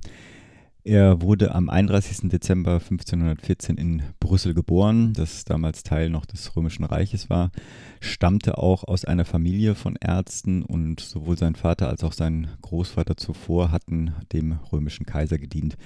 [0.88, 2.28] Er wurde am 31.
[2.28, 7.50] Dezember 1514 in Brüssel geboren, das damals Teil noch des Römischen Reiches war,
[7.98, 13.16] stammte auch aus einer Familie von Ärzten und sowohl sein Vater als auch sein Großvater
[13.16, 15.76] zuvor hatten dem römischen Kaiser gedient.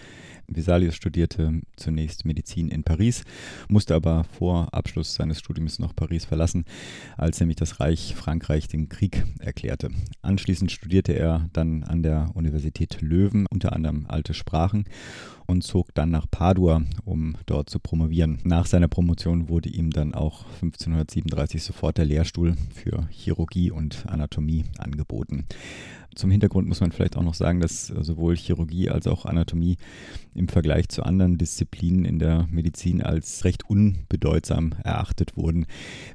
[0.50, 3.24] Vesalius studierte zunächst Medizin in Paris,
[3.68, 6.64] musste aber vor Abschluss seines Studiums noch Paris verlassen,
[7.16, 9.90] als nämlich das Reich Frankreich den Krieg erklärte.
[10.22, 14.84] Anschließend studierte er dann an der Universität Löwen unter anderem alte Sprachen
[15.46, 18.38] und zog dann nach Padua, um dort zu promovieren.
[18.44, 24.64] Nach seiner Promotion wurde ihm dann auch 1537 sofort der Lehrstuhl für Chirurgie und Anatomie
[24.78, 25.46] angeboten.
[26.14, 29.76] Zum Hintergrund muss man vielleicht auch noch sagen, dass sowohl Chirurgie als auch Anatomie
[30.34, 35.66] im Vergleich zu anderen Disziplinen in der Medizin als recht unbedeutsam erachtet wurden.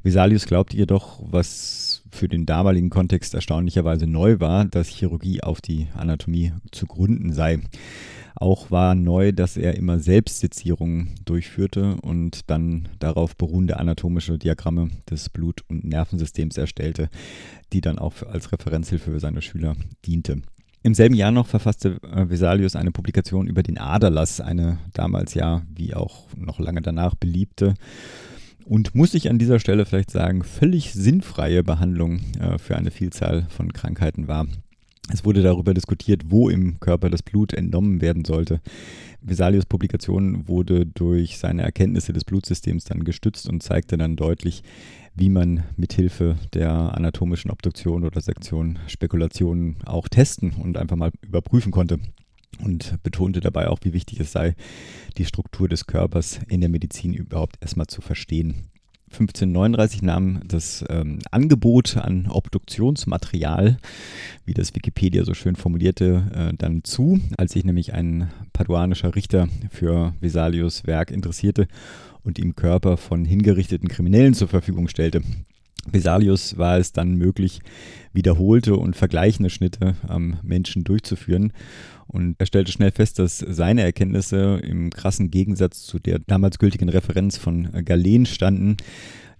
[0.04, 5.88] Vesalius glaubte jedoch, was für den damaligen Kontext erstaunlicherweise neu war, dass Chirurgie auf die
[5.94, 7.60] Anatomie zu gründen sei.
[8.36, 15.30] Auch war neu, dass er immer Selbstsezierungen durchführte und dann darauf beruhende anatomische Diagramme des
[15.30, 17.10] Blut- und Nervensystems erstellte,
[17.72, 19.76] die dann auch als Referenzhilfe für seine Schüler
[20.06, 20.42] diente.
[20.84, 25.64] Im selben Jahr noch verfasste äh, Vesalius eine Publikation über den Aderlass, eine damals ja,
[25.74, 27.74] wie auch noch lange danach beliebte
[28.66, 33.48] und muss ich an dieser Stelle vielleicht sagen, völlig sinnfreie Behandlung äh, für eine Vielzahl
[33.50, 34.48] von Krankheiten war.
[35.12, 38.60] Es wurde darüber diskutiert, wo im Körper das Blut entnommen werden sollte.
[39.22, 44.64] Vesalius Publikation wurde durch seine Erkenntnisse des Blutsystems dann gestützt und zeigte dann deutlich,
[45.14, 51.72] wie man mithilfe der anatomischen Obduktion oder Sektion Spekulationen auch testen und einfach mal überprüfen
[51.72, 52.00] konnte.
[52.64, 54.56] Und betonte dabei auch, wie wichtig es sei,
[55.18, 58.70] die Struktur des Körpers in der Medizin überhaupt erstmal zu verstehen.
[59.16, 63.78] 1539 nahm das ähm, Angebot an Obduktionsmaterial,
[64.46, 69.48] wie das Wikipedia so schön formulierte, äh, dann zu, als sich nämlich ein paduanischer Richter
[69.72, 71.68] für Vesalius Werk interessierte
[72.24, 75.22] und ihm Körper von hingerichteten Kriminellen zur Verfügung stellte.
[75.90, 77.62] Vesalius war es dann möglich,
[78.12, 81.54] wiederholte und vergleichende Schnitte am Menschen durchzuführen.
[82.08, 86.90] Und er stellte schnell fest, dass seine Erkenntnisse im krassen Gegensatz zu der damals gültigen
[86.90, 88.78] Referenz von Galen standen,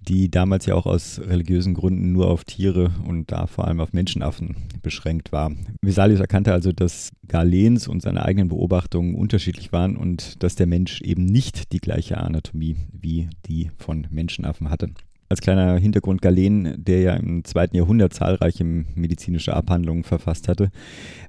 [0.08, 3.94] die damals ja auch aus religiösen Gründen nur auf Tiere und da vor allem auf
[3.94, 5.52] Menschenaffen beschränkt war.
[5.82, 11.02] Vesalius erkannte also, dass Galens und seine eigenen Beobachtungen unterschiedlich waren und dass der Mensch
[11.02, 14.90] eben nicht die gleiche Anatomie wie die von Menschenaffen hatte.
[15.28, 20.70] Als kleiner Hintergrund Galen, der ja im zweiten Jahrhundert zahlreiche medizinische Abhandlungen verfasst hatte,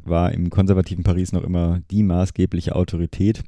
[0.05, 3.43] war im konservativen Paris noch immer die maßgebliche Autorität,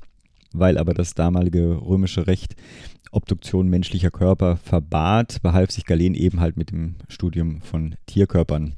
[0.52, 2.56] weil aber das damalige römische Recht
[3.10, 8.74] Obduktion menschlicher Körper verbat, behalf sich Galen eben halt mit dem Studium von Tierkörpern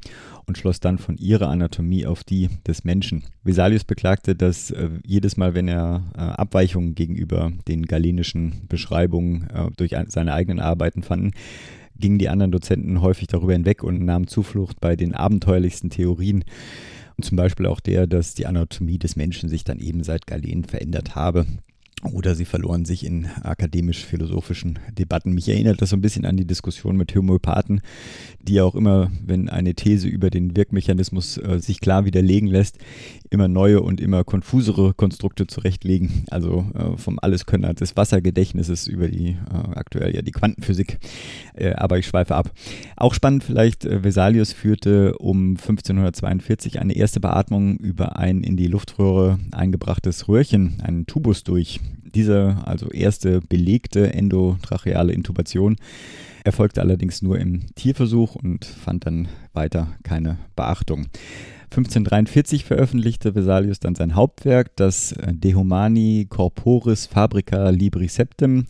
[0.46, 3.24] und schloss dann von ihrer Anatomie auf die des Menschen.
[3.42, 9.70] Vesalius beklagte, dass äh, jedes Mal, wenn er äh, Abweichungen gegenüber den galenischen Beschreibungen äh,
[9.76, 11.32] durch ein, seine eigenen Arbeiten fanden,
[11.96, 16.44] gingen die anderen Dozenten häufig darüber hinweg und nahmen Zuflucht bei den abenteuerlichsten Theorien.
[17.22, 21.14] Zum Beispiel auch der, dass die Anatomie des Menschen sich dann eben seit Galen verändert
[21.14, 21.46] habe
[22.02, 25.32] oder sie verloren sich in akademisch-philosophischen Debatten.
[25.32, 27.82] Mich erinnert das so ein bisschen an die Diskussion mit Homöopathen,
[28.40, 32.78] die auch immer, wenn eine These über den Wirkmechanismus äh, sich klar widerlegen lässt,
[33.28, 36.24] immer neue und immer konfusere Konstrukte zurechtlegen.
[36.30, 40.98] Also äh, vom Alleskönner des Wassergedächtnisses über die äh, aktuell ja die Quantenphysik.
[41.54, 42.50] Äh, aber ich schweife ab.
[42.96, 48.68] Auch spannend vielleicht, äh, Vesalius führte um 1542 eine erste Beatmung über ein in die
[48.68, 51.78] Luftröhre eingebrachtes Röhrchen, einen Tubus durch.
[52.14, 55.76] Diese, also erste belegte endotracheale Intubation,
[56.44, 61.06] erfolgte allerdings nur im Tierversuch und fand dann weiter keine Beachtung.
[61.70, 68.64] 1543 veröffentlichte Vesalius dann sein Hauptwerk, das De Humani Corporis Fabrica Libri Septem,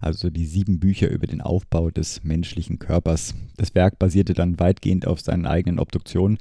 [0.00, 3.34] also die sieben Bücher über den Aufbau des menschlichen Körpers.
[3.56, 6.38] Das Werk basierte dann weitgehend auf seinen eigenen Obduktionen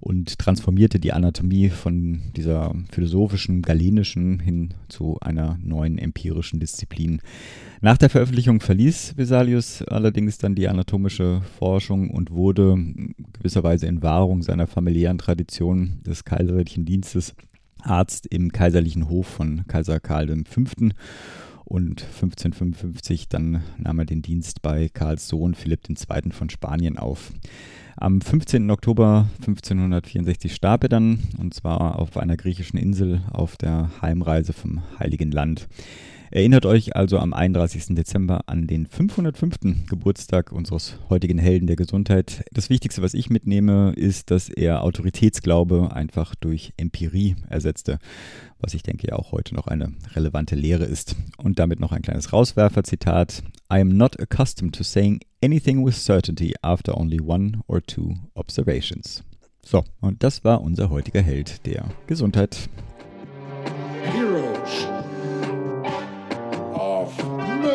[0.00, 7.22] und transformierte die Anatomie von dieser philosophischen, galenischen hin zu einer neuen empirischen Disziplin.
[7.80, 12.76] Nach der Veröffentlichung verließ Vesalius allerdings dann die anatomische Forschung und wurde
[13.32, 17.34] gewisserweise in Wahrung seiner familiären Tradition des kaiserlichen Dienstes
[17.82, 20.62] Arzt im kaiserlichen Hof von Kaiser Karl V.
[21.66, 26.30] Und 1555 dann nahm er den Dienst bei Karls Sohn Philipp II.
[26.30, 27.32] von Spanien auf.
[27.96, 28.70] Am 15.
[28.70, 34.82] Oktober 1564 starb er dann, und zwar auf einer griechischen Insel auf der Heimreise vom
[34.98, 35.68] Heiligen Land.
[36.34, 37.94] Erinnert euch also am 31.
[37.94, 39.86] Dezember an den 505.
[39.88, 42.44] Geburtstag unseres heutigen Helden der Gesundheit.
[42.52, 48.00] Das Wichtigste, was ich mitnehme, ist, dass er Autoritätsglaube einfach durch Empirie ersetzte,
[48.58, 51.14] was ich denke ja auch heute noch eine relevante Lehre ist.
[51.36, 53.44] Und damit noch ein kleines Rauswerfer-Zitat.
[53.72, 59.22] I am not accustomed to saying anything with certainty after only one or two observations.
[59.64, 62.68] So, und das war unser heutiger Held der Gesundheit.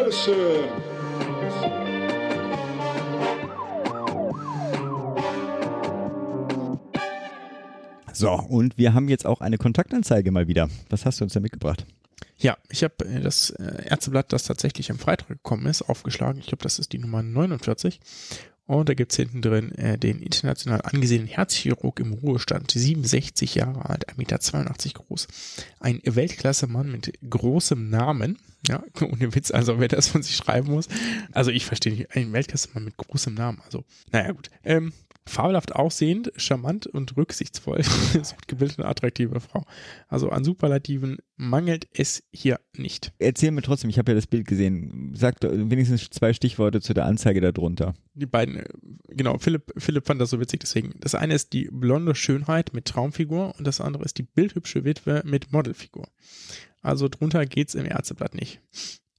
[0.09, 0.67] Medicine.
[8.13, 10.67] So, und wir haben jetzt auch eine Kontaktanzeige mal wieder.
[10.89, 11.85] Was hast du uns da mitgebracht?
[12.37, 16.39] Ja, ich habe äh, das äh, Ärzteblatt, das tatsächlich am Freitag gekommen ist, aufgeschlagen.
[16.39, 17.99] Ich glaube, das ist die Nummer 49.
[18.69, 24.07] Und da gibt's hinten drin äh, den international angesehenen Herzchirurg im Ruhestand, 67 Jahre alt,
[24.13, 24.19] 1,82
[24.59, 25.27] Meter groß.
[25.79, 28.37] Ein Weltklasse-Mann mit großem Namen.
[28.67, 30.87] Ja, ohne Witz, also wer das von sich schreiben muss.
[31.31, 33.59] Also ich verstehe nicht, ein Weltklasse-Mann mit großem Namen.
[33.65, 34.51] Also, naja gut.
[34.63, 34.93] Ähm,
[35.25, 37.83] fabelhaft aussehend, charmant und rücksichtsvoll.
[38.23, 39.63] so gebildete, attraktive Frau.
[40.07, 43.13] Also an Superlativen mangelt es hier nicht.
[43.19, 45.13] Erzähl mir trotzdem, ich habe ja das Bild gesehen.
[45.15, 47.93] Sag wenigstens zwei Stichworte zu der Anzeige darunter.
[48.13, 48.65] Die beiden, äh,
[49.09, 50.95] genau, Philipp, Philipp fand das so witzig, deswegen.
[50.99, 55.21] Das eine ist die blonde Schönheit mit Traumfigur und das andere ist die bildhübsche Witwe
[55.25, 56.07] mit Modelfigur.
[56.81, 58.61] Also drunter geht's im Ärzteblatt nicht.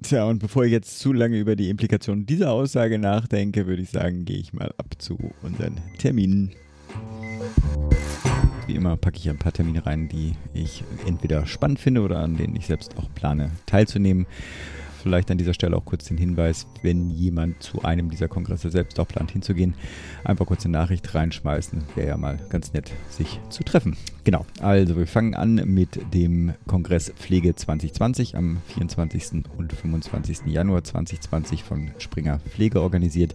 [0.03, 3.91] Tja, und bevor ich jetzt zu lange über die Implikationen dieser Aussage nachdenke, würde ich
[3.91, 6.53] sagen, gehe ich mal ab zu unseren Terminen.
[8.67, 12.37] Wie immer packe ich ein paar Termine rein, die ich entweder spannend finde oder an
[12.37, 14.27] denen ich selbst auch plane teilzunehmen.
[15.03, 19.01] Vielleicht an dieser Stelle auch kurz den Hinweis, wenn jemand zu einem dieser Kongresse selbst
[19.01, 19.75] auch plant hinzugehen,
[20.25, 21.83] einfach kurz eine Nachricht reinschmeißen.
[21.95, 23.97] Wäre ja mal ganz nett, sich zu treffen.
[24.25, 29.45] Genau, also wir fangen an mit dem Kongress Pflege 2020 am 24.
[29.57, 30.41] und 25.
[30.47, 33.35] Januar 2020 von Springer Pflege organisiert.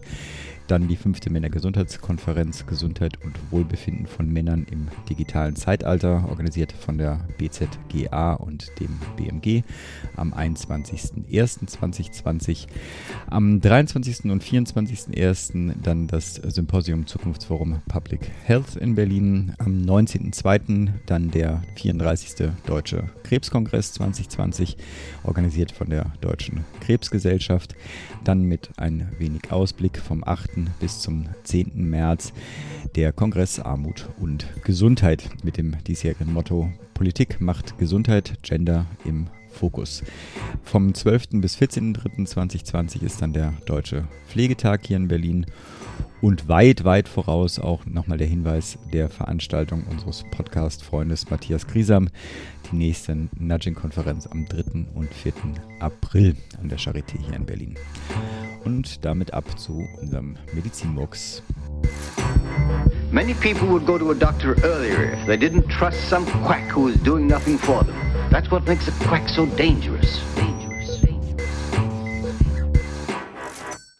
[0.68, 7.20] Dann die fünfte Männergesundheitskonferenz Gesundheit und Wohlbefinden von Männern im digitalen Zeitalter, organisiert von der
[7.38, 9.62] BZGA und dem BMG
[10.16, 12.66] am 21.01.2020.
[13.28, 14.24] Am 23.
[14.24, 15.74] und 24.01.
[15.82, 19.54] dann das Symposium Zukunftsforum Public Health in Berlin.
[19.58, 20.88] Am 19.02.
[21.06, 22.50] dann der 34.
[22.66, 24.76] Deutsche Krebskongress 2020,
[25.22, 27.74] organisiert von der Deutschen Krebsgesellschaft.
[28.24, 31.88] Dann mit ein wenig Ausblick vom 8 bis zum 10.
[31.88, 32.32] März
[32.94, 40.02] der Kongress Armut und Gesundheit mit dem diesjährigen Motto Politik macht Gesundheit, Gender im Fokus.
[40.62, 41.40] Vom 12.
[41.42, 45.46] bis 14.03.2020 ist dann der Deutsche Pflegetag hier in Berlin.
[46.20, 52.08] Und weit, weit voraus auch nochmal der Hinweis der Veranstaltung unseres Podcast-Freundes Matthias Griesam.
[52.70, 54.86] Die nächste Nudging-Konferenz am 3.
[54.94, 55.32] und 4.
[55.80, 57.74] April an der Charité hier in Berlin.
[58.64, 61.42] Und damit ab zu unserem Medizinmux.
[63.12, 66.88] Many people would go to a doctor earlier if they didn't trust some quack who
[66.88, 67.94] is doing nothing for them.
[68.30, 70.20] That's what makes a quack so dangerous.
[70.34, 70.55] Dangerous.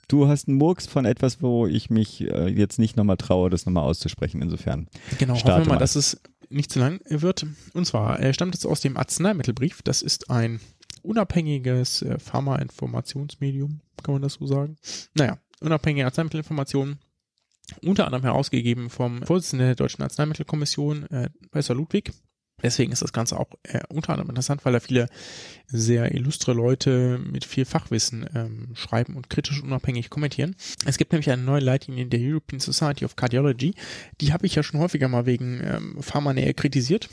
[0.08, 3.66] Du hast einen Murks von etwas, wo ich mich äh, jetzt nicht nochmal traue, das
[3.66, 4.40] nochmal auszusprechen.
[4.40, 4.88] Insofern.
[5.18, 5.78] Genau, hoffen wir mal, mal.
[5.78, 7.46] dass es nicht zu lang wird.
[7.74, 9.82] Und zwar äh, stammt es aus dem Arzneimittelbrief.
[9.82, 10.60] Das ist ein
[11.02, 14.76] unabhängiges äh, Pharmainformationsmedium, kann man das so sagen?
[15.14, 16.98] Naja, unabhängige Arzneimittelinformationen,
[17.82, 22.12] unter anderem herausgegeben vom Vorsitzenden der Deutschen Arzneimittelkommission, äh, Professor Ludwig.
[22.62, 25.08] Deswegen ist das Ganze auch äh, unter anderem interessant, weil da viele
[25.66, 30.56] sehr illustre Leute mit viel Fachwissen ähm, schreiben und kritisch unabhängig kommentieren.
[30.86, 33.74] Es gibt nämlich eine neue Leitlinie der European Society of Cardiology.
[34.20, 37.10] Die habe ich ja schon häufiger mal wegen ähm, Pharmanähe kritisiert.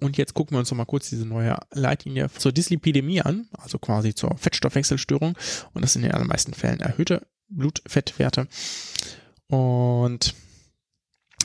[0.00, 3.78] Und jetzt gucken wir uns noch mal kurz diese neue Leitlinie zur Dyslipidemie an, also
[3.78, 5.36] quasi zur Fettstoffwechselstörung.
[5.74, 8.46] Und das sind in den allermeisten Fällen erhöhte Blutfettwerte.
[9.48, 10.34] Und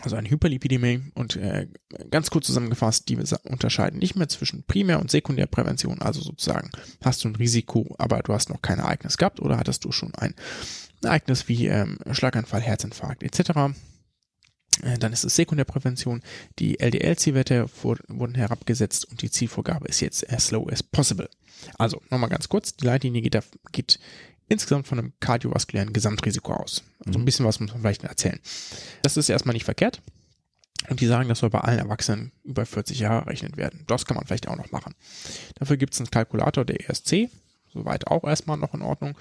[0.04, 1.68] also eine Hyperlipidemie und äh,
[2.12, 6.70] ganz kurz zusammengefasst, die unterscheiden nicht mehr zwischen Primär- und Sekundärprävention, also sozusagen
[7.04, 10.14] hast du ein Risiko, aber du hast noch kein Ereignis gehabt oder hattest du schon
[10.16, 10.34] ein
[11.04, 13.52] Ereignis wie ähm, Schlaganfall, Herzinfarkt etc.
[14.84, 16.22] Äh, Dann ist es Sekundärprävention.
[16.60, 21.30] Die LDL-Zielwerte wurden herabgesetzt und die Zielvorgabe ist jetzt as low as possible.
[21.78, 23.42] Also nochmal ganz kurz, die Leitlinie geht, da,
[23.72, 24.00] geht
[24.48, 26.84] insgesamt von einem kardiovaskulären Gesamtrisiko aus.
[27.06, 28.40] Also ein bisschen was muss man vielleicht erzählen.
[29.02, 30.02] Das ist erstmal nicht verkehrt.
[30.90, 33.84] Und die sagen, das soll bei allen Erwachsenen über 40 Jahre errechnet werden.
[33.88, 34.94] Das kann man vielleicht auch noch machen.
[35.56, 37.30] Dafür gibt es einen Kalkulator der ESC,
[37.78, 39.18] soweit auch erstmal noch in Ordnung.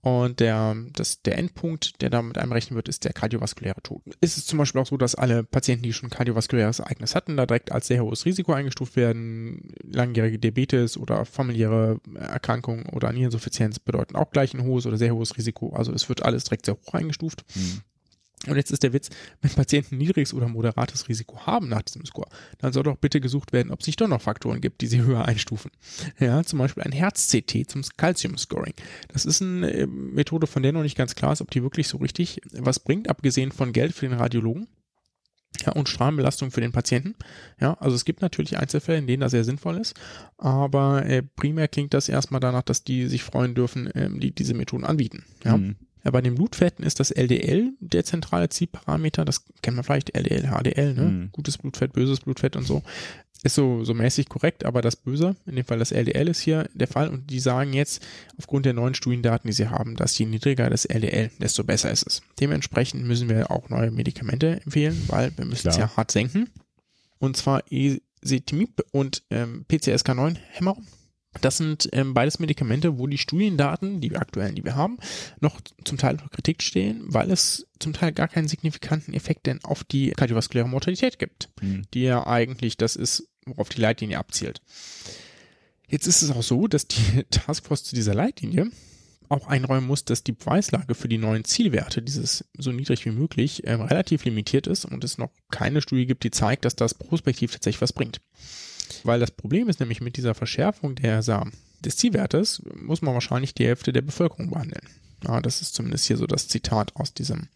[0.00, 4.02] Und der, das, der Endpunkt, der damit einberechnet wird, ist der kardiovaskuläre Tod.
[4.20, 7.44] Ist es zum Beispiel auch so, dass alle Patienten, die schon kardiovaskuläres Ereignis hatten, da
[7.44, 9.72] direkt als sehr hohes Risiko eingestuft werden.
[9.82, 15.36] Langjährige Diabetes oder familiäre Erkrankungen oder Niereninsuffizienz bedeuten auch gleich ein hohes oder sehr hohes
[15.36, 15.74] Risiko.
[15.74, 17.44] Also es wird alles direkt sehr hoch eingestuft.
[17.54, 17.82] Mhm.
[18.46, 19.10] Und jetzt ist der Witz,
[19.40, 22.28] wenn Patienten niedriges oder moderates Risiko haben nach diesem Score,
[22.58, 25.02] dann soll doch bitte gesucht werden, ob es nicht doch noch Faktoren gibt, die sie
[25.02, 25.70] höher einstufen.
[26.18, 28.74] Ja, zum Beispiel ein Herz-CT zum Calcium-Scoring.
[29.08, 31.88] Das ist eine äh, Methode, von der noch nicht ganz klar ist, ob die wirklich
[31.88, 34.68] so richtig was bringt, abgesehen von Geld für den Radiologen.
[35.64, 37.14] Ja, und Strahlenbelastung für den Patienten.
[37.58, 39.94] Ja, also es gibt natürlich Einzelfälle, in denen das sehr sinnvoll ist,
[40.36, 44.54] aber äh, primär klingt das erstmal danach, dass die sich freuen dürfen, ähm, die diese
[44.54, 45.24] Methoden anbieten.
[45.44, 45.56] Ja.
[45.56, 45.76] Mhm.
[46.06, 49.24] Ja, bei den Blutfetten ist das LDL der zentrale Zielparameter.
[49.24, 51.02] Das kennt man vielleicht, LDL, HDL, ne?
[51.02, 51.28] Mhm.
[51.32, 52.84] Gutes Blutfett, böses Blutfett und so.
[53.42, 56.70] Ist so, so mäßig korrekt, aber das Böse, in dem Fall das LDL ist hier
[56.74, 58.06] der Fall und die sagen jetzt,
[58.38, 62.06] aufgrund der neuen Studiendaten, die sie haben, dass je niedriger das LDL, desto besser ist
[62.06, 62.22] es.
[62.38, 66.48] Dementsprechend müssen wir auch neue Medikamente empfehlen, weil wir müssen es ja hart senken.
[67.18, 70.76] Und zwar Esetimib und ähm, PCSK9-Hämmer
[71.40, 74.98] das sind ähm, beides Medikamente, wo die Studiendaten, die aktuellen, die wir haben,
[75.40, 79.62] noch zum Teil unter Kritik stehen, weil es zum Teil gar keinen signifikanten Effekt denn
[79.64, 81.82] auf die kardiovaskuläre Mortalität gibt, mhm.
[81.94, 84.60] die ja eigentlich das ist, worauf die Leitlinie abzielt.
[85.88, 88.70] Jetzt ist es auch so, dass die Taskforce zu dieser Leitlinie
[89.28, 93.66] auch einräumen muss, dass die Preislage für die neuen Zielwerte, dieses so niedrig wie möglich,
[93.66, 97.52] äh, relativ limitiert ist und es noch keine Studie gibt, die zeigt, dass das prospektiv
[97.52, 98.20] tatsächlich was bringt.
[99.04, 101.22] Weil das Problem ist nämlich mit dieser Verschärfung der,
[101.84, 104.86] des Zielwertes, muss man wahrscheinlich die Hälfte der Bevölkerung behandeln.
[105.26, 107.48] Ja, das ist zumindest hier so das Zitat aus diesem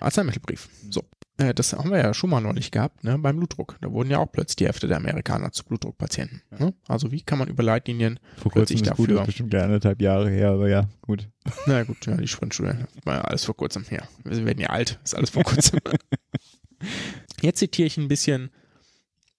[0.00, 0.68] Arzneimittelbrief.
[0.90, 1.04] So.
[1.38, 3.76] Äh, das haben wir ja schon mal neulich gehabt, ne, beim Blutdruck.
[3.80, 6.42] Da wurden ja auch plötzlich die Hälfte der Amerikaner zu Blutdruckpatienten.
[6.58, 6.74] Ne?
[6.88, 9.06] Also wie kann man über Leitlinien Vor plötzlich ist dafür...
[9.06, 11.28] Gut, ist bestimmt anderthalb Jahre her, aber ja, gut.
[11.66, 14.08] Na gut, ja, die Sprintschule war ja alles vor kurzem her.
[14.24, 15.80] Wir werden ja alt, ist alles vor kurzem.
[17.42, 18.50] Jetzt zitiere ich ein bisschen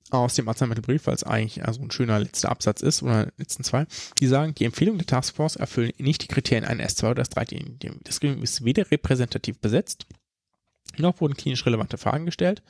[0.10, 3.86] aus dem Arzneimittelbrief, weil es eigentlich also ein schöner letzter Absatz ist, oder letzten zwei,
[4.20, 8.00] die sagen, die Empfehlungen der Taskforce erfüllen nicht die Kriterien einer S2 oder S3.
[8.04, 10.06] Das Gremium ist weder repräsentativ besetzt,
[10.98, 12.62] noch wurden klinisch relevante Fragen gestellt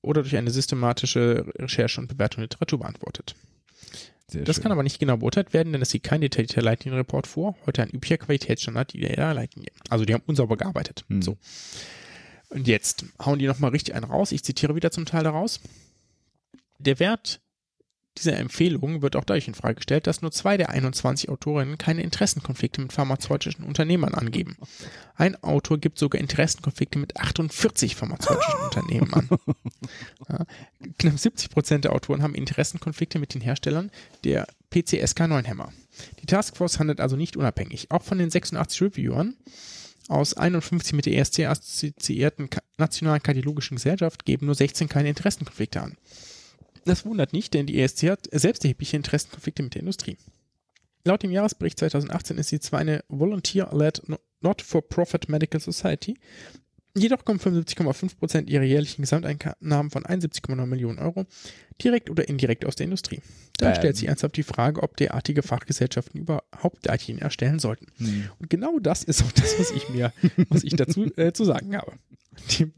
[0.00, 3.36] oder durch eine systematische Recherche und Bewertung der Literatur beantwortet.
[4.26, 4.62] Sehr das schön.
[4.64, 7.56] kann aber nicht genau beurteilt werden, denn es sieht kein detaillierter Leitlinienreport vor.
[7.66, 9.70] Heute ein üblicher Qualitätsstandard der Leitlinie.
[9.88, 11.04] Also die haben unsauber gearbeitet.
[11.08, 11.22] Hm.
[11.22, 11.36] So.
[12.48, 14.32] Und jetzt hauen die nochmal richtig einen raus.
[14.32, 15.60] Ich zitiere wieder zum Teil daraus.
[16.84, 17.40] Der Wert
[18.18, 22.02] dieser Empfehlung wird auch dadurch in Frage gestellt, dass nur zwei der 21 Autorinnen keine
[22.02, 24.56] Interessenkonflikte mit pharmazeutischen Unternehmern angeben.
[25.14, 29.30] Ein Autor gibt sogar Interessenkonflikte mit 48 pharmazeutischen Unternehmen an.
[30.28, 30.44] Ja,
[30.98, 33.90] knapp 70 Prozent der Autoren haben Interessenkonflikte mit den Herstellern
[34.24, 35.72] der PCSK9-Hämmer.
[36.20, 37.90] Die Taskforce handelt also nicht unabhängig.
[37.90, 39.36] Auch von den 86 Reviewern
[40.08, 45.96] aus 51 mit der ESC assoziierten Nationalen Kardiologischen Gesellschaft geben nur 16 keine Interessenkonflikte an.
[46.84, 50.16] Das wundert nicht, denn die ESC hat selbst erhebliche Interessenkonflikte mit der Industrie.
[51.04, 54.02] Laut dem Jahresbericht 2018 ist sie zwar eine Volunteer-led
[54.40, 56.18] Not-for-Profit Medical Society,
[56.96, 61.26] jedoch kommen 75,5% ihrer jährlichen Gesamteinnahmen von 71,9 Millionen Euro
[61.82, 63.20] direkt oder indirekt aus der Industrie.
[63.58, 63.74] Da ähm.
[63.76, 67.86] stellt sich ernsthaft die Frage, ob derartige Fachgesellschaften überhaupt Leitlinien erstellen sollten.
[67.98, 68.30] Hm.
[68.38, 70.12] Und genau das ist auch das, was ich mir,
[70.48, 71.92] was ich dazu äh, zu sagen habe.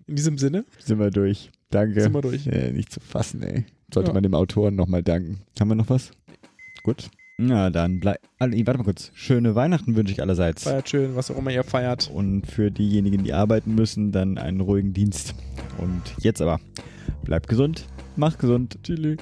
[0.07, 0.65] In diesem Sinne.
[0.79, 1.51] Sind wir durch.
[1.71, 2.03] Danke.
[2.03, 2.47] Sind wir durch.
[2.47, 3.65] Äh, nicht zu fassen, ey.
[3.93, 4.15] Sollte ja.
[4.15, 5.41] man dem Autoren nochmal danken.
[5.59, 6.11] Haben wir noch was?
[6.83, 7.09] Gut.
[7.37, 8.19] Na, dann bleib.
[8.39, 9.11] Warte mal kurz.
[9.15, 10.63] Schöne Weihnachten wünsche ich allerseits.
[10.63, 12.09] Feiert schön, was auch immer ihr feiert.
[12.13, 15.35] Und für diejenigen, die arbeiten müssen, dann einen ruhigen Dienst.
[15.79, 16.61] Und jetzt aber.
[17.25, 17.87] Bleibt gesund,
[18.17, 18.79] macht gesund.
[18.85, 19.17] Tschüss.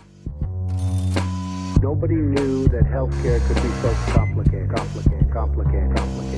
[1.80, 6.31] Nobody knew that healthcare could be so complicated, complicated, complicated, complicated, complicated, complicated.